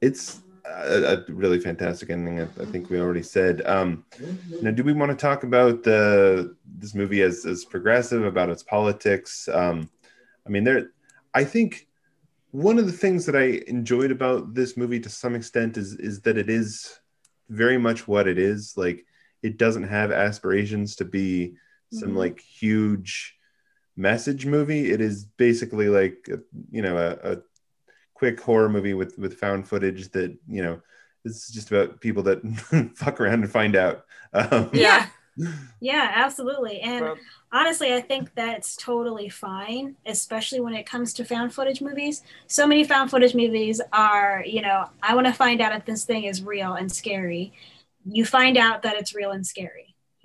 [0.00, 2.40] it's a, a really fantastic ending.
[2.40, 3.64] I, I think we already said.
[3.66, 4.04] Um,
[4.60, 8.64] now, do we want to talk about the this movie as as progressive about its
[8.64, 9.48] politics?
[9.52, 9.88] Um,
[10.44, 10.90] I mean, there.
[11.34, 11.86] I think
[12.50, 16.20] one of the things that I enjoyed about this movie to some extent is is
[16.22, 16.98] that it is
[17.48, 18.74] very much what it is.
[18.76, 19.04] Like
[19.42, 21.54] it doesn't have aspirations to be
[21.92, 22.16] some Mhm.
[22.16, 23.36] like huge
[23.96, 24.90] message movie.
[24.90, 26.38] It is basically like a,
[26.70, 27.38] you know a, a
[28.14, 30.80] quick horror movie with with found footage that you know
[31.24, 32.40] this is just about people that
[32.96, 34.04] fuck around and find out.
[34.32, 35.06] Um, Yeah.
[35.80, 36.80] Yeah, absolutely.
[36.80, 37.16] And Well-
[37.52, 42.24] honestly, I think that's totally fine, especially when it comes to found footage movies.
[42.48, 46.04] So many found footage movies are, you know, I want to find out if this
[46.04, 47.52] thing is real and scary.
[48.10, 49.94] You find out that it's real and scary.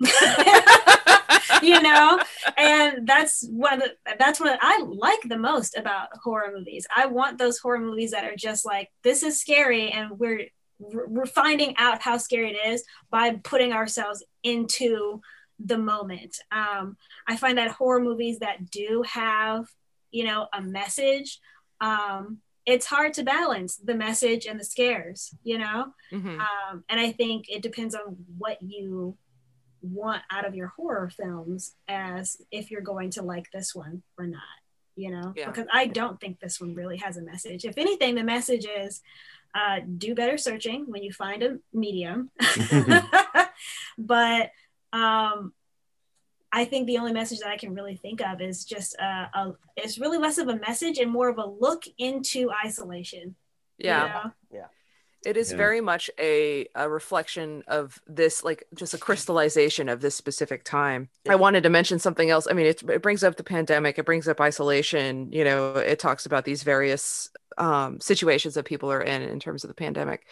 [1.62, 2.18] you know?
[2.56, 6.86] And that's one of the that's what i like the most about horror movies.
[6.94, 10.46] I want those horror movies that are just like this is scary and we're
[10.78, 15.20] we're finding out how scary it is by putting ourselves into
[15.58, 16.36] the moment.
[16.50, 16.96] Um,
[17.28, 19.66] i find that horror movies that do have
[20.10, 21.40] you know a message
[21.80, 26.38] um, it's hard to balance the message and the scares you know Mhm.
[26.40, 29.16] um, and I think it depends on what you
[29.82, 34.26] want out of your horror films as if you're going to like this one or
[34.26, 34.40] not,
[34.96, 35.34] you know?
[35.36, 35.48] Yeah.
[35.50, 37.66] Because I don't think this one really has a message.
[37.66, 39.02] If anything, the message is
[39.54, 42.30] uh, do better searching when you find a medium.
[43.98, 44.50] but
[44.92, 45.52] um,
[46.54, 49.52] I think the only message that I can really think of is just uh, a,
[49.76, 53.34] it's really less of a message and more of a look into isolation.
[53.78, 54.30] you Yeah.
[55.26, 55.56] It is Yeah.
[55.56, 61.08] very much a, a reflection of this, like just a crystallization of this specific time.
[61.28, 62.46] I wanted to mention something else.
[62.48, 65.32] I mean, it, it brings up the pandemic, it brings up isolation.
[65.32, 69.64] You know, it talks about these various um, situations that people are in in terms
[69.64, 70.26] of the pandemic.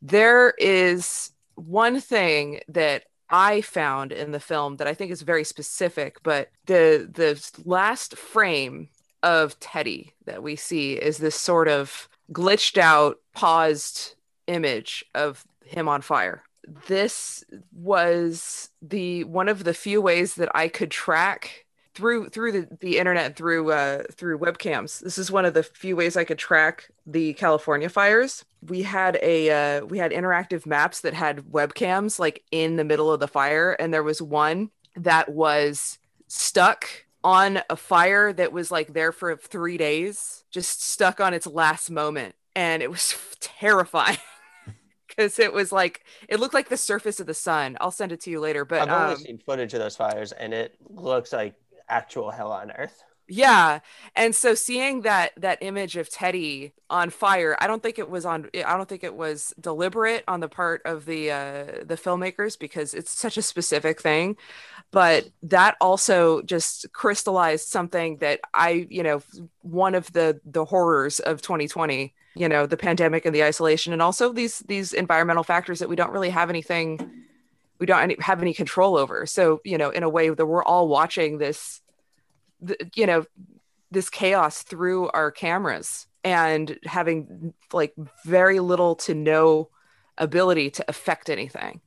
[0.00, 5.44] There is one thing that I found in the film that I think is very
[5.44, 8.88] specific, but the the last frame
[9.22, 14.14] of Teddy that we see is this sort of glitched out, paused
[14.46, 16.42] image of him on fire.
[16.88, 22.68] This was the one of the few ways that I could track through through the,
[22.80, 25.00] the internet through uh through webcams.
[25.00, 28.44] This is one of the few ways I could track the California fires.
[28.62, 33.12] We had a uh, we had interactive maps that had webcams like in the middle
[33.12, 35.98] of the fire, and there was one that was
[36.28, 36.86] stuck
[37.22, 41.90] on a fire that was like there for three days, just stuck on its last
[41.90, 42.34] moment.
[42.56, 44.18] And it was terrifying
[45.08, 47.76] because it was like, it looked like the surface of the sun.
[47.80, 48.64] I'll send it to you later.
[48.64, 51.54] But I've only um, seen footage of those fires, and it looks like
[51.90, 53.02] actual hell on earth.
[53.28, 53.80] yeah.
[54.16, 58.24] And so seeing that, that image of Teddy on fire, I don't think it was
[58.26, 62.58] on, I don't think it was deliberate on the part of the, uh, the filmmakers
[62.58, 64.36] because it's such a specific thing.
[64.90, 69.22] but that also just crystallized something that i you know
[69.62, 74.02] one of the the horrors of 2020 you know the pandemic and the isolation and
[74.02, 76.98] also these these environmental factors that we don't really have anything
[77.80, 80.64] we don't any, have any control over so you know in a way that we're
[80.64, 81.80] all watching this
[82.60, 83.24] the, you know
[83.90, 87.94] this chaos through our cameras and having like
[88.24, 89.70] very little to no
[90.18, 91.80] ability to affect anything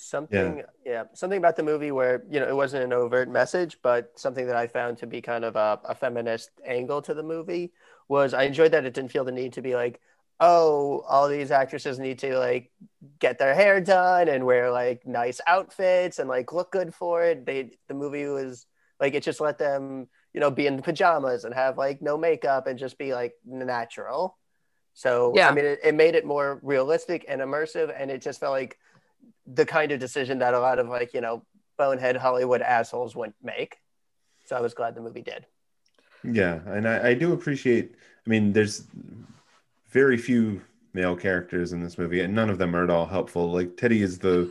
[0.00, 0.62] Something Yeah.
[0.84, 1.04] yeah.
[1.12, 4.54] something about the movie where you know it wasn't an overt message, but something that
[4.54, 7.72] I found to be kind of a, a feminist angle to the movie
[8.06, 10.00] was I enjoyed that it didn't feel the need to be like,
[10.40, 12.70] oh, all these actresses need to like
[13.18, 17.44] get their hair done and wear like nice outfits and like look good for it.
[17.44, 18.66] They the movie was
[19.00, 22.66] like it just let them you know be in pajamas and have like no makeup
[22.66, 24.36] and just be like natural.
[24.94, 25.48] So Yeah.
[25.48, 28.78] I mean, it, it made it more realistic and immersive, and it just felt like
[29.46, 31.44] the kind of decision that a lot of like you know
[31.76, 33.78] bonehead Hollywood assholes wouldn't make.
[34.46, 35.46] So I was glad the movie did.
[36.24, 37.94] Yeah, and I, I do appreciate.
[38.26, 38.84] I mean, there's
[39.90, 40.62] very few
[40.94, 43.50] male characters in this movie, and none of them are at all helpful.
[43.52, 44.50] Like Teddy is the,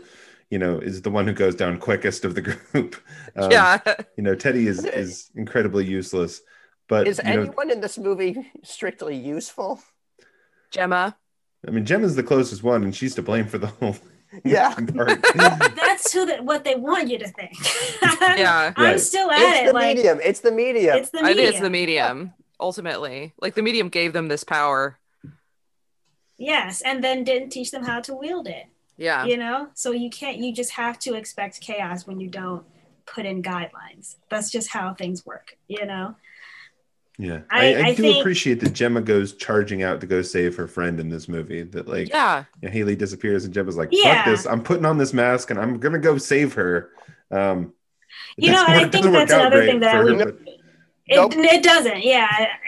[0.49, 2.41] you know, is the one who goes down quickest of the
[2.73, 2.95] group.
[3.35, 3.79] Um, yeah
[4.15, 6.41] you know, Teddy is is incredibly useless.
[6.89, 9.81] But Is you know, anyone in this movie strictly useful?
[10.71, 11.15] jemma
[11.67, 13.97] I mean, Jemma's the closest one, and she's to blame for the whole
[14.45, 14.73] Yeah.
[15.35, 17.53] That's who the, what they want you to think.
[18.37, 18.73] Yeah.
[18.75, 18.99] I'm Right.
[18.99, 19.65] still at It's it.
[19.67, 20.19] the Like medium.
[20.23, 20.97] It's the medium.
[20.97, 21.53] it's the it medium.
[21.53, 24.97] is the medium ultimately like the medium gave them this power
[26.37, 28.65] Yes, and then didn't teach them how to wield it.
[28.97, 30.37] yeah You know, so you can't.
[30.37, 32.63] You just have to expect chaos when you don't
[33.05, 34.15] put in guidelines.
[34.29, 35.57] That's just how things work.
[35.67, 36.15] You know.
[37.19, 40.21] Yeah, I- I, I, I do think- appreciate that Jemma goes charging out to go
[40.21, 41.63] save her friend in this movie.
[41.63, 44.23] That like, yeah you know, Haley disappears and Jemma's like, Yeah.
[44.23, 44.45] "Fuck this!
[44.45, 46.91] I'm putting on this mask and I'm gonna go save her."
[47.31, 47.73] Um,
[48.37, 50.39] You know, and I think that's another thing that I for her, but-
[51.07, 51.33] It, Nope.
[51.35, 52.03] it doesn't.
[52.03, 52.27] Yeah,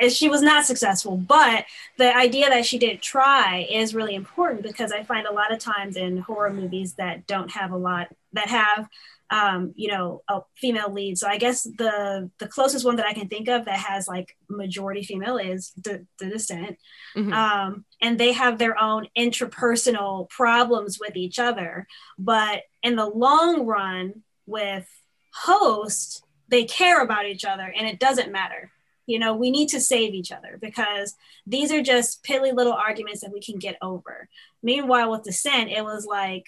[0.09, 1.17] she was not successful.
[1.17, 1.65] But
[1.97, 5.59] the idea that she did try is really important because I find a lot of
[5.59, 8.87] times in horror movies that don't have a lot that have
[9.31, 11.19] um, you know, a female lead.
[11.19, 14.35] So I guess the the closest one that I can think of that has like
[14.49, 16.79] majority female is the, the Descent,
[17.15, 17.31] Mhm.
[17.31, 21.85] um, and they have their own interpersonal problems with each other.
[22.17, 24.87] But in the long run, with
[25.31, 28.71] Host, they care about each other, and it doesn't matter.
[29.05, 31.15] You know, we need to save each other because
[31.47, 34.29] these are just piddly little arguments that we can get over.
[34.61, 36.45] Meanwhile, with Descent, it was like,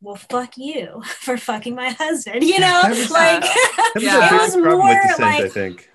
[0.00, 2.42] well, fuck you for fucking my husband.
[2.42, 3.44] You know, was- like
[3.96, 4.34] Yeah.
[4.34, 5.90] It was more with Descent, I like- think.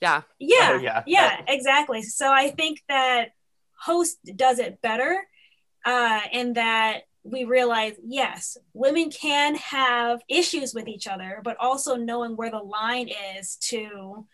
[0.00, 1.02] yeah yeah, Oh, yeah.
[1.06, 2.02] yeah, exactly.
[2.02, 3.30] So I think that
[3.80, 5.26] host does it better,
[5.84, 11.96] uh, in that we realize yes, women can have issues with each other, but also
[11.96, 14.26] knowing where the line is to.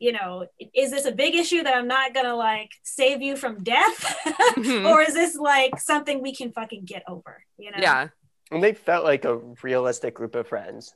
[0.00, 3.64] You know, is this a big issue that I'm not gonna like save you from
[3.64, 4.16] death,
[4.56, 4.88] Mhm.
[4.88, 7.42] or is this like something we can fucking get over?
[7.58, 7.78] You know?
[7.80, 8.08] yeah
[8.52, 10.94] And they felt like a realistic group of friends.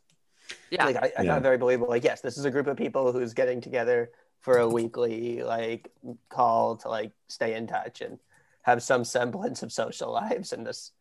[0.70, 1.41] yeah Like I, I Yeah.
[1.41, 1.89] very believable.
[1.91, 5.91] Like, yes, this is a group of people who's getting together for a weekly like
[6.29, 8.20] call to like stay in touch and
[8.62, 10.93] have some semblance of social lives in this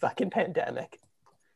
[0.00, 0.98] fucking pandemic.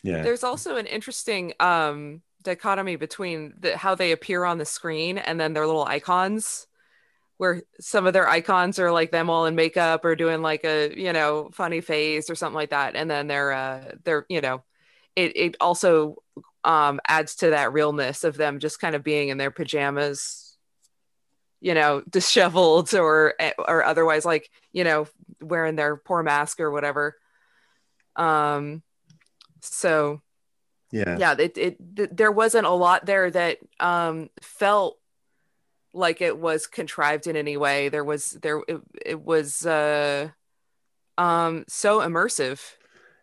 [0.02, 0.22] Yeah.
[0.22, 5.40] there's also an interesting um dichotomy between the, how they appear on the screen and
[5.40, 6.66] then their little icons
[7.38, 10.94] where some of their icons are like them all in makeup or doing like a
[10.96, 14.62] you know funny face or something like that and then they're uh they're you know
[15.16, 16.16] it it also
[16.62, 20.56] um adds to that realness of them just kind of being in their pajamas
[21.60, 25.06] you know disheveled or or otherwise like you know
[25.40, 27.16] wearing their poor mask or whatever
[28.16, 28.82] um
[29.60, 30.20] so
[30.92, 31.18] Yeah.
[31.18, 34.98] yeah it, it th- there wasn't a lot there that um felt
[35.92, 40.28] like it was contrived in any way there was there it, it was uh
[41.18, 42.60] um so immersive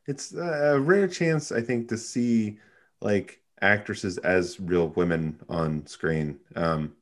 [0.07, 2.59] It's a rare chance, I think, to see
[3.01, 6.39] like actresses as real women on screen.
[6.55, 6.95] Um,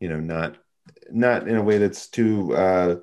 [0.00, 0.58] you know, not
[1.10, 2.96] not in a way that's too uh,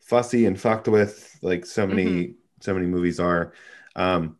[0.00, 3.52] fussy and fucked with, like so many so many movies are.
[3.96, 4.36] Um,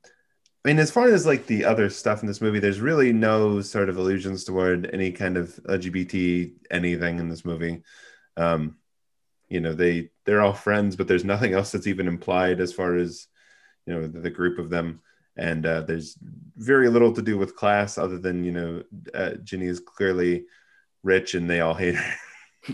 [0.65, 3.63] I mean, as far as like the other stuff in this movie, there's really no
[3.63, 7.83] sort of allusions toward any kind of LGBT anything in this movie.
[8.37, 8.77] Um,
[9.49, 12.97] you know, they they're all friends, but there's nothing else that's even implied as far
[12.97, 13.27] as
[13.87, 15.01] you know the, the group of them.
[15.37, 16.19] And uh, there's
[16.57, 18.83] very little to do with class, other than you know,
[19.15, 20.45] uh, Jinny is clearly
[21.03, 22.15] rich, and they all hate her.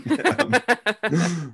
[0.05, 0.53] Um,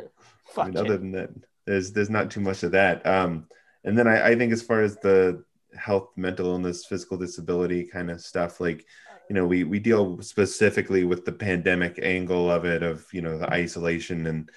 [0.58, 1.30] I mean, other than that,
[1.66, 3.06] there's there's not too much of that.
[3.06, 3.48] Um,
[3.84, 5.44] and then I, I think as far as the
[5.78, 8.86] health, mental illness, physical disability kind of stuff, like
[9.30, 13.38] you know, we we deal specifically with the pandemic angle of it, of you know,
[13.38, 14.50] the isolation and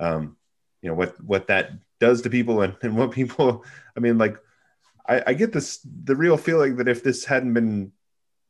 [0.00, 0.36] um,
[0.82, 3.64] you know what what that does to people and, and what people.
[3.96, 4.36] I mean, like
[5.06, 7.92] I, I get this the real feeling that if this hadn't been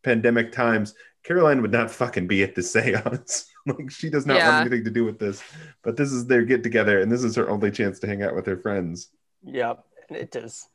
[0.02, 0.94] pandemic times,
[1.24, 3.46] Caroline would not fucking be at the seance.
[3.66, 4.48] like she does not Yeah.
[4.50, 5.42] want anything to do with this.
[5.82, 8.34] But this is their get together, and this is her only chance to hang out
[8.34, 9.08] with her friends.
[9.44, 9.84] Yep.
[10.08, 10.68] And it does.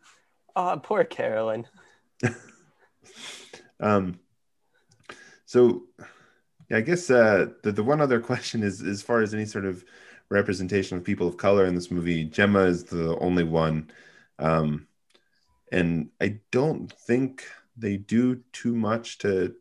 [0.56, 1.68] Oh, poor Caroline.
[3.80, 4.19] Um,
[5.45, 5.84] so
[6.69, 9.65] yeah, I guess uh, the the one other question is as far as any sort
[9.65, 9.84] of
[10.30, 13.89] representation of people of color in this movie, Jemma is the only one,
[14.38, 14.88] um,
[15.72, 17.45] and I don't think
[17.77, 19.56] they do too much to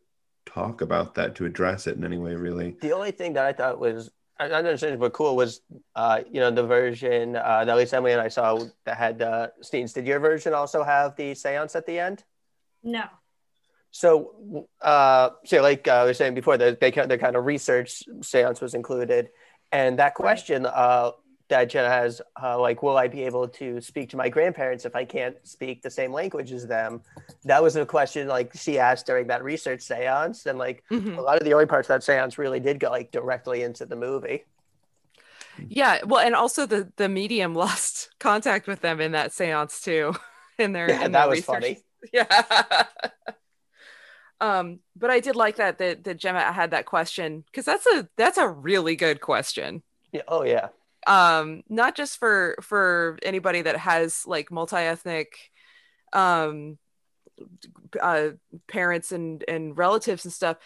[0.45, 2.75] talk about that to address it in any way, really.
[2.81, 5.61] The only thing that I thought was I don't understand but cool was
[5.95, 9.21] uh, you know the version uh, that at least Emily and I saw that had
[9.21, 9.93] uh, scenes.
[9.93, 12.23] Did your version also have the seance at the end?
[12.83, 13.03] No.
[13.91, 18.03] So, uh, so like uh, I was saying before, the, they kind- kind of research
[18.21, 19.29] seance was included,
[19.71, 21.11] and that question uh,
[21.49, 24.95] that Jemma has, uh, like, will I be able to speak to my grandparents if
[24.95, 27.01] I can't speak the same language as them?
[27.45, 31.17] That was a question like she asked during that research seance, and like Mhm.
[31.17, 33.85] a lot of the early parts of that seance really did go like directly into
[33.85, 34.45] the movie.
[35.67, 40.13] yeah well and also the the medium lost contact with them in that seance too
[40.57, 41.45] in their Yeah, in that their was research.
[41.45, 41.83] funny.
[42.13, 42.85] yeah
[44.41, 48.07] um but i did like that that, that jemma had that question because that's a
[48.17, 50.21] that's a really good question Yeah.
[50.27, 50.69] Oh yeah.
[51.07, 55.51] Um not just for for anybody that has like multi-ethnic
[56.13, 56.77] um
[58.01, 58.29] uh
[58.67, 60.57] parents and and relatives and stuff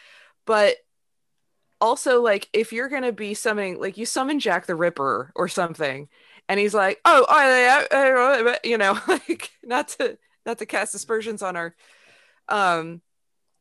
[0.46, 0.76] but
[1.80, 6.08] also like if you're gonna be summoning like you summon jack the ripper or something
[6.50, 10.96] and he's like oh I, I, I, you know like not to not to cast
[10.96, 11.76] aspersions on our
[12.50, 13.02] um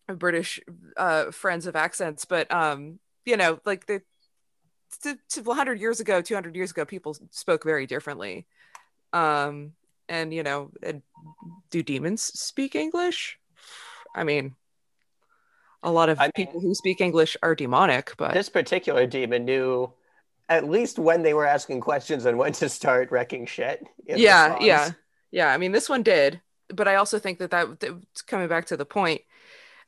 [0.09, 0.61] british
[0.97, 4.03] uh friends of accents but um you know like the
[5.03, 8.47] to, to 100 years ago 200 years ago people spoke very differently
[9.13, 9.73] um
[10.09, 11.03] and you know and
[11.71, 13.39] do demons speak english
[14.15, 14.55] i mean
[15.83, 19.45] a lot of I mean- people who speak English are demonic, but This particular demon
[19.45, 19.93] knew
[20.49, 23.83] at least when they were asking questions and when to start wrecking shit.
[24.07, 24.93] yeah, yeah,
[25.33, 25.49] yeah.
[25.49, 28.77] I mean, this one did, but I also think that that that- coming back to
[28.77, 29.23] the point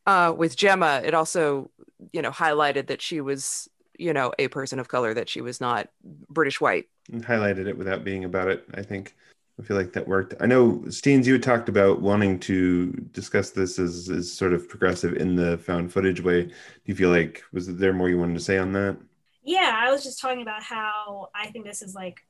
[0.05, 1.71] uh, with Jemma, it also
[2.13, 3.69] you know highlighted that she was
[3.99, 5.89] you know a person of color, that she was not
[6.29, 6.87] British white.
[7.13, 8.65] and highlighted it without being about it.
[8.75, 9.15] I think
[9.59, 10.35] I feel like that worked.
[10.41, 14.69] I know Steenz, you had talked about wanting to discuss this as, as sort of
[14.69, 16.45] progressive in the found footage way.
[16.45, 16.53] Do
[16.87, 18.97] you feel like was there more you wanted to say on that?
[19.45, 22.21] Yeah, I was just talking about how I think this is like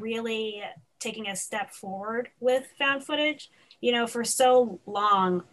[0.00, 0.62] really
[0.98, 3.50] taking a step forward with found footage.
[3.80, 5.44] You know, for so long,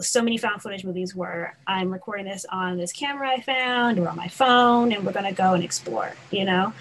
[0.00, 4.08] so many found footage movies where I'm recording this on this camera I found or
[4.08, 6.72] on my phone, and we're going to go and explore, you know?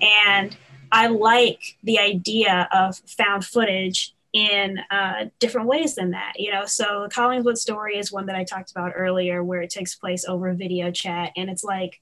[0.00, 0.56] And
[0.90, 6.66] I like the idea of found footage in uh, different ways than that, you know?
[6.66, 10.24] So, the Collingswood story is one that I talked about earlier, where it takes place
[10.24, 12.00] over video chat, and it's like,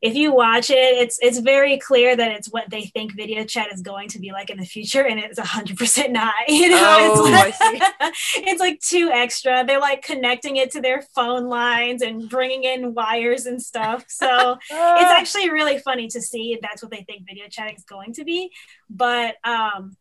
[0.00, 3.72] if you watch it, it's it's very clear that it's what they think video chat
[3.72, 6.34] is going to be like in the future, and it's hundred percent not.
[6.48, 7.82] You know, Oh, it's like,
[8.36, 9.64] it's like too extra.
[9.64, 14.04] They're like connecting it to their phone lines and bringing in wires and stuff.
[14.08, 17.84] So it's actually really funny to see if that's what they think video chatting is
[17.84, 18.50] going to be.
[18.88, 19.96] But um,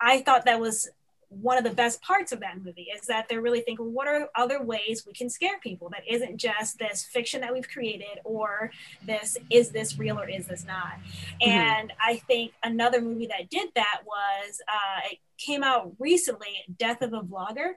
[0.00, 0.88] I thought that was
[1.40, 4.28] one of the best parts of that movie is that they're really thinking, what are
[4.34, 8.70] other ways we can scare people that isn't just this fiction that we've created or
[9.06, 10.94] this is this real or is this not?
[11.40, 17.02] And I think another movie that did that was uh, it came out recently, Death
[17.02, 17.72] of a Vlogger,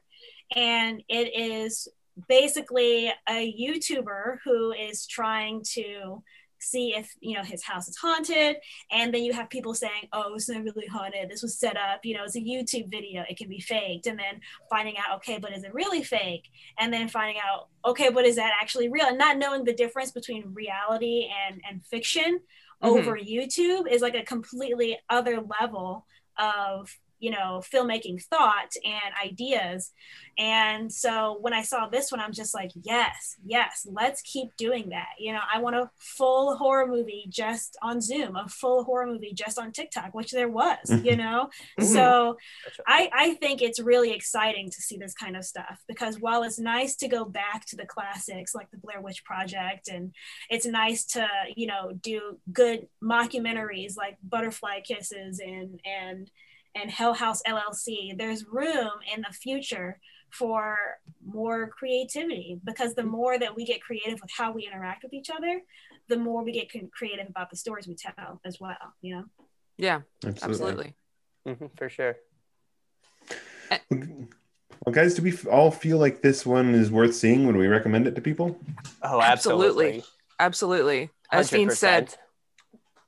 [0.55, 1.87] and it is
[2.27, 6.23] basically a YouTuber who is trying to
[6.65, 8.57] see if you know his house is haunted.
[8.91, 11.29] And then you have people saying oh it's not really haunted.
[11.29, 13.23] This was set up you know it's a youtube video.
[13.29, 14.07] It can be faked.
[14.07, 16.49] And then finding out okay but is it really fake?
[16.79, 19.05] And then finding out okay but is that actually real?
[19.07, 22.39] And not knowing the difference between reality and and fiction
[22.83, 22.89] Mhm.
[22.89, 26.05] over youtube is like a completely other level
[26.37, 29.91] of you know filmmaking thought and ideas
[30.37, 34.89] and so when i saw this one i'm just like yes yes let's keep doing
[34.89, 39.07] that you know i want a full horror movie just on zoom a full horror
[39.07, 41.93] movie just on tiktok which there was you know Mhm.
[41.93, 42.37] so.
[42.87, 46.59] I, I think it's really exciting to see this kind of stuff because while it's
[46.59, 50.13] nice to go back to the classics like the Blair Witch Project and
[50.49, 56.29] it's nice to you know do good mockumentaries like Butterfly Kisses and and
[56.75, 59.99] and Hell House LLC there's room in the future
[60.31, 60.77] for
[61.25, 65.29] more creativity because the more that we get creative with how we interact with each
[65.29, 65.61] other
[66.09, 69.23] the more we get creative about the stories we tell as well you know
[69.77, 70.95] yeah, Absolutely.
[71.45, 71.67] absolutely.
[71.67, 72.15] Mhm, for sure.
[73.89, 78.07] Well, guys, do we all feel like this one is worth seeing when we recommend
[78.07, 78.57] it to people?
[79.01, 79.97] Oh, Absolutely.
[79.97, 80.03] absolutely.
[80.39, 81.09] Absolutely.
[81.31, 82.15] As Dean said,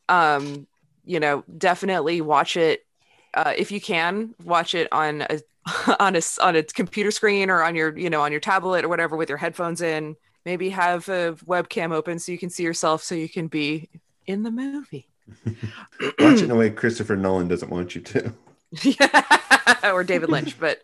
[0.09, 0.67] um,
[1.05, 2.85] you know, definitely watch it
[3.37, 4.33] uh, if you can.
[4.43, 5.39] Watch it on a
[5.99, 8.89] on a on a computer screen or on your you know on your tablet or
[8.89, 10.15] whatever with your headphones in.
[10.45, 13.89] Maybe have a webcam open so you can see yourself, so you can be
[14.25, 15.07] in the movie.
[15.45, 18.33] Watch it in a way Christopher Nolan doesn't want you to.
[18.81, 20.57] yeah, or David Lynch.
[20.57, 20.79] But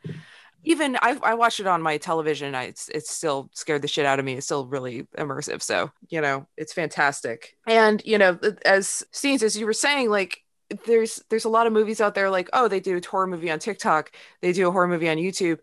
[0.65, 2.55] even I, I watched it on my television.
[2.55, 4.33] I, it's, it's still scared the shit out of me.
[4.33, 5.61] It's still really immersive.
[5.61, 7.55] So, you know, it's fantastic.
[7.67, 10.42] And, you know, as Steenz, as you were saying, like,
[10.85, 13.51] there's there's a lot of movies out there like oh they do a horror movie
[13.51, 15.59] on tiktok they do a horror movie on youtube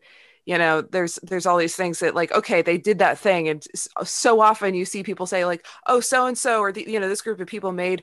[0.47, 3.67] you know there's there's all these things that like okay they did that thing and
[4.05, 7.09] so often you see people say like oh so and so or the, you know
[7.09, 8.03] this group of people made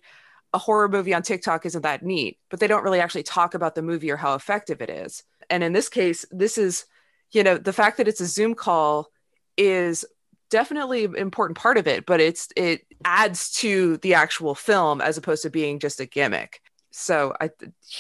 [0.53, 3.75] a horror movie on TikTok isn't that neat, but they don't really actually talk about
[3.75, 5.23] the movie or how effective it is.
[5.49, 6.85] And in this case, this is,
[7.31, 9.09] you know, the fact that it's a Zoom call
[9.57, 10.05] is
[10.49, 15.17] definitely an important part of it, but it's it adds to the actual film as
[15.17, 16.61] opposed to being just a gimmick.
[16.97, 17.51] So I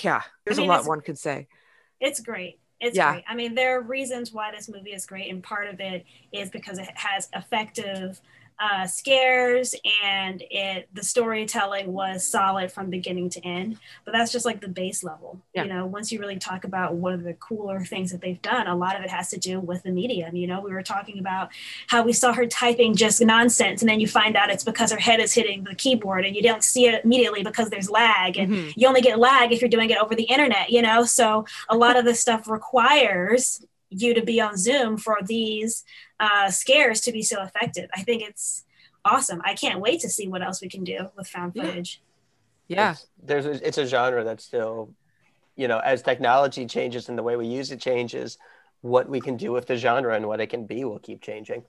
[0.03, 1.47] yeah, there's I mean, a lot one could say.
[1.99, 2.59] it's great.
[2.79, 3.11] It's Yeah.
[3.11, 3.23] great.
[3.27, 6.49] I mean, there are reasons why this movie is great, and part of it is
[6.49, 8.21] because it has effective
[8.59, 13.77] uh, scares and it the storytelling was solid from beginning to end.
[14.03, 15.41] But that's just like the base level.
[15.53, 15.63] Yeah.
[15.63, 18.67] You know, once you really talk about one of the cooler things that they've done,
[18.67, 20.35] a lot of it has to do with the medium.
[20.35, 21.51] You know, we were talking about
[21.87, 24.99] how we saw her typing just nonsense, and then you find out it's because her
[24.99, 28.51] head is hitting the keyboard, and you don't see it immediately because there's lag, and
[28.51, 28.73] Mhm.
[28.75, 31.03] you only get lag if you're doing it over the internet, you know?
[31.03, 35.83] So a lot of this stuff requires you to be on Zoom for these
[36.19, 37.89] uh, scares to be so effective.
[37.95, 38.65] I think it's
[39.05, 39.41] awesome.
[39.45, 42.01] I can't wait to see what else we can do with found footage.
[42.67, 42.91] Yeah.
[42.91, 44.93] It's, there's a, it's a genre that's still,
[45.55, 48.37] you know, as technology changes and the way we use it changes,
[48.81, 51.63] what we can do with the genre and what it can be will keep changing.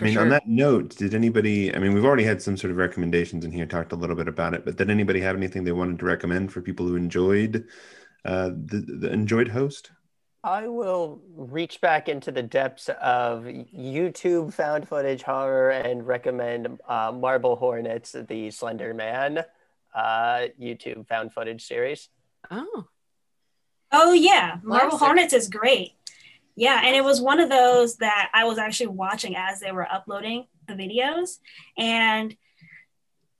[0.00, 1.74] I mean, on that note, did anybody?
[1.74, 4.28] I mean, we've already had some sort of recommendations in here, talked a little bit
[4.28, 7.66] about it, but did anybody have anything they wanted to recommend for people who enjoyed
[8.24, 9.90] uh, the, the enjoyed host?
[10.44, 17.12] I will reach back into the depths of YouTube found footage horror and recommend uh,
[17.12, 19.44] Marble Hornets, the Slender Man
[19.94, 22.08] uh, YouTube found footage series.
[22.50, 22.86] Oh.
[23.90, 25.06] Oh yeah, Marble Classic.
[25.06, 25.92] Hornets is great.
[26.54, 29.90] Yeah, and it was one of those that I was actually watching as they were
[29.90, 31.38] uploading the videos,
[31.76, 32.36] and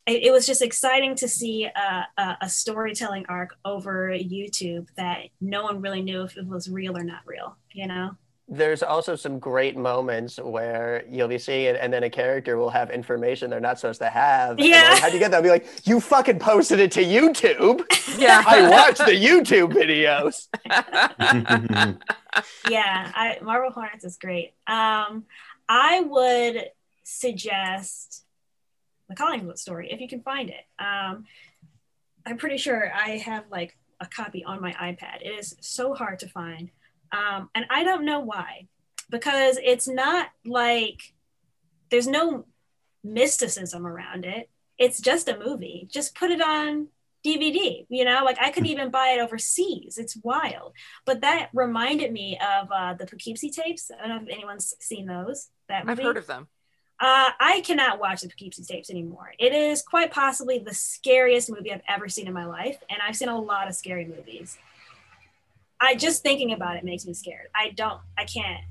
[0.09, 5.24] it, it was just exciting to see a, a, a storytelling arc over YouTube that
[5.40, 7.56] no one really knew if it was real or not real.
[7.72, 8.10] You know?
[8.51, 12.70] There's also some great moments where you'll be seeing it, and then a character will
[12.70, 14.59] have information they're not supposed to have.
[14.59, 14.93] Yeah.
[14.93, 15.36] like, How'd you get that?
[15.36, 17.85] I'll be like, you fucking posted it to YouTube.
[18.18, 18.43] Yeah.
[18.44, 20.48] I watched the YouTube videos.
[22.68, 24.55] yeah, I, Marble Hornets is great.
[24.66, 25.24] Um,
[25.68, 26.64] I would
[27.05, 28.24] suggest
[29.09, 30.64] the Collingswood story if you can find it.
[30.78, 31.24] Um,
[32.26, 35.22] I'm pretty sure I have like a copy on my iPad.
[35.22, 36.70] It is so hard to find,
[37.12, 38.68] um, and I don't know why,
[39.10, 41.01] because it's not like
[41.90, 42.47] there's no
[43.02, 44.51] mysticism around it.
[44.78, 45.89] It's just a movie.
[45.90, 46.89] Just put it on
[47.24, 47.86] DVD.
[47.89, 49.98] You know, like I could even buy it overseas.
[49.98, 50.72] It's wild.
[51.05, 53.90] But that reminded me of uh, the Poughkeepsie tapes.
[53.90, 55.48] I don't know if anyone's seen those.
[55.68, 56.02] That movie.
[56.02, 56.48] I've heard of them.
[57.01, 59.33] Uh, I cannot watch the Poughkeepsie tapes anymore.
[59.39, 63.15] It is quite possibly the scariest movie I've ever seen in my life, and I've
[63.16, 64.59] seen a lot of scary movies.
[65.81, 67.47] I just thinking about it makes me scared.
[67.55, 68.01] I don't.
[68.16, 68.65] I can't.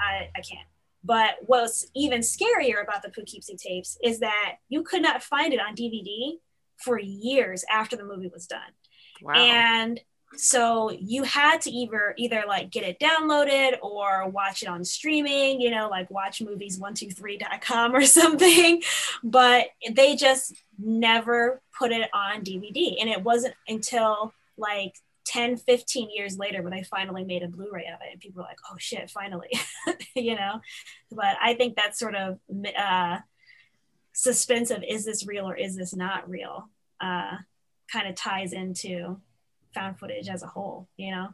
[0.00, 0.66] I I can't.
[1.06, 5.60] But what's even scarier about the Poughkeepsie tapes is that you could not find it
[5.60, 6.38] on DVD
[6.78, 8.60] for years after the movie was done
[9.22, 9.34] Wow.
[9.34, 10.00] and
[10.36, 15.60] so you had to either either like get it downloaded or watch it on streaming
[15.60, 18.82] you know like watchmovies123.com or something.
[19.22, 24.94] But they just never put it on dvd and it wasn't until like
[25.26, 28.48] 10 15 years later when they finally made a blu-ray of it and people were
[28.48, 29.50] like oh shit finally
[30.16, 30.60] you know?
[31.10, 32.38] But i think that's sort of
[32.76, 33.18] uh
[34.12, 36.68] suspense of is this real or is this not real?
[37.00, 37.36] Uh
[37.92, 39.20] kind of ties into
[39.74, 41.28] found footage as a whole you know?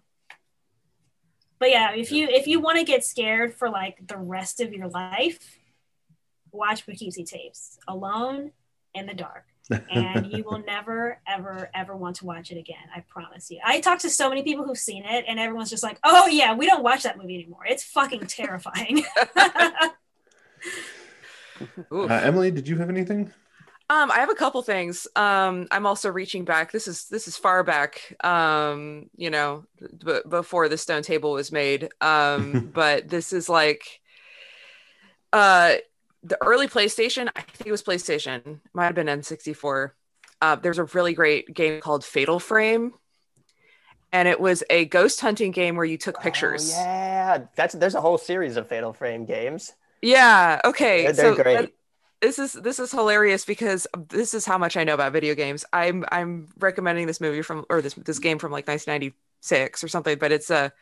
[1.58, 4.72] But yeah if you if you want to get scared for like the rest of
[4.72, 5.58] your life
[6.52, 8.52] watch Poughkeepsie tapes alone
[8.94, 9.44] in the dark.
[9.88, 13.60] And you will never ever ever want to watch it again i promise you.
[13.64, 16.54] I talked to so many people who've seen it and everyone's just like oh yeah
[16.54, 17.66] we don't watch that movie anymore.
[17.66, 19.04] It's fucking terrifying.
[21.90, 23.30] Uh, Emily, did you have anything?
[23.90, 25.08] Um, I have a couple things.
[25.16, 26.70] Um, I'm also reaching back.
[26.70, 28.14] This is this is far back.
[28.24, 29.64] Um, you know,
[30.04, 31.88] b- before the stone table was made.
[32.00, 34.00] Um, but this is like,
[35.32, 35.74] uh,
[36.22, 37.28] the early PlayStation.
[37.34, 38.60] I think it was PlayStation.
[38.72, 39.90] Might have been N64.
[40.40, 42.92] Uh, there's a really great game called Fatal Frame,
[44.12, 46.72] and it was a ghost hunting game where you took pictures.
[46.76, 49.72] Oh, yeah, that's there's a whole series of Fatal Frame games.
[50.00, 50.60] Yeah.
[50.64, 51.02] Okay.
[51.02, 51.56] They're- they're so great.
[51.60, 51.72] that-
[52.20, 55.64] this is this is hilarious because this is how much I know about video games.
[55.72, 60.18] I'm I'm recommending this movie from or this this game from like 1996 or something,
[60.18, 60.72] but it's a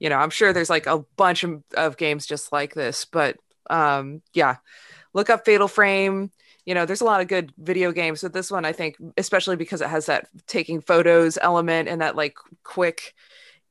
[0.00, 3.36] you know I'm sure there's like a bunch of, of games just like this, but
[3.70, 4.56] um yeah,
[5.12, 6.30] look up Fatal Frame.
[6.66, 9.56] You know, there's a lot of good video games, but this one I think, especially
[9.56, 13.14] because it has that taking photos element and that like quick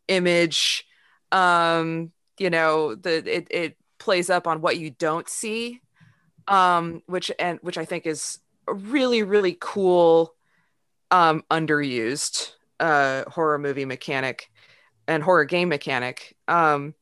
[0.08, 0.86] image,
[1.32, 5.82] um, you know, the it it plays up on what you don't see
[6.48, 10.34] um which and which i think is a really really cool
[11.12, 14.50] um underused uh horror movie mechanic
[15.08, 16.36] and horror game mechanic.
[16.48, 16.96] Um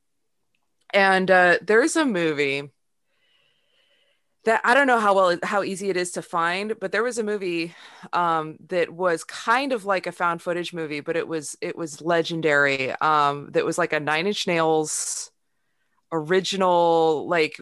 [0.94, 2.70] and uh there's a movie
[4.44, 7.18] that i don't know how well how easy it is to find but there was
[7.18, 7.74] a movie
[8.14, 12.02] um that was kind of like a found footage movie but it was it was
[12.02, 12.92] legendary.
[13.02, 15.32] Um that was like a nine inch nails
[16.12, 17.60] original like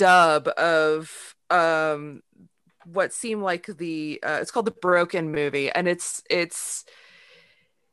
[0.00, 2.22] dub of um
[2.86, 6.86] what seemed like the uh, it's called the broken movie and it's it's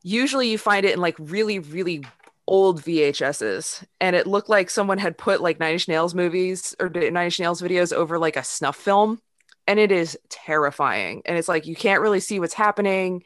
[0.03, 2.05] usually you find it in like really really
[2.47, 6.87] old VHSs and it looked like someone had put like Nine Inch Nails movies or
[6.87, 9.19] Nine Inch Nails videos over like a snuff film
[9.67, 13.23] and it is terrifying and it's like you can't really see what's happening.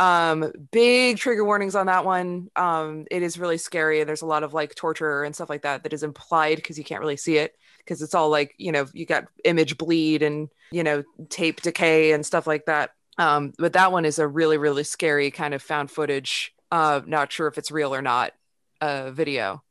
[0.00, 2.48] Um big trigger warnings on that one.
[2.56, 5.62] Um it is really scary and there's a lot of like torture and stuff like
[5.62, 7.54] that that is implied because you can't really see it
[7.84, 12.12] because it's all like you know you got image bleed and you know tape decay
[12.12, 12.90] and stuff like that.
[13.18, 17.32] Um but that one is a really really scary kind of found footage uh not
[17.32, 18.32] sure if it's real or not
[18.80, 19.62] uh video.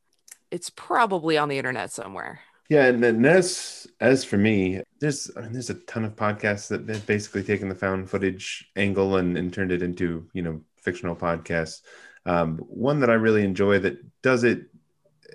[0.50, 2.40] It's probably on the internet somewhere.
[2.70, 6.68] Yeah, and, and as as for me, there's I mean, there's a ton of podcasts
[6.68, 10.62] that have basically taken the found footage angle and, and turned it into you know
[10.80, 11.82] fictional podcasts.
[12.26, 14.66] Um, one that I really enjoy that does it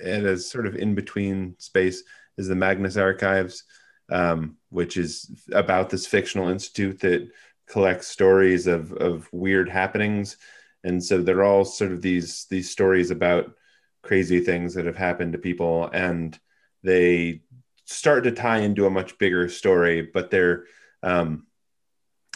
[0.04, 2.04] at a sort of in between space
[2.38, 3.64] is the Magnus Archives,
[4.10, 7.30] um, which is about this fictional institute that
[7.68, 10.38] collects stories of of weird happenings,
[10.84, 13.54] and so they're all sort of these these stories about
[14.02, 16.40] crazy things that have happened to people and
[16.84, 17.42] they
[17.86, 20.66] start to tie into a much bigger story, but they're
[21.04, 21.48] um,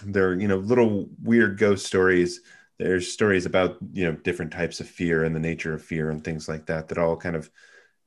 [0.03, 2.41] they're you know little weird ghost stories.
[2.79, 6.23] There's stories about you know different types of fear and the nature of fear and
[6.23, 7.49] things like that that all kind of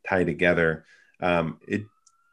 [0.08, 0.84] tie together.
[1.20, 1.82] Um, it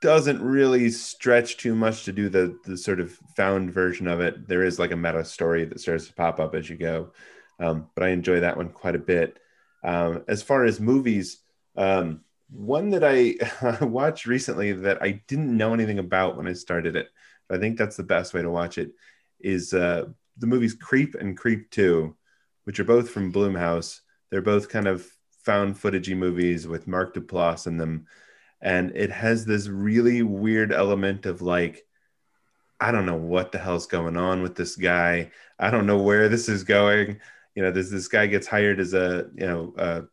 [0.01, 4.47] doesn't really stretch too much to do the the sort of found version of it.
[4.47, 7.11] There is like a meta story that starts to pop up as you go,
[7.59, 9.39] um, but I enjoy that one quite a bit.
[9.83, 11.39] Um, as far as movies,
[11.77, 13.35] um, one that I
[13.85, 17.07] watched recently that I didn't know anything about when I started it,
[17.49, 18.91] I think that's the best way to watch it,
[19.39, 20.05] is uh,
[20.37, 22.15] the movies Creep and Creep 2,
[22.65, 24.01] which are both from Blumhouse.
[24.29, 25.07] They're both kind of
[25.43, 28.07] found footagey movies with Mark Duplass in them.
[28.63, 31.85] And it has this really weird element of like,
[32.79, 35.31] I don't know what the hell's going on with this guy.
[35.59, 37.19] I don't know where this is going.
[37.55, 40.03] You know, this this guy gets hired as a you know a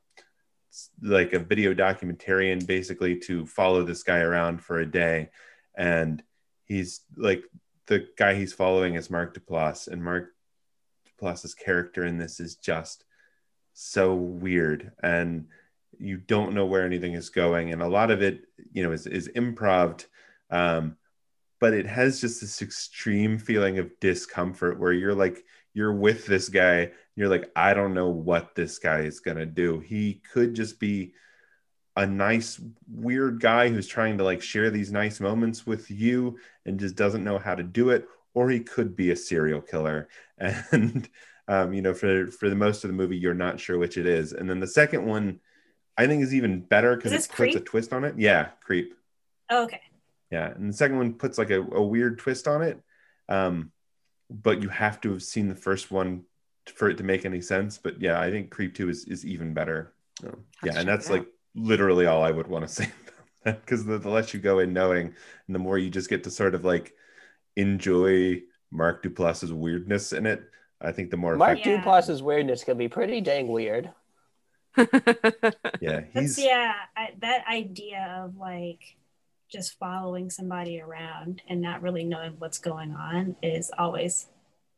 [1.02, 5.30] like a video documentarian basically to follow this guy around for a day
[5.76, 6.22] and
[6.64, 7.42] he's like
[7.86, 10.28] the guy he's following is mark duplass and mark
[11.08, 13.04] duplass's character in this is just
[13.72, 15.46] so weird and
[15.98, 17.72] you don't know where anything is going.
[17.72, 20.04] And a lot of it you know is, is improv
[20.50, 20.96] um,
[21.60, 25.44] but it has just this extreme feeling of discomfort where you're like
[25.74, 29.46] you're with this guy you're like i don't know what this guy is going to
[29.46, 29.80] do.
[29.80, 31.12] He could just be
[31.96, 36.80] a nice weird guy who's trying to like share these nice moments with you and
[36.80, 40.08] just doesn't know how to do it or he could be a serial killer.
[40.72, 41.08] And
[41.48, 44.06] um, you know for for the most of the movie you're not sure which it
[44.06, 44.32] is.
[44.32, 45.40] And then the second one
[46.00, 48.94] i think is even better because it puts a twist on it yeah creep
[49.52, 49.80] Oh, okay.
[50.30, 52.78] yeah and the second one puts like a, a weird twist on it
[53.28, 53.70] um,
[54.28, 56.22] but you have to have seen the first one
[56.66, 59.52] for it to make any sense but yeah i think creep 2 is, is even
[59.54, 62.88] better So, yeah and that's like literally all i would want to say
[63.44, 65.06] because the, the less you go in knowing
[65.46, 66.94] and the more you just get to sort of like
[67.56, 68.40] enjoy
[68.70, 70.42] mark duplass's weirdness in it
[70.80, 71.82] i think the more Mark effective Yeah.
[71.82, 73.90] Duplass's weirdness can be pretty dang weird.
[75.80, 78.96] yeah That's yeah, I, that idea of like
[79.50, 84.28] just following somebody around and not really knowing what's going on is always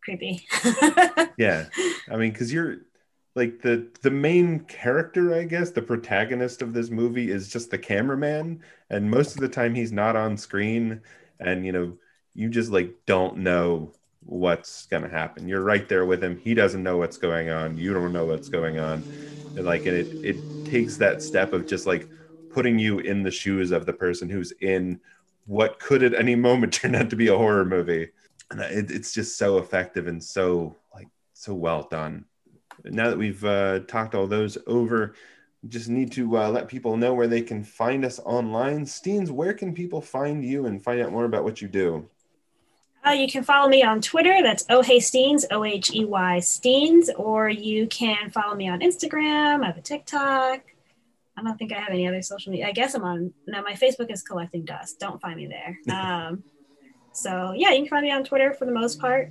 [0.03, 0.45] creepy.
[1.39, 1.67] yeah
[2.11, 2.79] i mean because you're
[3.37, 7.79] like the the main character i guess the protagonist of this movie is just the
[7.79, 8.61] cameraman
[8.91, 11.01] and most of the time he's not on screen
[11.39, 11.97] and you know
[12.35, 13.93] you just like don't know
[14.25, 15.49] what's gonna happen.
[15.49, 16.39] You're right there with him.
[16.39, 17.77] He doesn't know what's going on.
[17.77, 19.03] You don't know what's going on
[19.57, 22.09] and like and it it takes that step of just like
[22.51, 25.01] putting you in the shoes of the person who's in
[25.47, 28.11] what could at any moment turn out to be a horror movie.
[28.51, 32.27] And it, it's just so effective and so like so well done.
[32.85, 35.15] Now that we've uh, talked all those over
[35.69, 38.85] just need to uh, let people know where they can find us online.
[38.85, 42.09] Steenz where can people find you and find out more about what you do
[43.05, 44.43] Uh, you can follow me on Twitter.
[44.43, 48.81] That's Oh Hey Steenz, O H E Y Steenz, or you can follow me on
[48.81, 49.63] Instagram.
[49.63, 50.61] I have a TikTok.
[51.37, 52.69] I don't think I have any other social media.
[52.69, 53.33] I guess I'm on.
[53.47, 55.01] No, my Facebook is collecting dust.
[55.01, 55.79] Don't find me there.
[55.93, 56.45] Um,
[57.15, 59.31] so yeah, you can find me on Twitter for the most part.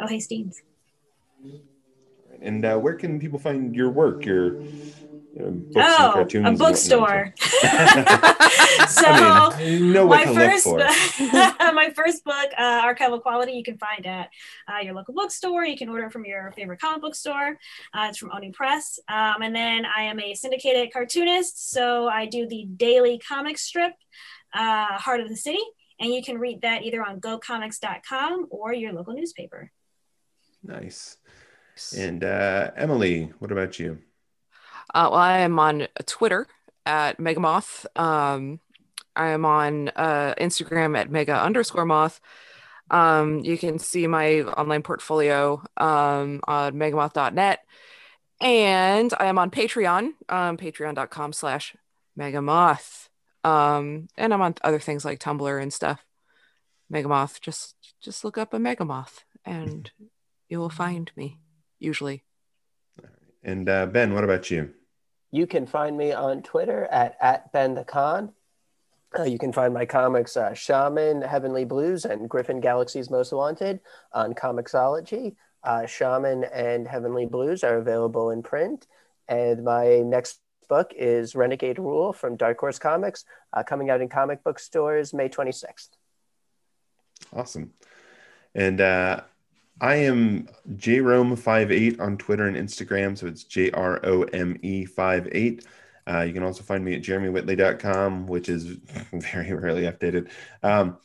[0.00, 0.56] Oh Hey Steenz.
[2.42, 4.56] and uh, where can people find your work your
[5.36, 7.34] you know, books and Oh, cartoons a bookstore.
[7.38, 11.26] so I mean, you know what my to first look for.
[11.74, 14.30] my first book uh, archival quality you can find at
[14.66, 17.58] uh, your local bookstore you can order it from your favorite comic book store
[17.94, 22.24] uh, it's from Oni Press um, and then i am a syndicated cartoonist so i
[22.24, 23.92] do the daily comic strip
[24.54, 25.62] uh, heart of the city
[26.00, 29.70] and you can read that either on gocomics.com or your local newspaper
[30.62, 31.18] Nice.
[31.96, 33.98] And uh, Emily, what about you?
[34.96, 36.46] Uh, well, I am on Twitter
[36.86, 37.84] at Megamoth.
[38.00, 38.60] Um,
[39.14, 42.18] I am on uh, Instagram at Mega underscore Moth.
[42.90, 47.58] Um, you can see my online portfolio um, on megamoth.net.
[48.40, 51.76] And I am on Patreon, um, patreon.com slash
[52.18, 53.08] Megamoth.
[53.44, 56.06] Um, and I'm on other things like Tumblr and stuff.
[56.90, 59.90] Megamoth, just just look up a Megamoth and
[60.48, 61.38] you will find me,
[61.78, 62.24] usually.
[63.42, 64.72] And uh, Ben, what about you?
[65.36, 68.32] You can find me on Twitter at, at Ben the Con.
[69.18, 73.80] Uh, you can find my comics, uh, Shaman, Heavenly Blues, and Griffin Galaxy's Most Wanted
[74.14, 75.36] on Comixology.
[75.62, 78.86] Uh, Shaman and Heavenly Blues are available in print.
[79.28, 80.40] And my next
[80.70, 85.12] book is Renegade Rule from Dark Horse Comics, uh, coming out in comic book stores
[85.12, 85.90] May 26th.
[87.34, 87.74] Awesome.
[88.54, 89.20] And uh,
[89.80, 93.16] I am jrome58 on Twitter and Instagram.
[93.16, 95.66] So it's J R O M E 58.
[96.08, 98.64] Uh, you can also find me at jeremywhitley.com, which is
[99.12, 100.30] very rarely updated.
[100.62, 100.98] Um,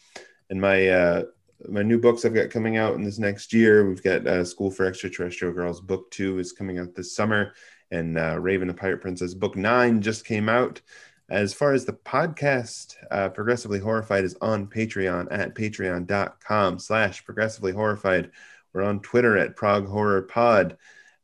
[0.50, 1.24] and my uh,
[1.68, 3.88] my new books I've got coming out in this next year.
[3.88, 5.82] We've got uh, School for Extraterrestrial Girls.
[5.82, 7.54] Book two is coming out this summer,
[7.92, 9.34] and uh, Raven the Pirate Princess.
[9.34, 10.82] Book nine just came out.
[11.30, 17.72] As far as the podcast, uh, Progressively Horrified is on Patreon at patreon.com slash progressively
[17.72, 18.32] horrified.
[18.74, 20.78] We're on Twitter at Prog Horror Pod.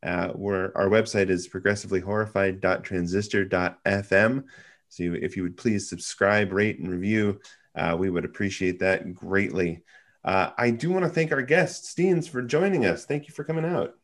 [0.03, 4.44] Uh, where our website is progressivelyhorrified.transistor.fm.
[4.90, 7.40] So if you would please subscribe, rate, and review,
[7.76, 9.84] uh, we would appreciate that greatly.
[10.24, 13.06] Uh, I do want to thank our guest, Steenz, for joining us.
[13.06, 13.95] Thank you for coming out.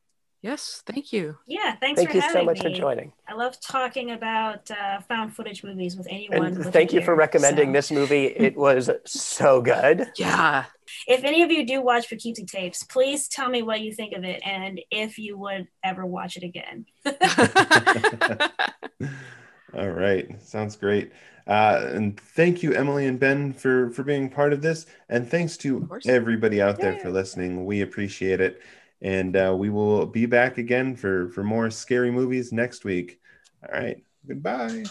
[0.44, 1.38] Yes, thank you.
[1.48, 2.74] Yeah, thanks Thank for you having so much me.
[2.74, 3.14] for joining.
[3.30, 6.45] I love talking about uh, found footage movies with anyone.
[6.45, 7.74] And with thank a you for recommending so.
[7.74, 8.26] this movie.
[8.44, 10.07] It was so good.
[10.18, 10.65] Yeah.
[11.07, 14.26] If any of you do watch Poughkeepsie tapes, please tell me what you think of
[14.26, 16.86] it and if you would ever watch it again.
[19.74, 21.14] All right, sounds great.
[21.48, 24.88] Uh, and thank you, Emily and Ben, for for being part of this.
[25.07, 27.02] And thanks to everybody out there Yeah.
[27.02, 27.65] for listening.
[27.65, 28.61] We appreciate it.
[29.04, 33.20] And uh, we will be back again for for more scary movies next week.
[33.62, 34.84] All right, goodbye.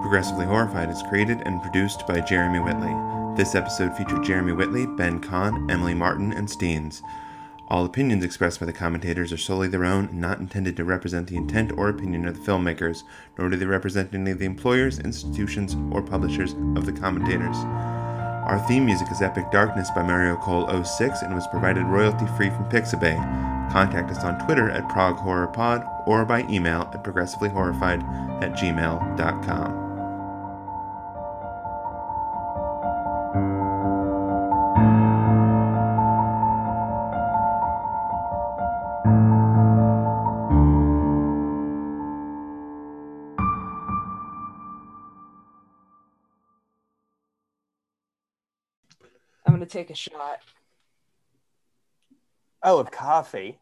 [0.00, 2.92] Progressively Horrified is created and produced by Jeremy Whitley.
[3.36, 7.00] This episode featured Jeremy Whitley, Ben Kahn, Emily Martin, and Steenz.
[7.70, 11.28] All opinions expressed by the commentators are solely their own and not intended to represent
[11.28, 13.04] the intent or opinion of the filmmakers,
[13.38, 17.56] nor do they represent any of the employers, institutions, or publishers of the commentators.
[18.50, 22.50] Our theme music is Epic Darkness by Mario Cole 06 and was provided royalty free
[22.50, 23.70] from Pixabay.
[23.70, 29.89] Contact us on Twitter at Prog Horror Pod or by email at progressivelyhorrified at gmail.com.
[49.80, 50.40] take a shot.
[52.62, 53.58] Oh, of coffee.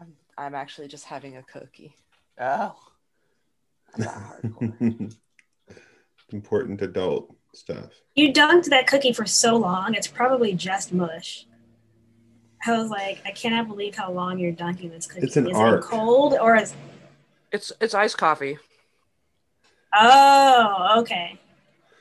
[0.00, 1.94] I'm, I'm actually just having a cookie.
[2.40, 2.74] Oh.
[3.94, 5.14] I'm not hardcore.
[6.32, 7.90] Important adult stuff.
[8.14, 11.46] You dunked that cookie for so long, it's probably just mush.
[12.66, 15.26] I was like, I cannot believe how long you're dunking this cookie.
[15.26, 15.84] It's an is art.
[15.84, 16.74] it cold or is
[17.52, 18.58] it's it's iced coffee.
[19.94, 21.38] Oh, okay.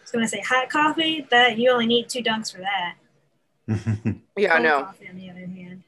[0.07, 1.27] I was gonna say hot coffee.
[1.31, 2.95] That you only need two dunks for that.
[4.38, 4.84] Yeah, I know.
[4.84, 5.84] Coffee, on the other hand.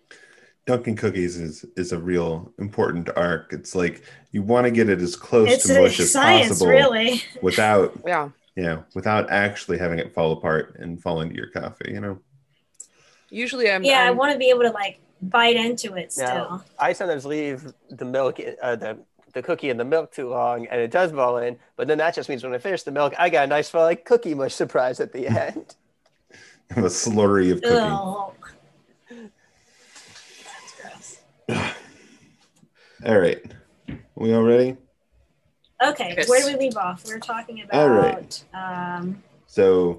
[0.65, 3.53] Dunking cookies is is a real important arc.
[3.53, 6.67] It's like you want to get it as close It's to mush as science, possible
[6.71, 7.21] really.
[7.41, 8.29] without Yeah.
[8.55, 11.91] you know without actually having it fall apart and fall into your coffee.
[11.91, 12.19] You know.
[13.29, 16.25] Usually I'm yeah, I I'm- want to be able to like bite into it still.
[16.25, 18.97] Now, I sometimes leave the milk, uh, the
[19.33, 21.57] the cookie in the milk too long, and it does fall in.
[21.75, 24.05] But then that just means when I finish the milk, I got a nice like
[24.05, 25.75] cookie mush surprise at the end.
[26.69, 29.29] the slurry of cookie.
[30.43, 31.71] That's gross.
[33.05, 33.41] All right.
[34.15, 34.75] We all ready?
[35.81, 36.27] Okay, Yes.
[36.27, 37.05] where do we leave off?
[37.05, 38.43] We're talking All right.
[38.53, 39.97] about um, So